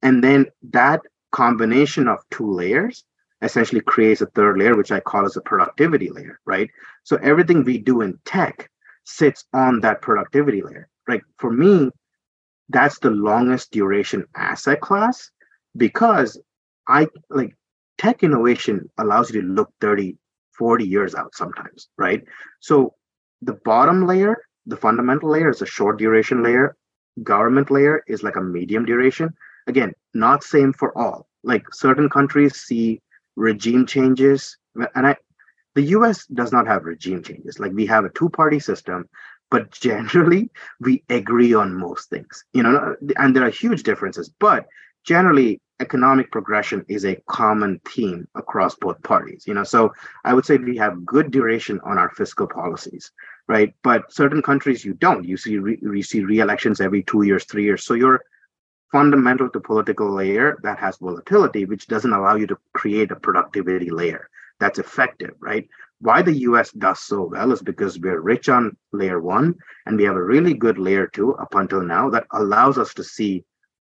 And 0.03 0.23
then 0.23 0.47
that 0.71 1.03
combination 1.33 2.09
of 2.09 2.19
two 2.31 2.51
layers 2.51 3.05
essentially 3.43 3.81
creates 3.81 4.21
a 4.21 4.27
third 4.27 4.59
layer, 4.59 4.77
which 4.77 4.93
I 4.93 5.01
call 5.01 5.25
as 5.25 5.37
a 5.37 5.41
productivity 5.41 6.11
layer, 6.11 6.41
right? 6.45 6.71
So 7.05 7.17
everything 7.17 7.65
we 7.65 7.79
do 7.79 8.01
in 8.01 8.19
tech 8.25 8.71
sits 9.09 9.45
on 9.55 9.81
that 9.81 10.03
productivity 10.03 10.63
layer. 10.63 10.89
Like 11.09 11.23
For 11.39 11.51
me, 11.51 11.91
that's 12.69 12.99
the 12.99 13.11
longest 13.11 13.71
duration 13.71 14.25
asset 14.37 14.81
class 14.81 15.31
because 15.77 16.39
I 16.89 17.09
like 17.31 17.57
tech 17.97 18.23
innovation 18.23 18.91
allows 18.99 19.31
you 19.31 19.41
to 19.41 19.47
look 19.47 19.73
30, 19.81 20.17
40 20.57 20.85
years 20.87 21.15
out 21.15 21.35
sometimes, 21.35 21.89
right? 21.97 22.23
So 22.61 22.95
the 23.41 23.55
bottom 23.65 24.07
layer 24.07 24.37
the 24.69 24.77
fundamental 24.77 25.31
layer 25.31 25.49
is 25.49 25.63
a 25.63 25.67
short 25.67 25.99
duration 25.99 26.43
layer. 26.43 26.77
Government 27.23 27.71
layer 27.71 28.03
is 28.07 28.23
like 28.23 28.37
a 28.37 28.43
medium 28.43 28.85
duration. 28.85 29.31
Again, 29.67 29.93
not 30.15 30.45
same 30.45 30.73
for 30.75 30.97
all. 30.97 31.27
Like 31.43 31.65
certain 31.73 32.09
countries 32.11 32.55
see 32.57 33.01
regime 33.37 33.87
changes, 33.87 34.57
and 34.95 35.07
I, 35.07 35.17
the 35.79 35.91
U.S. 35.99 36.27
does 36.27 36.53
not 36.53 36.67
have 36.67 36.85
regime 36.85 37.23
changes. 37.23 37.61
Like 37.61 37.73
we 37.73 37.87
have 37.87 38.05
a 38.05 38.11
two-party 38.11 38.59
system, 38.59 39.09
but 39.51 39.71
generally 39.89 40.51
we 40.81 41.05
agree 41.09 41.55
on 41.55 41.75
most 41.75 42.11
things. 42.11 42.45
You 42.53 42.65
know, 42.65 42.97
and 43.17 43.35
there 43.35 43.45
are 43.45 43.51
huge 43.51 43.83
differences, 43.85 44.29
but 44.41 44.67
generally 45.05 45.61
economic 45.81 46.33
progression 46.33 46.85
is 46.89 47.05
a 47.05 47.21
common 47.29 47.81
theme 47.89 48.27
across 48.35 48.75
both 48.75 49.01
parties 49.05 49.45
you 49.47 49.55
know 49.55 49.63
so 49.63 49.93
i 50.25 50.35
would 50.35 50.45
say 50.45 50.57
we 50.57 50.77
have 50.77 51.07
good 51.07 51.31
duration 51.31 51.79
on 51.85 51.97
our 51.99 52.11
fiscal 52.11 52.49
policies 52.49 53.13
right? 53.49 53.75
But 53.83 54.13
certain 54.13 54.43
countries 54.43 54.85
you 54.85 54.95
don't. 54.95 55.25
You 55.25 55.37
see, 55.37 55.59
re- 55.59 55.79
you 55.81 56.03
see 56.03 56.23
re-elections 56.23 56.81
every 56.81 57.03
two 57.03 57.23
years, 57.23 57.45
three 57.45 57.65
years. 57.65 57.85
So 57.85 57.95
you're 57.95 58.21
fundamental 58.93 59.49
to 59.51 59.61
political 59.61 60.11
layer 60.15 60.59
that 60.63 60.79
has 60.79 60.99
volatility, 60.99 61.65
which 61.65 61.87
doesn't 61.87 62.13
allow 62.13 62.37
you 62.37 62.47
to 62.49 62.59
create 62.75 63.11
a 63.11 63.17
productivity 63.17 63.91
layer 63.91 64.29
that's 64.61 64.79
effective, 64.79 65.33
right? 65.41 65.69
Why 66.01 66.23
the 66.23 66.39
US 66.49 66.71
does 66.73 67.01
so 67.01 67.25
well 67.25 67.53
is 67.53 67.63
because 67.63 67.99
we're 67.99 68.21
rich 68.21 68.49
on 68.49 68.77
layer 68.93 69.21
one 69.21 69.55
and 69.87 69.97
we 69.97 70.05
have 70.05 70.17
a 70.17 70.23
really 70.23 70.55
good 70.55 70.79
layer 70.79 71.07
two 71.07 71.35
up 71.37 71.55
until 71.55 71.83
now 71.83 72.11
that 72.11 72.27
allows 72.33 72.79
us 72.79 72.95
to 72.95 73.05
see 73.05 73.45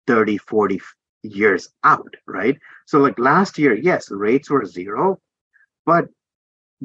30, 0.06 0.38
40 0.38 0.80
years 1.22 1.70
out, 1.82 2.14
right? 2.26 2.58
So, 2.86 2.98
like 2.98 3.18
last 3.18 3.58
year, 3.58 3.74
yes, 3.74 4.10
rates 4.10 4.50
were 4.50 4.64
zero, 4.66 5.20
but 5.86 6.08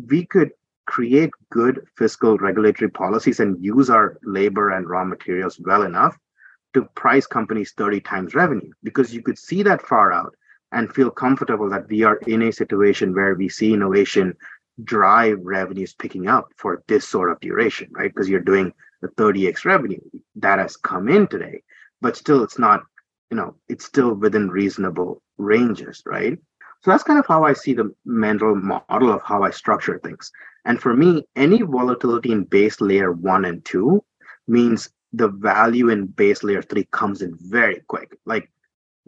we 0.09 0.25
could 0.25 0.51
create 0.87 1.29
good 1.51 1.85
fiscal 1.97 2.37
regulatory 2.37 2.89
policies 2.89 3.39
and 3.39 3.63
use 3.63 3.89
our 3.89 4.17
labor 4.23 4.71
and 4.71 4.89
raw 4.89 5.03
materials 5.03 5.59
well 5.63 5.83
enough 5.83 6.17
to 6.73 6.85
price 6.95 7.27
companies 7.27 7.73
30 7.77 8.01
times 8.01 8.33
revenue 8.33 8.71
because 8.83 9.13
you 9.13 9.21
could 9.21 9.37
see 9.37 9.63
that 9.63 9.81
far 9.81 10.11
out 10.11 10.33
and 10.71 10.93
feel 10.93 11.09
comfortable 11.09 11.69
that 11.69 11.87
we 11.89 12.03
are 12.03 12.17
in 12.27 12.43
a 12.43 12.51
situation 12.51 13.13
where 13.13 13.35
we 13.35 13.49
see 13.49 13.73
innovation 13.73 14.35
drive 14.83 15.39
revenues 15.41 15.93
picking 15.93 16.27
up 16.27 16.51
for 16.55 16.83
this 16.87 17.07
sort 17.07 17.31
of 17.31 17.39
duration, 17.39 17.89
right? 17.91 18.13
Because 18.13 18.29
you're 18.29 18.39
doing 18.39 18.73
the 19.01 19.07
30x 19.09 19.65
revenue 19.65 19.99
that 20.35 20.59
has 20.59 20.77
come 20.77 21.09
in 21.09 21.27
today, 21.27 21.61
but 22.01 22.15
still 22.15 22.43
it's 22.43 22.59
not, 22.59 22.83
you 23.31 23.37
know, 23.37 23.55
it's 23.67 23.85
still 23.85 24.13
within 24.13 24.49
reasonable 24.49 25.21
ranges, 25.37 26.01
right? 26.05 26.37
So 26.81 26.91
that's 26.91 27.03
kind 27.03 27.19
of 27.19 27.27
how 27.27 27.43
I 27.43 27.53
see 27.53 27.73
the 27.73 27.93
mental 28.05 28.55
model 28.55 29.11
of 29.11 29.21
how 29.23 29.43
I 29.43 29.49
structure 29.49 29.99
things. 29.99 30.31
And 30.65 30.81
for 30.81 30.95
me, 30.95 31.25
any 31.35 31.61
volatility 31.61 32.31
in 32.31 32.45
base 32.45 32.79
layer 32.79 33.11
one 33.11 33.45
and 33.45 33.63
two 33.65 34.03
means 34.47 34.89
the 35.11 35.27
value 35.27 35.89
in 35.89 36.05
base 36.05 36.43
layer 36.43 36.61
three 36.61 36.87
comes 36.91 37.21
in 37.21 37.37
very 37.39 37.81
quick. 37.87 38.15
Like 38.25 38.49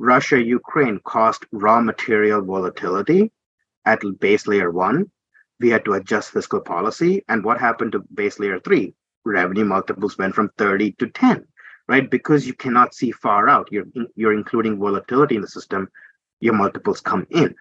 Russia, 0.02 0.44
Ukraine 0.44 1.00
caused 1.04 1.46
raw 1.52 1.80
material 1.80 2.42
volatility 2.42 3.32
at 3.86 4.02
base 4.20 4.48
layer 4.48 4.72
one. 4.72 5.12
We 5.60 5.70
had 5.70 5.86
to 5.86 5.94
adjust 5.94 6.32
fiscal 6.32 6.60
policy. 6.60 7.24
And 7.30 7.44
what 7.44 7.60
happened 7.60 7.92
to 7.92 8.04
base 8.12 8.40
layer 8.40 8.60
three? 8.60 8.96
Revenue 9.26 9.66
multiples 9.66 10.18
went 10.18 10.34
from 10.34 10.50
30 10.58 10.94
to 10.94 11.08
10, 11.08 11.46
right? 11.88 12.10
Because 12.10 12.48
you 12.48 12.56
cannot 12.56 12.96
see 12.96 13.12
far 13.12 13.48
out. 13.48 13.68
You're, 13.72 13.86
you're 14.16 14.34
including 14.34 14.80
volatility 14.80 15.36
in 15.36 15.42
the 15.42 15.48
system, 15.48 15.88
your 16.40 16.56
multiples 16.56 17.00
come 17.00 17.28
in, 17.30 17.54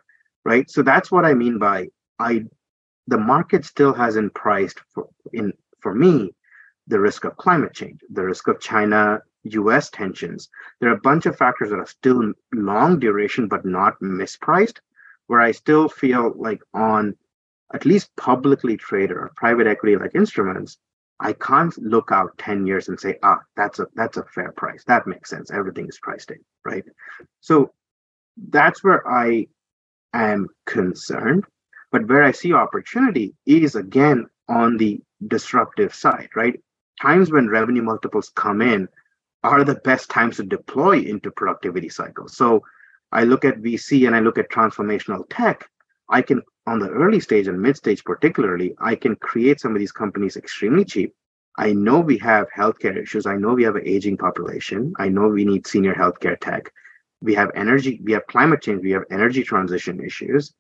right? 0.47 0.71
So 0.71 0.83
that's 0.83 1.11
what 1.11 1.27
I 1.27 1.35
mean 1.35 1.59
by 1.59 1.89
I 2.19 2.45
the 3.07 3.19
market 3.19 3.67
still 3.67 3.93
hasn't 3.93 4.33
priced 4.33 4.81
for 4.95 5.09
in 5.35 5.53
for 5.81 5.95
me 5.95 6.33
the 6.87 7.01
risk 7.01 7.25
of 7.25 7.37
climate 7.37 7.75
change, 7.75 8.01
the 8.11 8.25
risk 8.25 8.49
of 8.49 8.61
China 8.61 9.21
US 9.45 9.91
tensions. 9.91 10.49
There 10.81 10.91
are 10.91 10.95
a 10.97 11.01
bunch 11.01 11.27
of 11.27 11.37
factors 11.37 11.71
that 11.71 11.79
are 11.79 11.87
still 11.87 12.33
long 12.53 12.99
duration 12.99 13.49
but 13.49 13.65
not 13.65 13.99
mispriced, 14.01 14.79
where 15.27 15.41
I 15.41 15.53
still 15.53 15.89
feel 15.89 16.33
like 16.37 16.63
on 16.75 17.17
at 17.73 17.87
least 17.87 18.11
publicly 18.17 18.77
traded 18.77 19.17
or 19.17 19.31
private 19.37 19.67
equity 19.67 19.97
like 19.97 20.15
instruments, 20.15 20.79
I 21.21 21.35
can't 21.35 21.77
look 21.79 22.11
out 22.13 22.37
10 22.39 22.67
years 22.67 22.89
and 22.89 22.99
say, 22.99 23.17
ah, 23.23 23.39
that's 23.57 23.79
a 23.79 23.87
that's 23.95 24.17
a 24.17 24.25
fair 24.25 24.53
price. 24.53 24.85
That 24.87 25.07
makes 25.07 25.31
sense. 25.31 25.51
Everything 25.51 25.87
is 25.89 25.99
priced 26.01 26.31
in, 26.31 26.39
right? 26.65 26.85
So 27.41 27.73
that's 28.51 28.83
where 28.83 29.07
I 29.09 29.47
am 30.15 30.49
concerned. 30.67 31.45
But 31.93 32.09
where 32.09 32.25
I 32.25 32.33
see 32.33 32.53
opportunity 32.55 33.35
is 33.47 33.75
again 33.77 34.27
on 34.49 34.77
the 34.77 35.01
disruptive 35.27 35.95
side, 35.95 36.31
right? 36.37 36.61
Times 37.03 37.31
when 37.31 37.49
revenue 37.49 37.83
multiples 37.83 38.31
come 38.35 38.63
in 38.63 38.89
are 39.43 39.65
the 39.65 39.77
best 39.77 40.11
times 40.11 40.37
to 40.37 40.45
deploy 40.45 40.99
into 40.99 41.31
productivity 41.31 41.89
cycles. 41.89 42.37
So 42.37 42.63
I 43.13 43.25
look 43.25 43.45
at 43.45 43.59
VC 43.59 44.07
and 44.07 44.15
I 44.15 44.21
look 44.21 44.39
at 44.39 44.51
transformational 44.51 45.25
tech. 45.31 45.69
I 46.09 46.23
can, 46.23 46.43
on 46.67 46.79
the 46.79 46.91
early 46.91 47.21
stage 47.21 47.49
and 47.49 47.61
mid 47.61 47.77
stage 47.77 48.05
particularly, 48.05 48.75
I 48.79 48.95
can 48.95 49.17
create 49.17 49.61
some 49.61 49.73
of 49.73 49.79
these 49.79 49.93
companies 49.93 50.37
extremely 50.37 50.85
cheap. 50.85 51.15
I 51.59 51.73
know 51.73 52.01
we 52.01 52.19
have 52.19 52.47
healthcare 52.57 52.97
issues. 53.01 53.27
I 53.27 53.37
know 53.37 53.55
we 53.55 53.65
have 53.65 53.77
an 53.77 53.87
aging 53.87 54.17
population. 54.17 54.93
I 54.99 55.09
know 55.09 55.29
we 55.29 55.45
need 55.45 55.67
senior 55.67 55.95
healthcare 55.95 56.39
tech. 56.39 56.71
We 57.23 57.35
have 57.35 57.51
energy, 57.55 58.01
we 58.03 58.13
have 58.13 58.27
climate 58.29 58.63
change, 58.63 58.83
we 58.83 58.93
have 58.93 59.05
energy 59.11 59.43
transition 59.43 60.03
issues. 60.03 60.55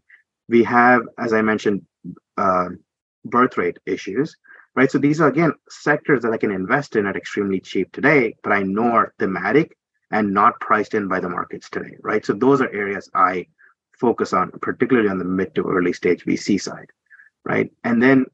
We 0.48 0.62
have, 0.64 1.02
as 1.18 1.32
I 1.32 1.42
mentioned, 1.42 1.82
uh, 2.36 2.68
birth 3.24 3.56
rate 3.56 3.78
issues 3.86 4.36
right? 4.74 4.90
So 4.90 4.98
these 4.98 5.20
are 5.20 5.28
again 5.28 5.52
sectors 5.68 6.22
that 6.22 6.32
I 6.32 6.36
can 6.36 6.50
invest 6.50 6.96
in 6.96 7.06
at 7.06 7.16
extremely 7.16 7.60
cheap 7.60 7.92
today, 7.92 8.34
but 8.42 8.52
I 8.52 8.62
know 8.62 8.92
are 8.92 9.14
thematic 9.18 9.76
and 10.10 10.32
not 10.32 10.60
priced 10.60 10.94
in 10.94 11.08
by 11.08 11.20
the 11.20 11.28
markets 11.28 11.70
today, 11.70 11.96
right? 12.02 12.24
So 12.24 12.32
those 12.32 12.60
are 12.60 12.70
areas 12.72 13.08
I 13.14 13.46
focus 13.98 14.32
on, 14.32 14.50
particularly 14.62 15.08
on 15.08 15.18
the 15.18 15.24
mid 15.24 15.54
to 15.54 15.64
early 15.64 15.92
stage 15.92 16.24
VC 16.24 16.60
side, 16.60 16.90
right? 17.44 17.70
And 17.84 18.02
then 18.02 18.26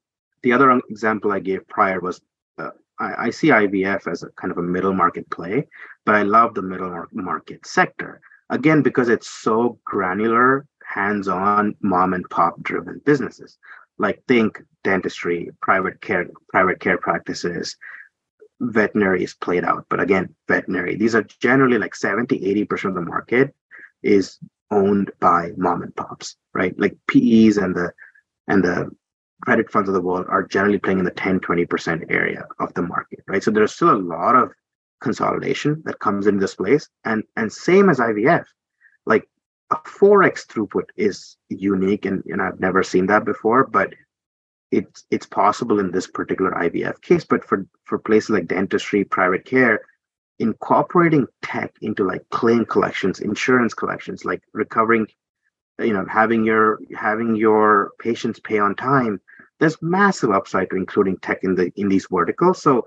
the 0.42 0.52
other 0.52 0.70
example 0.88 1.32
I 1.32 1.40
gave 1.40 1.66
prior 1.68 2.00
was 2.00 2.20
uh, 2.58 2.70
I, 2.98 3.26
I, 3.26 3.30
see 3.30 3.48
IVF 3.48 4.10
as 4.10 4.22
a 4.22 4.28
kind 4.30 4.52
of 4.52 4.58
a 4.58 4.62
middle 4.62 4.94
market 4.94 5.28
play, 5.30 5.66
but 6.04 6.14
I 6.14 6.22
love 6.22 6.54
the 6.54 6.62
middle 6.62 7.04
market 7.12 7.66
sector 7.66 8.20
again 8.48 8.82
because 8.82 9.08
it's 9.08 9.28
so 9.28 9.78
granular, 9.84 10.66
hands-on, 10.86 11.74
mom 11.80 12.14
and 12.14 12.28
pop 12.30 12.62
driven 12.62 13.00
businesses 13.04 13.58
like 13.98 14.22
think 14.28 14.62
dentistry, 14.84 15.50
private 15.60 16.00
care, 16.00 16.26
private 16.48 16.80
care 16.80 16.98
practices, 16.98 17.76
veterinary 18.60 19.24
is 19.24 19.34
played 19.34 19.64
out. 19.64 19.86
But 19.88 20.00
again, 20.00 20.34
veterinary, 20.48 20.96
these 20.96 21.14
are 21.14 21.26
generally 21.40 21.78
like 21.78 21.94
70, 21.94 22.38
80% 22.64 22.84
of 22.88 22.94
the 22.94 23.00
market 23.00 23.54
is 24.02 24.38
owned 24.70 25.10
by 25.20 25.50
mom 25.56 25.82
and 25.82 25.94
pops, 25.94 26.36
right? 26.54 26.78
Like 26.78 26.96
PEs 27.08 27.56
and 27.56 27.74
the 27.74 27.92
and 28.48 28.62
the 28.62 28.90
credit 29.42 29.70
funds 29.70 29.88
of 29.88 29.94
the 29.94 30.00
world 30.00 30.26
are 30.28 30.46
generally 30.46 30.78
playing 30.78 30.98
in 30.98 31.04
the 31.04 31.10
10, 31.10 31.40
20% 31.40 32.06
area 32.10 32.46
of 32.58 32.72
the 32.74 32.82
market, 32.82 33.20
right? 33.26 33.42
So 33.42 33.50
there's 33.50 33.74
still 33.74 33.90
a 33.90 33.96
lot 33.96 34.34
of 34.34 34.52
consolidation 35.00 35.82
that 35.84 35.98
comes 35.98 36.26
into 36.26 36.40
this 36.40 36.54
place. 36.54 36.88
And 37.04 37.22
and 37.36 37.52
same 37.52 37.88
as 37.90 37.98
IVF, 37.98 38.44
like 39.04 39.28
a 39.70 39.76
4x 39.76 40.46
throughput 40.46 40.88
is 40.96 41.36
unique 41.48 42.06
and, 42.06 42.22
and 42.26 42.40
I've 42.40 42.60
never 42.60 42.82
seen 42.82 43.06
that 43.06 43.24
before, 43.24 43.66
but 43.66 43.94
it's 44.70 45.04
it's 45.10 45.26
possible 45.26 45.78
in 45.78 45.90
this 45.90 46.06
particular 46.06 46.52
IVF 46.52 47.00
case. 47.02 47.24
But 47.24 47.44
for, 47.44 47.66
for 47.84 47.98
places 47.98 48.30
like 48.30 48.46
dentistry, 48.46 49.04
private 49.04 49.44
care, 49.44 49.80
incorporating 50.38 51.26
tech 51.42 51.72
into 51.82 52.04
like 52.04 52.28
claim 52.30 52.64
collections, 52.64 53.20
insurance 53.20 53.74
collections, 53.74 54.24
like 54.24 54.42
recovering, 54.52 55.06
you 55.78 55.92
know, 55.92 56.04
having 56.08 56.44
your 56.44 56.80
having 56.96 57.36
your 57.36 57.92
patients 57.98 58.40
pay 58.40 58.58
on 58.58 58.74
time, 58.74 59.20
there's 59.60 59.80
massive 59.82 60.30
upside 60.30 60.70
to 60.70 60.76
including 60.76 61.16
tech 61.18 61.40
in 61.42 61.54
the 61.54 61.72
in 61.76 61.88
these 61.88 62.06
verticals. 62.10 62.60
So 62.62 62.84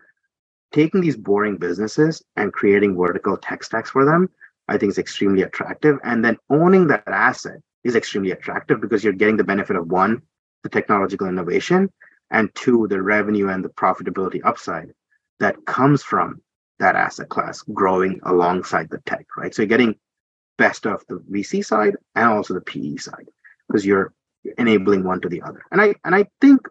taking 0.71 1.01
these 1.01 1.17
boring 1.17 1.57
businesses 1.57 2.21
and 2.35 2.53
creating 2.53 2.95
vertical 2.95 3.37
tech 3.37 3.63
stacks 3.63 3.89
for 3.89 4.05
them 4.05 4.29
I 4.69 4.77
think 4.77 4.91
is 4.91 4.97
extremely 4.97 5.41
attractive. 5.41 5.97
And 6.03 6.23
then 6.23 6.37
owning 6.49 6.87
that 6.87 7.07
asset 7.07 7.59
is 7.83 7.95
extremely 7.95 8.31
attractive 8.31 8.81
because 8.81 9.03
you're 9.03 9.13
getting 9.13 9.37
the 9.37 9.43
benefit 9.43 9.75
of 9.75 9.87
one, 9.87 10.21
the 10.63 10.69
technological 10.69 11.27
innovation, 11.27 11.91
and 12.31 12.53
two, 12.55 12.87
the 12.87 13.01
revenue 13.01 13.49
and 13.49 13.65
the 13.65 13.69
profitability 13.69 14.41
upside 14.43 14.91
that 15.39 15.65
comes 15.65 16.03
from 16.03 16.41
that 16.79 16.95
asset 16.95 17.29
class 17.29 17.61
growing 17.73 18.19
alongside 18.23 18.89
the 18.89 18.99
tech, 19.05 19.25
right? 19.35 19.53
So 19.53 19.63
you're 19.63 19.67
getting 19.67 19.95
best 20.57 20.85
of 20.85 21.03
the 21.07 21.15
VC 21.31 21.65
side 21.65 21.95
and 22.15 22.25
also 22.29 22.53
the 22.53 22.61
PE 22.61 22.97
side 22.97 23.27
because 23.67 23.85
you're 23.85 24.13
enabling 24.57 25.03
one 25.03 25.21
to 25.21 25.29
the 25.29 25.41
other. 25.41 25.63
And 25.71 25.81
I 25.81 25.95
and 26.03 26.13
I 26.15 26.25
think 26.41 26.61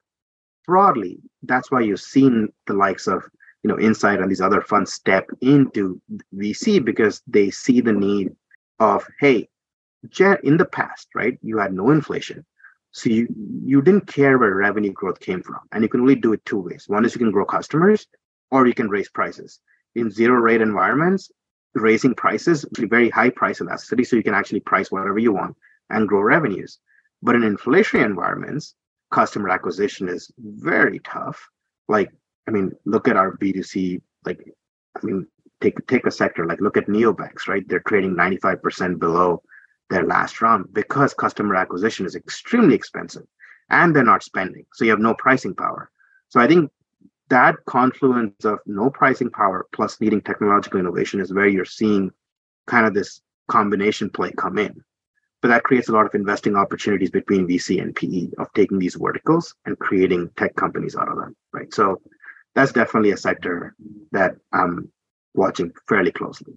broadly 0.66 1.18
that's 1.42 1.70
why 1.70 1.80
you've 1.80 2.00
seen 2.00 2.48
the 2.66 2.74
likes 2.74 3.06
of 3.06 3.24
you 3.62 3.68
know 3.68 3.78
Insight 3.78 4.20
and 4.20 4.30
these 4.30 4.40
other 4.40 4.60
funds 4.60 4.92
step 4.92 5.28
into 5.40 6.00
VC 6.34 6.84
because 6.84 7.22
they 7.26 7.50
see 7.50 7.80
the 7.80 7.92
need 7.92 8.34
of 8.78 9.06
hey, 9.20 9.48
in 10.42 10.56
the 10.56 10.68
past, 10.70 11.08
right? 11.14 11.38
You 11.42 11.58
had 11.58 11.72
no 11.72 11.90
inflation, 11.90 12.44
so 12.92 13.10
you 13.10 13.28
you 13.64 13.82
didn't 13.82 14.06
care 14.06 14.38
where 14.38 14.54
revenue 14.54 14.92
growth 14.92 15.20
came 15.20 15.42
from, 15.42 15.60
and 15.72 15.82
you 15.82 15.88
can 15.88 16.00
only 16.00 16.14
do 16.14 16.32
it 16.32 16.44
two 16.44 16.60
ways. 16.60 16.84
One 16.88 17.04
is 17.04 17.14
you 17.14 17.18
can 17.18 17.32
grow 17.32 17.44
customers, 17.44 18.06
or 18.50 18.66
you 18.66 18.74
can 18.74 18.88
raise 18.88 19.08
prices. 19.08 19.60
In 19.94 20.10
zero 20.10 20.34
rate 20.34 20.60
environments, 20.60 21.30
raising 21.74 22.14
prices 22.14 22.64
very 22.76 23.10
high 23.10 23.30
price 23.30 23.60
elasticity, 23.60 24.04
so 24.04 24.16
you 24.16 24.22
can 24.22 24.34
actually 24.34 24.60
price 24.60 24.90
whatever 24.90 25.18
you 25.18 25.32
want 25.32 25.56
and 25.90 26.08
grow 26.08 26.20
revenues. 26.20 26.78
But 27.22 27.34
in 27.34 27.42
inflationary 27.42 28.04
environments, 28.04 28.74
customer 29.10 29.48
acquisition 29.48 30.08
is 30.08 30.30
very 30.38 31.00
tough. 31.00 31.48
Like 31.88 32.12
I 32.48 32.50
mean, 32.50 32.72
look 32.86 33.08
at 33.08 33.16
our 33.16 33.36
B2C, 33.36 34.00
like, 34.24 34.40
I 34.96 35.06
mean, 35.06 35.26
take 35.60 35.86
take 35.86 36.06
a 36.06 36.10
sector, 36.10 36.46
like 36.46 36.60
look 36.60 36.76
at 36.78 36.86
neobanks, 36.86 37.46
right? 37.46 37.66
They're 37.68 37.80
trading 37.80 38.14
95% 38.16 38.98
below 38.98 39.42
their 39.90 40.04
last 40.04 40.40
round 40.40 40.72
because 40.72 41.12
customer 41.14 41.56
acquisition 41.56 42.06
is 42.06 42.14
extremely 42.14 42.74
expensive 42.74 43.24
and 43.70 43.94
they're 43.94 44.04
not 44.04 44.22
spending. 44.22 44.64
So 44.72 44.84
you 44.84 44.90
have 44.90 45.00
no 45.00 45.14
pricing 45.14 45.54
power. 45.54 45.90
So 46.30 46.40
I 46.40 46.46
think 46.46 46.70
that 47.28 47.56
confluence 47.66 48.44
of 48.44 48.60
no 48.66 48.88
pricing 48.90 49.30
power 49.30 49.66
plus 49.72 50.00
needing 50.00 50.22
technological 50.22 50.80
innovation 50.80 51.20
is 51.20 51.32
where 51.32 51.48
you're 51.48 51.64
seeing 51.64 52.10
kind 52.66 52.86
of 52.86 52.94
this 52.94 53.20
combination 53.48 54.08
play 54.10 54.32
come 54.32 54.58
in. 54.58 54.82
But 55.40 55.48
that 55.48 55.62
creates 55.62 55.88
a 55.88 55.92
lot 55.92 56.06
of 56.06 56.14
investing 56.14 56.56
opportunities 56.56 57.10
between 57.10 57.46
VC 57.46 57.80
and 57.80 57.94
PE 57.94 58.30
of 58.38 58.52
taking 58.54 58.78
these 58.78 58.96
verticals 58.96 59.54
and 59.66 59.78
creating 59.78 60.30
tech 60.36 60.56
companies 60.56 60.96
out 60.96 61.08
of 61.08 61.16
them, 61.16 61.36
right? 61.52 61.72
So 61.72 62.00
that's 62.58 62.72
definitely 62.72 63.12
a 63.12 63.16
sector 63.16 63.76
that 64.10 64.34
I'm 64.52 64.90
watching 65.34 65.70
fairly 65.88 66.10
closely. 66.10 66.54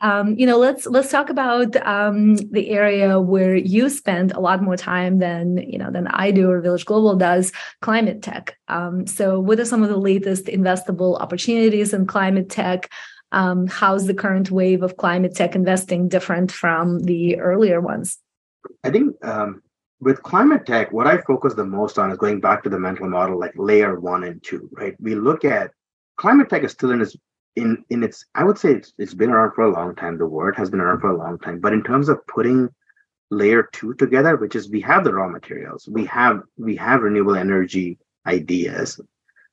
Um, 0.00 0.34
you 0.36 0.46
know, 0.46 0.58
let's 0.58 0.84
let's 0.86 1.12
talk 1.12 1.30
about 1.30 1.76
um, 1.86 2.34
the 2.36 2.70
area 2.70 3.20
where 3.20 3.54
you 3.54 3.88
spend 3.88 4.32
a 4.32 4.40
lot 4.40 4.62
more 4.62 4.76
time 4.76 5.20
than 5.20 5.58
you 5.58 5.78
know 5.78 5.92
than 5.92 6.08
I 6.08 6.32
do 6.32 6.50
or 6.50 6.60
Village 6.60 6.84
Global 6.84 7.14
does, 7.14 7.52
climate 7.80 8.20
tech. 8.20 8.58
Um, 8.66 9.06
so, 9.06 9.38
what 9.38 9.60
are 9.60 9.64
some 9.64 9.84
of 9.84 9.88
the 9.88 9.96
latest 9.96 10.46
investable 10.46 11.20
opportunities 11.20 11.94
in 11.94 12.06
climate 12.06 12.50
tech? 12.50 12.90
Um, 13.30 13.68
how's 13.68 14.06
the 14.06 14.14
current 14.14 14.50
wave 14.50 14.82
of 14.82 14.96
climate 14.96 15.36
tech 15.36 15.54
investing 15.54 16.08
different 16.08 16.50
from 16.50 16.98
the 17.00 17.38
earlier 17.38 17.80
ones? 17.80 18.18
I 18.82 18.90
think 18.90 19.14
um, 19.24 19.62
with 20.00 20.22
climate 20.22 20.66
tech, 20.66 20.92
what 20.92 21.06
I 21.06 21.18
focus 21.18 21.54
the 21.54 21.64
most 21.64 21.98
on 21.98 22.10
is 22.10 22.18
going 22.18 22.40
back 22.40 22.62
to 22.64 22.68
the 22.68 22.78
mental 22.78 23.08
model, 23.08 23.38
like 23.38 23.52
layer 23.56 23.98
one 23.98 24.24
and 24.24 24.42
two, 24.42 24.68
right? 24.72 24.94
We 25.00 25.14
look 25.14 25.44
at 25.44 25.70
climate 26.16 26.50
tech 26.50 26.62
is 26.64 26.72
still 26.72 26.90
in 26.90 27.00
its 27.00 27.16
in 27.56 27.84
in 27.88 28.02
its 28.02 28.24
i 28.34 28.42
would 28.42 28.58
say 28.58 28.72
it's, 28.72 28.92
it's 28.98 29.14
been 29.14 29.30
around 29.30 29.52
for 29.54 29.62
a 29.62 29.72
long 29.72 29.94
time. 29.94 30.18
The 30.18 30.26
word 30.26 30.56
has 30.56 30.70
been 30.70 30.80
around 30.80 31.00
for 31.00 31.10
a 31.10 31.16
long 31.16 31.38
time. 31.38 31.60
But 31.60 31.72
in 31.72 31.82
terms 31.82 32.08
of 32.08 32.26
putting 32.26 32.68
layer 33.30 33.68
two 33.72 33.94
together 33.94 34.36
which 34.36 34.54
is 34.54 34.70
we 34.70 34.80
have 34.80 35.02
the 35.02 35.12
raw 35.12 35.28
materials 35.28 35.88
we 35.90 36.04
have 36.04 36.42
we 36.56 36.76
have 36.76 37.00
renewable 37.00 37.34
energy 37.34 37.98
ideas 38.26 39.00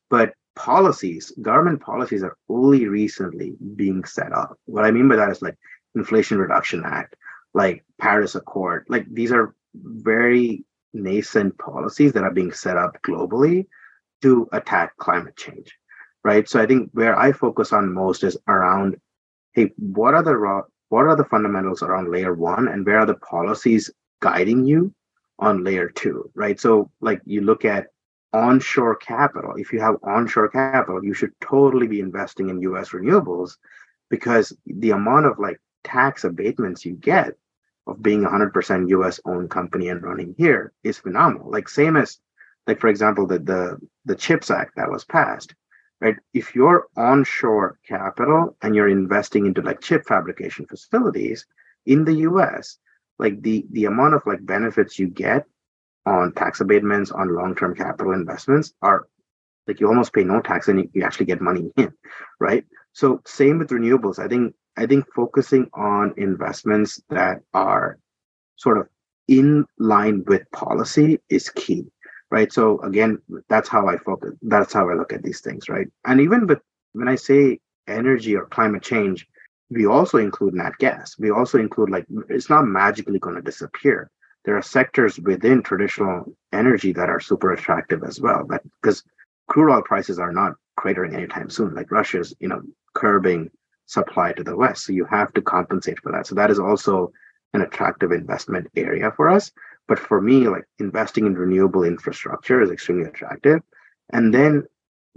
but 0.09 0.33
policies 0.55 1.31
government 1.41 1.81
policies 1.81 2.21
are 2.21 2.37
only 2.49 2.87
recently 2.87 3.53
being 3.75 4.03
set 4.03 4.33
up. 4.33 4.57
What 4.65 4.85
i 4.85 4.91
mean 4.91 5.07
by 5.07 5.15
that 5.15 5.31
is 5.31 5.41
like 5.41 5.57
inflation 5.95 6.37
reduction 6.37 6.83
act 6.85 7.15
like 7.53 7.83
paris 7.99 8.35
accord 8.35 8.85
like 8.89 9.05
these 9.11 9.31
are 9.31 9.55
very 9.73 10.63
nascent 10.93 11.57
policies 11.57 12.13
that 12.13 12.23
are 12.23 12.33
being 12.33 12.51
set 12.51 12.77
up 12.77 12.97
globally 13.03 13.65
to 14.21 14.47
attack 14.51 14.95
climate 14.97 15.35
change 15.37 15.73
right? 16.23 16.47
So 16.47 16.61
I 16.61 16.65
think 16.65 16.89
where 16.93 17.17
I 17.17 17.31
focus 17.31 17.73
on 17.73 17.93
most 17.93 18.23
is 18.23 18.37
around, 18.47 18.97
hey, 19.53 19.71
what 19.77 20.13
are 20.13 20.23
the 20.23 20.35
raw, 20.35 20.61
what 20.89 21.05
are 21.05 21.15
the 21.15 21.25
fundamentals 21.25 21.81
around 21.81 22.11
layer 22.11 22.33
one, 22.33 22.67
and 22.67 22.85
where 22.85 22.99
are 22.99 23.05
the 23.05 23.15
policies 23.15 23.89
guiding 24.21 24.65
you 24.65 24.93
on 25.39 25.63
layer 25.63 25.89
two, 25.89 26.29
right? 26.35 26.59
So 26.59 26.91
like 27.01 27.21
you 27.25 27.41
look 27.41 27.65
at 27.65 27.87
onshore 28.33 28.95
capital. 28.95 29.55
If 29.57 29.73
you 29.73 29.81
have 29.81 29.95
onshore 30.03 30.49
capital, 30.49 31.03
you 31.03 31.13
should 31.13 31.31
totally 31.41 31.87
be 31.87 31.99
investing 31.99 32.49
in 32.49 32.61
U.S. 32.61 32.89
renewables 32.89 33.57
because 34.09 34.55
the 34.65 34.91
amount 34.91 35.25
of 35.25 35.39
like 35.39 35.59
tax 35.83 36.23
abatements 36.23 36.85
you 36.85 36.93
get 36.93 37.33
of 37.91 38.01
being 38.03 38.23
100% 38.23 38.89
US 38.89 39.19
owned 39.25 39.49
company 39.49 39.89
and 39.89 40.03
running 40.03 40.35
here 40.37 40.73
is 40.83 40.97
phenomenal. 40.97 41.51
Like 41.51 41.69
same 41.69 41.97
as 41.97 42.19
like 42.67 42.79
for 42.79 42.87
example 42.89 43.27
the 43.27 43.39
the 43.39 43.79
the 44.05 44.15
CHIPS 44.15 44.51
Act 44.51 44.75
that 44.75 44.89
was 44.91 45.05
passed 45.05 45.53
right? 46.01 46.15
If 46.33 46.55
you're 46.55 46.87
onshore 46.97 47.77
capital 47.87 48.57
and 48.61 48.75
you're 48.75 48.89
investing 48.89 49.45
into 49.45 49.61
like 49.61 49.81
chip 49.81 50.05
fabrication 50.05 50.65
facilities 50.65 51.45
in 51.85 52.03
the 52.03 52.13
US, 52.29 52.77
like 53.19 53.41
the 53.41 53.65
the 53.71 53.85
amount 53.85 54.15
of 54.15 54.25
like 54.25 54.45
benefits 54.45 54.99
you 54.99 55.07
get 55.07 55.45
on 56.05 56.33
tax 56.33 56.59
abatements 56.59 57.11
on 57.11 57.33
long-term 57.35 57.75
capital 57.75 58.13
investments 58.13 58.73
are 58.81 59.07
like 59.67 59.79
you 59.79 59.87
almost 59.87 60.11
pay 60.11 60.23
no 60.23 60.41
tax 60.41 60.67
and 60.67 60.89
you 60.93 61.03
actually 61.03 61.27
get 61.27 61.39
money 61.39 61.71
in, 61.77 61.93
right? 62.39 62.65
So 62.93 63.21
same 63.25 63.59
with 63.59 63.69
renewables. 63.69 64.17
I 64.17 64.27
think 64.27 64.55
I 64.77 64.85
think 64.85 65.05
focusing 65.13 65.69
on 65.73 66.13
investments 66.17 67.01
that 67.09 67.41
are 67.53 67.97
sort 68.55 68.77
of 68.77 68.87
in 69.27 69.65
line 69.79 70.23
with 70.27 70.49
policy 70.51 71.19
is 71.29 71.49
key 71.49 71.85
right? 72.31 72.51
So 72.53 72.79
again 72.81 73.17
that's 73.49 73.67
how 73.69 73.87
i 73.87 73.97
focus 73.97 74.31
that's 74.43 74.73
how 74.73 74.89
i 74.89 74.93
look 74.93 75.13
at 75.13 75.23
these 75.23 75.41
things 75.41 75.69
right? 75.69 75.87
And 76.05 76.21
even 76.21 76.47
with 76.47 76.59
when 76.93 77.07
i 77.07 77.15
say 77.15 77.59
energy 77.87 78.35
or 78.35 78.45
climate 78.45 78.83
change 78.83 79.27
we 79.69 79.85
also 79.85 80.17
include 80.17 80.53
nat 80.53 80.73
gas. 80.79 81.15
We 81.17 81.31
also 81.31 81.57
include 81.57 81.89
like 81.89 82.05
it's 82.29 82.49
not 82.49 82.63
magically 82.63 83.19
going 83.19 83.35
to 83.35 83.41
disappear. 83.41 84.11
There 84.43 84.57
are 84.57 84.61
sectors 84.61 85.17
within 85.19 85.63
traditional 85.63 86.25
energy 86.51 86.91
that 86.93 87.09
are 87.09 87.19
super 87.19 87.53
attractive 87.53 88.03
as 88.03 88.19
well 88.19 88.43
but 88.47 88.61
because 88.81 89.03
crude 89.47 89.71
oil 89.71 89.81
prices 89.81 90.19
are 90.19 90.31
not 90.31 90.53
cratering 90.79 91.13
anytime 91.13 91.49
soon 91.49 91.73
like 91.75 91.91
russia's 91.91 92.33
you 92.39 92.47
know 92.47 92.61
curbing 92.93 93.49
supply 93.91 94.31
to 94.33 94.43
the 94.43 94.55
west 94.55 94.85
so 94.85 94.93
you 94.93 95.05
have 95.05 95.33
to 95.33 95.41
compensate 95.41 95.99
for 95.99 96.11
that 96.11 96.25
so 96.25 96.35
that 96.35 96.51
is 96.51 96.59
also 96.59 97.11
an 97.53 97.61
attractive 97.61 98.11
investment 98.11 98.67
area 98.75 99.11
for 99.17 99.27
us 99.29 99.51
but 99.91 99.99
for 99.99 100.21
me, 100.21 100.47
like 100.47 100.63
investing 100.79 101.25
in 101.25 101.35
renewable 101.35 101.83
infrastructure 101.83 102.61
is 102.61 102.71
extremely 102.71 103.09
attractive. 103.09 103.61
And 104.13 104.33
then 104.33 104.63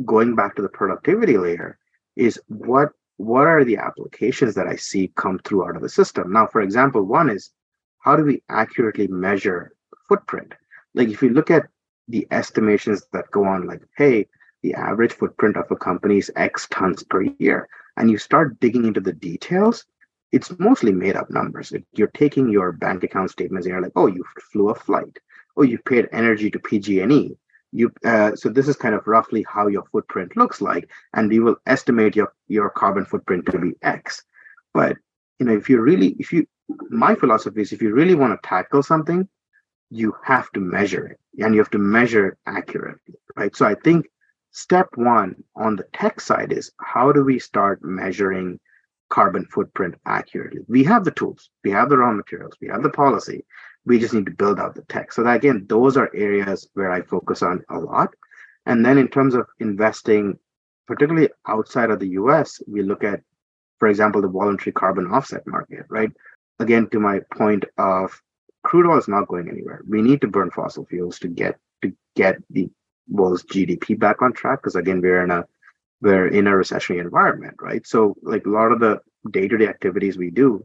going 0.05 0.35
back 0.35 0.57
to 0.57 0.63
the 0.63 0.69
productivity 0.69 1.39
layer 1.39 1.79
is 2.17 2.41
what 2.49 2.89
what 3.19 3.47
are 3.47 3.65
the 3.65 3.77
applications 3.77 4.57
that 4.57 4.67
I 4.67 4.75
see 4.75 5.13
come 5.15 5.39
through 5.39 5.69
out 5.69 5.77
of 5.77 5.83
the 5.83 5.89
system? 5.89 6.33
Now, 6.33 6.49
for 6.49 6.61
example, 6.61 7.05
one 7.05 7.31
is 7.31 7.51
how 8.01 8.17
do 8.17 8.25
we 8.25 8.43
accurately 8.49 9.07
measure 9.07 9.73
footprint? 10.09 10.53
Like 10.95 11.09
if 11.09 11.23
you 11.23 11.29
look 11.29 11.53
at 11.53 11.69
the 12.09 12.27
estimations 12.33 13.07
that 13.13 13.31
go 13.31 13.45
on, 13.45 13.69
like, 13.69 13.83
hey, 13.97 14.27
the 14.65 14.75
average 14.75 15.13
footprint 15.13 15.57
of 15.57 15.71
a 15.71 15.77
company 15.77 16.19
is 16.19 16.33
X 16.35 16.67
tons 16.73 17.05
per 17.05 17.23
year, 17.39 17.69
and 17.97 18.11
you 18.11 18.19
start 18.19 18.59
digging 18.61 18.85
into 18.85 19.01
the 19.01 19.13
details, 19.13 19.85
it's 20.33 20.53
mostly 20.59 20.93
made 20.93 21.17
up 21.17 21.31
numbers. 21.31 21.73
You're 21.93 22.09
taking 22.09 22.49
your 22.49 22.73
bank 22.73 23.05
account 23.05 23.31
statements 23.31 23.67
and 23.67 23.73
you're 23.73 23.83
like, 23.83 23.93
oh, 23.95 24.07
you 24.07 24.25
flew 24.53 24.71
a 24.71 24.75
flight. 24.75 25.17
Oh, 25.57 25.63
you 25.63 25.79
paid 25.79 26.09
energy 26.13 26.51
to 26.51 26.59
PG&E. 26.59 27.37
You, 27.71 27.93
uh, 28.05 28.35
so 28.35 28.49
this 28.49 28.69
is 28.69 28.77
kind 28.77 28.95
of 28.95 29.07
roughly 29.07 29.45
how 29.49 29.67
your 29.69 29.85
footprint 29.91 30.37
looks 30.37 30.61
like, 30.61 30.89
and 31.15 31.29
we 31.29 31.41
will 31.41 31.57
estimate 31.67 32.15
your 32.15 32.33
your 32.47 32.71
carbon 32.71 33.05
footprint 33.05 33.47
to 33.47 33.59
be 33.59 33.73
X. 33.83 34.23
But 34.73 34.97
you 35.41 35.47
know, 35.47 35.57
if 35.57 35.69
you 35.69 35.81
really, 35.81 36.15
if 36.21 36.33
you, 36.33 36.47
my 36.91 37.17
philosophy 37.17 37.63
is, 37.63 37.73
if 37.73 37.83
you 37.83 37.93
really 37.93 38.15
want 38.15 38.33
to 38.33 38.49
tackle 38.49 38.85
something, 38.85 39.29
you 39.91 40.15
have 40.23 40.53
to 40.53 40.61
measure 40.61 41.07
it, 41.07 41.21
and 41.43 41.53
you 41.53 41.61
have 41.61 41.71
to 41.71 41.79
measure 41.79 42.37
accurately, 42.47 43.15
right? 43.37 43.55
So 43.57 43.67
I 43.67 43.75
think 43.75 44.07
step 44.55 44.89
one 44.95 45.35
on 45.57 45.75
the 45.75 45.85
tech 45.93 46.21
side 46.21 46.53
is 46.53 46.71
how 46.79 47.11
do 47.11 47.25
we 47.25 47.39
start 47.41 47.83
measuring 47.83 48.61
carbon 49.11 49.45
footprint 49.47 49.97
accurately. 50.07 50.61
We 50.69 50.85
have 50.85 51.05
the 51.05 51.11
tools, 51.11 51.51
we 51.65 51.73
have 51.73 51.89
the 51.89 51.99
raw 51.99 52.13
materials, 52.13 52.55
we 52.61 52.69
have 52.69 52.83
the 52.83 52.91
policy. 52.91 53.45
We 53.85 53.99
just 53.99 54.15
need 54.15 54.27
to 54.27 54.33
build 54.33 54.59
out 54.59 54.75
the 54.75 54.83
tech. 54.83 55.13
So 55.13 55.23
that, 55.25 55.37
again, 55.37 55.67
those 55.69 55.97
are 55.97 56.11
areas 56.15 56.69
where 56.75 56.91
I 56.91 57.03
focus 57.03 57.43
on 57.43 57.63
a 57.69 57.79
lot. 57.79 58.15
And 58.65 58.87
then 58.87 58.97
in 58.97 59.09
terms 59.09 59.35
of 59.35 59.47
investing, 59.59 60.39
particularly 60.87 61.29
outside 61.47 61.91
of 61.91 61.99
the 61.99 62.11
US, 62.21 62.63
we 62.67 62.83
look 62.83 63.05
at, 63.05 63.21
for 63.79 63.89
example, 63.89 64.23
the 64.23 64.29
voluntary 64.29 64.73
carbon 64.73 65.07
offset 65.09 65.47
market, 65.47 65.85
right? 65.91 66.11
Again, 66.61 66.89
to 66.91 67.01
my 67.01 67.21
point 67.37 67.65
of 67.77 68.23
crude 68.63 68.89
oil 68.89 68.99
is 68.99 69.09
not 69.09 69.29
going 69.29 69.49
anywhere. 69.49 69.83
We 69.87 70.01
need 70.01 70.21
to 70.23 70.29
burn 70.29 70.51
fossil 70.53 70.87
fuels 70.87 71.19
to 71.19 71.29
get 71.29 71.59
to 71.83 71.93
get 72.17 72.37
the 72.51 72.71
world's 73.09 73.45
GDP 73.45 73.99
back 73.99 74.23
on 74.23 74.33
track. 74.33 74.61
Because 74.63 74.77
again, 74.77 75.01
we're 75.01 75.23
in 75.23 75.31
a 75.31 75.45
we're 76.01 76.29
in 76.29 76.47
a 76.47 76.51
recessionary 76.51 77.01
environment, 77.01 77.57
right? 77.61 77.87
So, 77.87 78.15
like 78.23 78.47
a 78.47 78.51
lot 78.51 78.73
of 78.73 78.81
the 78.81 79.01
day 79.31 79.49
to 79.49 79.57
day 79.57 79.69
activities 79.69 80.19
we 80.19 80.31
do 80.31 80.65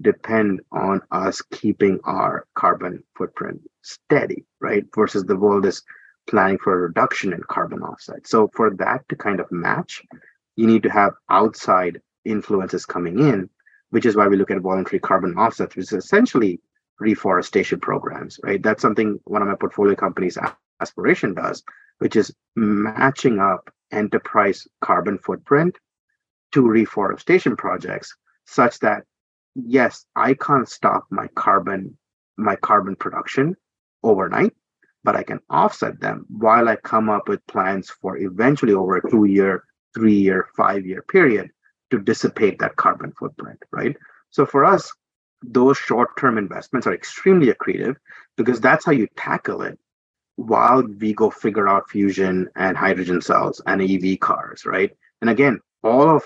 depend 0.00 0.60
on 0.70 1.00
us 1.10 1.42
keeping 1.50 1.98
our 2.04 2.46
carbon 2.54 3.02
footprint 3.16 3.60
steady, 3.82 4.44
right? 4.60 4.84
Versus 4.94 5.24
the 5.24 5.36
world 5.36 5.66
is 5.66 5.82
planning 6.28 6.58
for 6.58 6.74
a 6.74 6.82
reduction 6.82 7.32
in 7.32 7.42
carbon 7.48 7.82
offset. 7.82 8.26
So, 8.26 8.48
for 8.54 8.70
that 8.76 9.08
to 9.08 9.16
kind 9.16 9.40
of 9.40 9.50
match, 9.50 10.02
you 10.56 10.66
need 10.66 10.84
to 10.84 10.90
have 10.90 11.14
outside 11.28 12.00
influences 12.24 12.86
coming 12.86 13.18
in, 13.18 13.50
which 13.90 14.06
is 14.06 14.14
why 14.16 14.28
we 14.28 14.36
look 14.36 14.50
at 14.50 14.60
voluntary 14.60 15.00
carbon 15.00 15.34
offsets, 15.36 15.74
which 15.74 15.86
is 15.86 15.92
essentially 15.92 16.60
reforestation 17.00 17.80
programs, 17.80 18.38
right? 18.44 18.62
That's 18.62 18.82
something 18.82 19.18
one 19.24 19.42
of 19.42 19.48
my 19.48 19.56
portfolio 19.56 19.96
companies, 19.96 20.38
Aspiration, 20.82 21.34
does, 21.34 21.62
which 21.98 22.16
is 22.16 22.34
matching 22.56 23.38
up 23.38 23.70
enterprise 23.92 24.66
carbon 24.80 25.18
footprint 25.18 25.76
to 26.52 26.68
reforestation 26.68 27.56
projects 27.56 28.14
such 28.46 28.78
that 28.80 29.04
yes 29.54 30.04
i 30.16 30.34
can't 30.34 30.68
stop 30.68 31.04
my 31.10 31.26
carbon 31.34 31.96
my 32.36 32.56
carbon 32.56 32.96
production 32.96 33.54
overnight 34.02 34.52
but 35.04 35.14
i 35.14 35.22
can 35.22 35.38
offset 35.50 36.00
them 36.00 36.24
while 36.28 36.68
i 36.68 36.76
come 36.76 37.08
up 37.10 37.28
with 37.28 37.46
plans 37.46 37.90
for 38.00 38.16
eventually 38.16 38.72
over 38.72 38.96
a 38.96 39.10
two 39.10 39.26
year 39.26 39.64
three 39.94 40.14
year 40.14 40.48
five 40.56 40.86
year 40.86 41.02
period 41.02 41.50
to 41.90 41.98
dissipate 42.00 42.58
that 42.58 42.76
carbon 42.76 43.12
footprint 43.18 43.58
right? 43.70 43.96
So 44.30 44.46
for 44.46 44.64
us 44.64 44.90
those 45.42 45.76
short 45.76 46.16
term 46.18 46.38
investments 46.38 46.86
are 46.86 46.94
extremely 46.94 47.52
accretive 47.52 47.96
because 48.36 48.60
that's 48.60 48.84
how 48.86 48.92
you 48.92 49.06
tackle 49.16 49.62
it 49.62 49.78
while 50.36 50.82
we 50.82 51.12
go 51.12 51.30
figure 51.30 51.68
out 51.68 51.90
fusion 51.90 52.48
and 52.56 52.76
hydrogen 52.76 53.20
cells 53.20 53.60
and 53.66 53.82
EV 53.82 54.18
cars, 54.20 54.64
right? 54.64 54.90
And 55.20 55.30
again, 55.30 55.60
all 55.82 56.08
of 56.08 56.24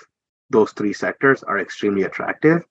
those 0.50 0.72
three 0.72 0.92
sectors 0.92 1.42
are 1.42 1.58
extremely 1.58 2.02
attractive. 2.04 2.64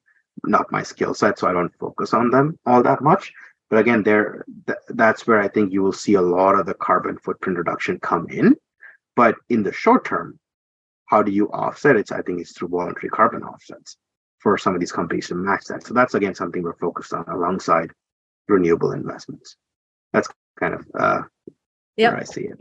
Not 0.43 0.71
my 0.71 0.83
skill 0.83 1.13
set, 1.13 1.39
so 1.39 1.47
I 1.47 1.53
don't 1.53 1.73
focus 1.79 2.13
on 2.13 2.29
them 2.29 2.57
all 2.65 2.83
that 2.83 3.01
much. 3.01 3.33
But 3.69 3.79
again, 3.79 4.03
there 4.03 4.45
th- 4.67 4.79
that's 4.89 5.25
where 5.25 5.39
I 5.39 5.47
think 5.47 5.73
you 5.73 5.81
will 5.81 5.93
see 5.93 6.13
a 6.13 6.21
lot 6.21 6.59
of 6.59 6.65
the 6.65 6.73
carbon 6.73 7.17
footprint 7.17 7.57
reduction 7.57 7.99
come 7.99 8.27
in. 8.29 8.55
But 9.15 9.35
in 9.49 9.63
the 9.63 9.71
short 9.71 10.05
term, 10.05 10.39
how 11.07 11.23
do 11.23 11.31
you 11.31 11.51
offset 11.51 11.95
it? 11.95 12.11
I 12.11 12.21
think 12.21 12.41
it's 12.41 12.51
through 12.51 12.69
voluntary 12.69 13.09
carbon 13.09 13.43
offsets 13.43 13.97
for 14.39 14.57
some 14.57 14.73
of 14.73 14.79
these 14.79 14.91
companies 14.91 15.27
to 15.29 15.35
match 15.35 15.65
that. 15.65 15.85
So 15.85 15.93
that's 15.93 16.13
again 16.13 16.35
something 16.35 16.61
we're 16.61 16.77
focused 16.77 17.13
on 17.13 17.25
alongside 17.27 17.91
renewable 18.47 18.91
investments. 18.91 19.55
That's 20.13 20.27
kind 20.59 20.73
of 20.73 20.85
uh, 20.99 21.21
yep. 21.97 22.13
where 22.13 22.21
I 22.21 22.23
see 22.23 22.41
it. 22.41 22.57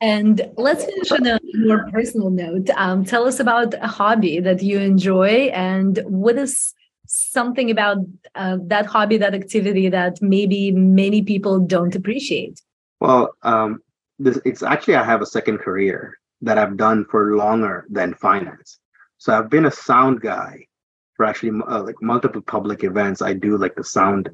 And 0.00 0.50
let's 0.56 0.84
finish 0.84 1.12
on 1.12 1.26
a 1.26 1.38
more 1.54 1.88
personal 1.92 2.30
note. 2.30 2.68
Um, 2.76 3.04
tell 3.04 3.24
us 3.24 3.38
about 3.38 3.74
a 3.74 3.86
hobby 3.86 4.40
that 4.40 4.60
you 4.62 4.80
enjoy 4.80 5.50
and 5.54 6.00
what 6.06 6.36
is 6.36 6.74
something 7.06 7.70
about 7.70 7.98
uh, 8.34 8.56
that 8.62 8.86
hobby, 8.86 9.18
that 9.18 9.34
activity 9.34 9.88
that 9.90 10.20
maybe 10.22 10.72
many 10.72 11.22
people 11.22 11.60
don't 11.60 11.94
appreciate? 11.94 12.60
Well, 13.00 13.36
um, 13.42 13.80
this, 14.18 14.40
it's 14.44 14.62
actually, 14.62 14.96
I 14.96 15.04
have 15.04 15.20
a 15.20 15.26
second 15.26 15.58
career 15.58 16.18
that 16.40 16.58
I've 16.58 16.76
done 16.76 17.04
for 17.10 17.36
longer 17.36 17.86
than 17.90 18.14
finance. 18.14 18.78
So 19.18 19.36
I've 19.36 19.50
been 19.50 19.66
a 19.66 19.70
sound 19.70 20.20
guy 20.20 20.66
for 21.14 21.26
actually 21.26 21.60
uh, 21.68 21.82
like 21.82 21.96
multiple 22.00 22.42
public 22.42 22.82
events. 22.82 23.22
I 23.22 23.34
do 23.34 23.56
like 23.56 23.76
the 23.76 23.84
sound 23.84 24.30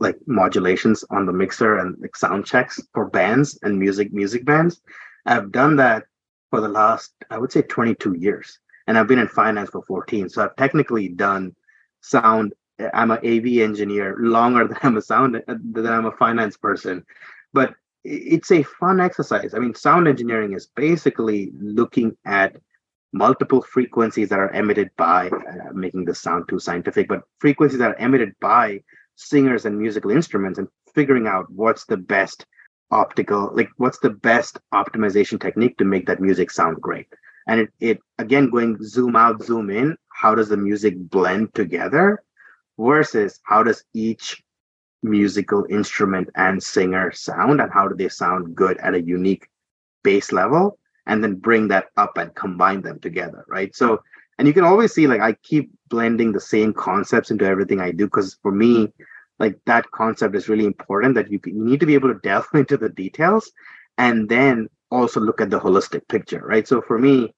like 0.00 0.16
modulations 0.26 1.04
on 1.10 1.26
the 1.26 1.32
mixer 1.32 1.78
and 1.78 1.96
like 2.00 2.16
sound 2.16 2.46
checks 2.46 2.80
for 2.94 3.08
bands 3.08 3.58
and 3.62 3.78
music 3.78 4.12
music 4.12 4.44
bands. 4.44 4.80
I've 5.26 5.52
done 5.52 5.76
that 5.76 6.04
for 6.50 6.60
the 6.60 6.68
last 6.68 7.12
I 7.30 7.38
would 7.38 7.52
say 7.52 7.62
22 7.62 8.14
years, 8.14 8.58
and 8.86 8.98
I've 8.98 9.06
been 9.06 9.18
in 9.18 9.28
finance 9.28 9.70
for 9.70 9.82
14. 9.82 10.28
So 10.28 10.42
I've 10.42 10.56
technically 10.56 11.08
done 11.08 11.54
sound. 12.00 12.54
I'm 12.94 13.10
an 13.10 13.18
AV 13.18 13.62
engineer 13.62 14.16
longer 14.18 14.66
than 14.68 14.78
I'm 14.82 14.96
a 14.96 15.02
sound 15.02 15.42
than 15.46 15.86
I'm 15.86 16.06
a 16.06 16.16
finance 16.16 16.56
person, 16.56 17.04
but 17.52 17.74
it's 18.02 18.50
a 18.50 18.62
fun 18.62 19.00
exercise. 19.00 19.52
I 19.54 19.58
mean, 19.58 19.74
sound 19.74 20.08
engineering 20.08 20.54
is 20.54 20.68
basically 20.74 21.52
looking 21.60 22.16
at 22.24 22.56
multiple 23.12 23.60
frequencies 23.60 24.28
that 24.28 24.38
are 24.38 24.52
emitted 24.52 24.90
by 24.96 25.28
uh, 25.28 25.72
making 25.72 26.04
this 26.04 26.20
sound 26.20 26.48
too 26.48 26.58
scientific, 26.58 27.08
but 27.08 27.22
frequencies 27.38 27.78
that 27.78 27.90
are 27.90 27.98
emitted 27.98 28.32
by 28.40 28.80
singers 29.16 29.64
and 29.64 29.78
musical 29.78 30.10
instruments 30.10 30.58
and 30.58 30.68
figuring 30.94 31.26
out 31.26 31.50
what's 31.50 31.84
the 31.86 31.96
best 31.96 32.46
optical 32.90 33.50
like 33.54 33.68
what's 33.76 33.98
the 34.00 34.10
best 34.10 34.58
optimization 34.74 35.40
technique 35.40 35.76
to 35.78 35.84
make 35.84 36.06
that 36.06 36.20
music 36.20 36.50
sound 36.50 36.80
great. 36.80 37.06
And 37.46 37.60
it, 37.60 37.68
it 37.80 37.98
again 38.18 38.50
going 38.50 38.78
zoom 38.82 39.16
out 39.16 39.42
zoom 39.42 39.70
in 39.70 39.96
how 40.08 40.34
does 40.34 40.48
the 40.48 40.56
music 40.56 40.94
blend 40.96 41.54
together 41.54 42.22
versus 42.78 43.40
how 43.44 43.62
does 43.62 43.84
each 43.94 44.42
musical 45.02 45.64
instrument 45.70 46.28
and 46.34 46.62
singer 46.62 47.10
sound 47.12 47.60
and 47.60 47.72
how 47.72 47.88
do 47.88 47.94
they 47.94 48.08
sound 48.08 48.54
good 48.54 48.76
at 48.78 48.94
a 48.94 49.02
unique 49.02 49.48
base 50.02 50.32
level 50.32 50.78
and 51.06 51.22
then 51.24 51.34
bring 51.36 51.68
that 51.68 51.86
up 51.96 52.18
and 52.18 52.34
combine 52.34 52.82
them 52.82 52.98
together 53.00 53.44
right? 53.48 53.74
So 53.74 54.02
and 54.40 54.48
you 54.48 54.54
can 54.54 54.64
always 54.64 54.92
see 54.92 55.06
like 55.06 55.20
i 55.20 55.34
keep 55.42 55.70
blending 55.90 56.32
the 56.32 56.40
same 56.40 56.72
concepts 56.72 57.30
into 57.30 57.44
everything 57.44 57.80
i 57.80 57.90
do 57.90 58.06
because 58.06 58.38
for 58.42 58.52
me 58.52 58.92
like 59.38 59.58
that 59.66 59.90
concept 59.90 60.36
is 60.36 60.48
really 60.48 60.66
important 60.66 61.14
that 61.14 61.30
you, 61.30 61.40
you 61.44 61.64
need 61.64 61.80
to 61.80 61.86
be 61.86 61.94
able 61.94 62.12
to 62.12 62.20
delve 62.22 62.46
into 62.54 62.76
the 62.76 62.88
details 62.88 63.50
and 63.98 64.28
then 64.28 64.68
also 64.90 65.20
look 65.20 65.40
at 65.40 65.50
the 65.50 65.60
holistic 65.60 66.06
picture 66.08 66.42
right? 66.44 66.66
So 66.66 66.80
for 66.82 66.98
me 66.98 67.34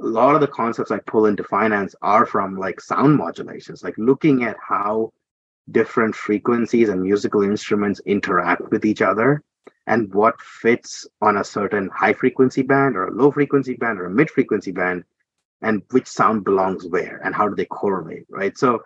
a 0.00 0.06
lot 0.06 0.34
of 0.34 0.40
the 0.40 0.46
concepts 0.46 0.92
i 0.92 0.98
pull 1.06 1.26
into 1.26 1.42
finance 1.42 1.94
are 2.02 2.24
from 2.24 2.56
like 2.56 2.80
sound 2.80 3.16
modulations 3.16 3.82
like 3.82 3.96
looking 3.98 4.44
at 4.44 4.56
how 4.66 5.12
different 5.70 6.14
frequencies 6.14 6.88
and 6.88 7.02
musical 7.02 7.42
instruments 7.42 8.00
interact 8.06 8.70
with 8.70 8.84
each 8.84 9.02
other 9.02 9.42
and 9.86 10.12
what 10.14 10.40
fits 10.40 11.06
on 11.20 11.38
a 11.38 11.44
certain 11.44 11.90
high 11.94 12.12
frequency 12.12 12.62
band 12.62 12.96
or 12.96 13.08
a 13.08 13.12
low 13.12 13.30
frequency 13.30 13.74
band 13.74 13.98
or 13.98 14.06
a 14.06 14.10
mid 14.10 14.30
frequency 14.30 14.70
band 14.70 15.04
and 15.62 15.82
which 15.90 16.06
sound 16.06 16.44
belongs 16.44 16.86
where 16.86 17.20
and 17.24 17.34
how 17.34 17.48
do 17.48 17.54
they 17.54 17.64
correlate 17.66 18.26
right 18.30 18.56
so 18.56 18.80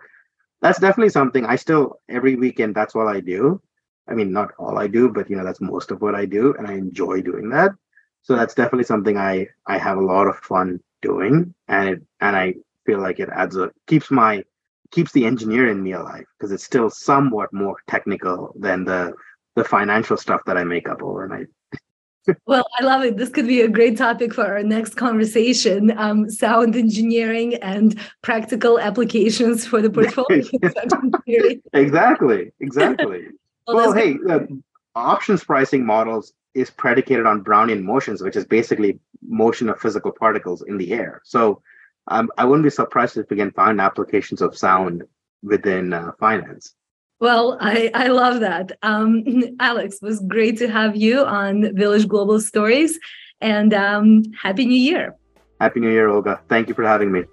that's 0.63 0.79
definitely 0.79 1.09
something 1.09 1.45
I 1.45 1.57
still 1.57 1.99
every 2.07 2.35
weekend 2.35 2.73
that's 2.73 2.95
what 2.95 3.07
I 3.07 3.19
do. 3.19 3.61
I 4.07 4.13
mean, 4.13 4.31
not 4.31 4.51
all 4.57 4.79
I 4.79 4.87
do, 4.87 5.09
but 5.09 5.29
you 5.29 5.35
know, 5.35 5.43
that's 5.43 5.61
most 5.61 5.91
of 5.91 6.01
what 6.01 6.15
I 6.15 6.25
do, 6.25 6.55
and 6.57 6.65
I 6.65 6.73
enjoy 6.73 7.21
doing 7.21 7.49
that. 7.49 7.71
So 8.21 8.35
that's 8.35 8.55
definitely 8.55 8.85
something 8.85 9.17
I 9.17 9.47
I 9.67 9.77
have 9.77 9.97
a 9.97 10.05
lot 10.13 10.27
of 10.27 10.37
fun 10.37 10.79
doing, 11.01 11.53
and 11.67 11.89
it 11.89 12.01
and 12.21 12.35
I 12.35 12.55
feel 12.85 12.99
like 12.99 13.19
it 13.19 13.29
adds 13.29 13.57
a 13.57 13.71
keeps 13.87 14.09
my 14.09 14.43
keeps 14.91 15.11
the 15.11 15.25
engineer 15.25 15.67
in 15.69 15.83
me 15.83 15.91
alive 15.93 16.25
because 16.37 16.53
it's 16.53 16.63
still 16.63 16.89
somewhat 16.89 17.51
more 17.51 17.75
technical 17.89 18.53
than 18.57 18.85
the 18.85 19.13
the 19.55 19.65
financial 19.65 20.15
stuff 20.15 20.41
that 20.45 20.57
I 20.57 20.63
make 20.63 20.87
up 20.87 21.03
overnight 21.03 21.47
well, 22.45 22.65
I 22.79 22.83
love 22.83 23.03
it. 23.03 23.17
This 23.17 23.29
could 23.29 23.47
be 23.47 23.61
a 23.61 23.67
great 23.67 23.97
topic 23.97 24.33
for 24.33 24.45
our 24.45 24.63
next 24.63 24.95
conversation 24.95 25.97
um, 25.97 26.29
sound 26.29 26.75
engineering 26.75 27.55
and 27.55 27.99
practical 28.21 28.79
applications 28.79 29.65
for 29.65 29.81
the 29.81 29.89
portfolio. 29.89 30.43
exactly. 31.73 32.51
Exactly. 32.59 33.27
well, 33.67 33.75
well 33.75 33.93
hey, 33.93 34.17
uh, 34.29 34.39
options 34.95 35.43
pricing 35.43 35.85
models 35.85 36.33
is 36.53 36.69
predicated 36.69 37.25
on 37.25 37.43
Brownian 37.43 37.83
motions, 37.83 38.21
which 38.21 38.35
is 38.35 38.45
basically 38.45 38.99
motion 39.27 39.69
of 39.69 39.79
physical 39.79 40.11
particles 40.11 40.61
in 40.61 40.77
the 40.77 40.93
air. 40.93 41.21
So 41.23 41.61
um, 42.07 42.29
I 42.37 42.45
wouldn't 42.45 42.63
be 42.63 42.69
surprised 42.69 43.17
if 43.17 43.29
we 43.29 43.37
can 43.37 43.51
find 43.51 43.81
applications 43.81 44.41
of 44.41 44.57
sound 44.57 45.03
within 45.41 45.93
uh, 45.93 46.11
finance. 46.19 46.75
Well, 47.19 47.57
I, 47.61 47.89
I 47.93 48.07
love 48.07 48.41
that. 48.41 48.73
Um, 48.81 49.23
Alex, 49.59 49.99
was 50.01 50.19
great 50.21 50.57
to 50.57 50.67
have 50.69 50.95
you 50.95 51.23
on 51.23 51.75
Village 51.75 52.07
Global 52.07 52.39
Stories 52.39 52.99
and 53.39 53.73
um, 53.73 54.23
Happy 54.33 54.65
New 54.65 54.79
Year. 54.79 55.15
Happy 55.61 55.79
New 55.79 55.91
Year, 55.91 56.09
Olga. 56.09 56.41
Thank 56.49 56.67
you 56.67 56.73
for 56.73 56.83
having 56.83 57.11
me. 57.11 57.23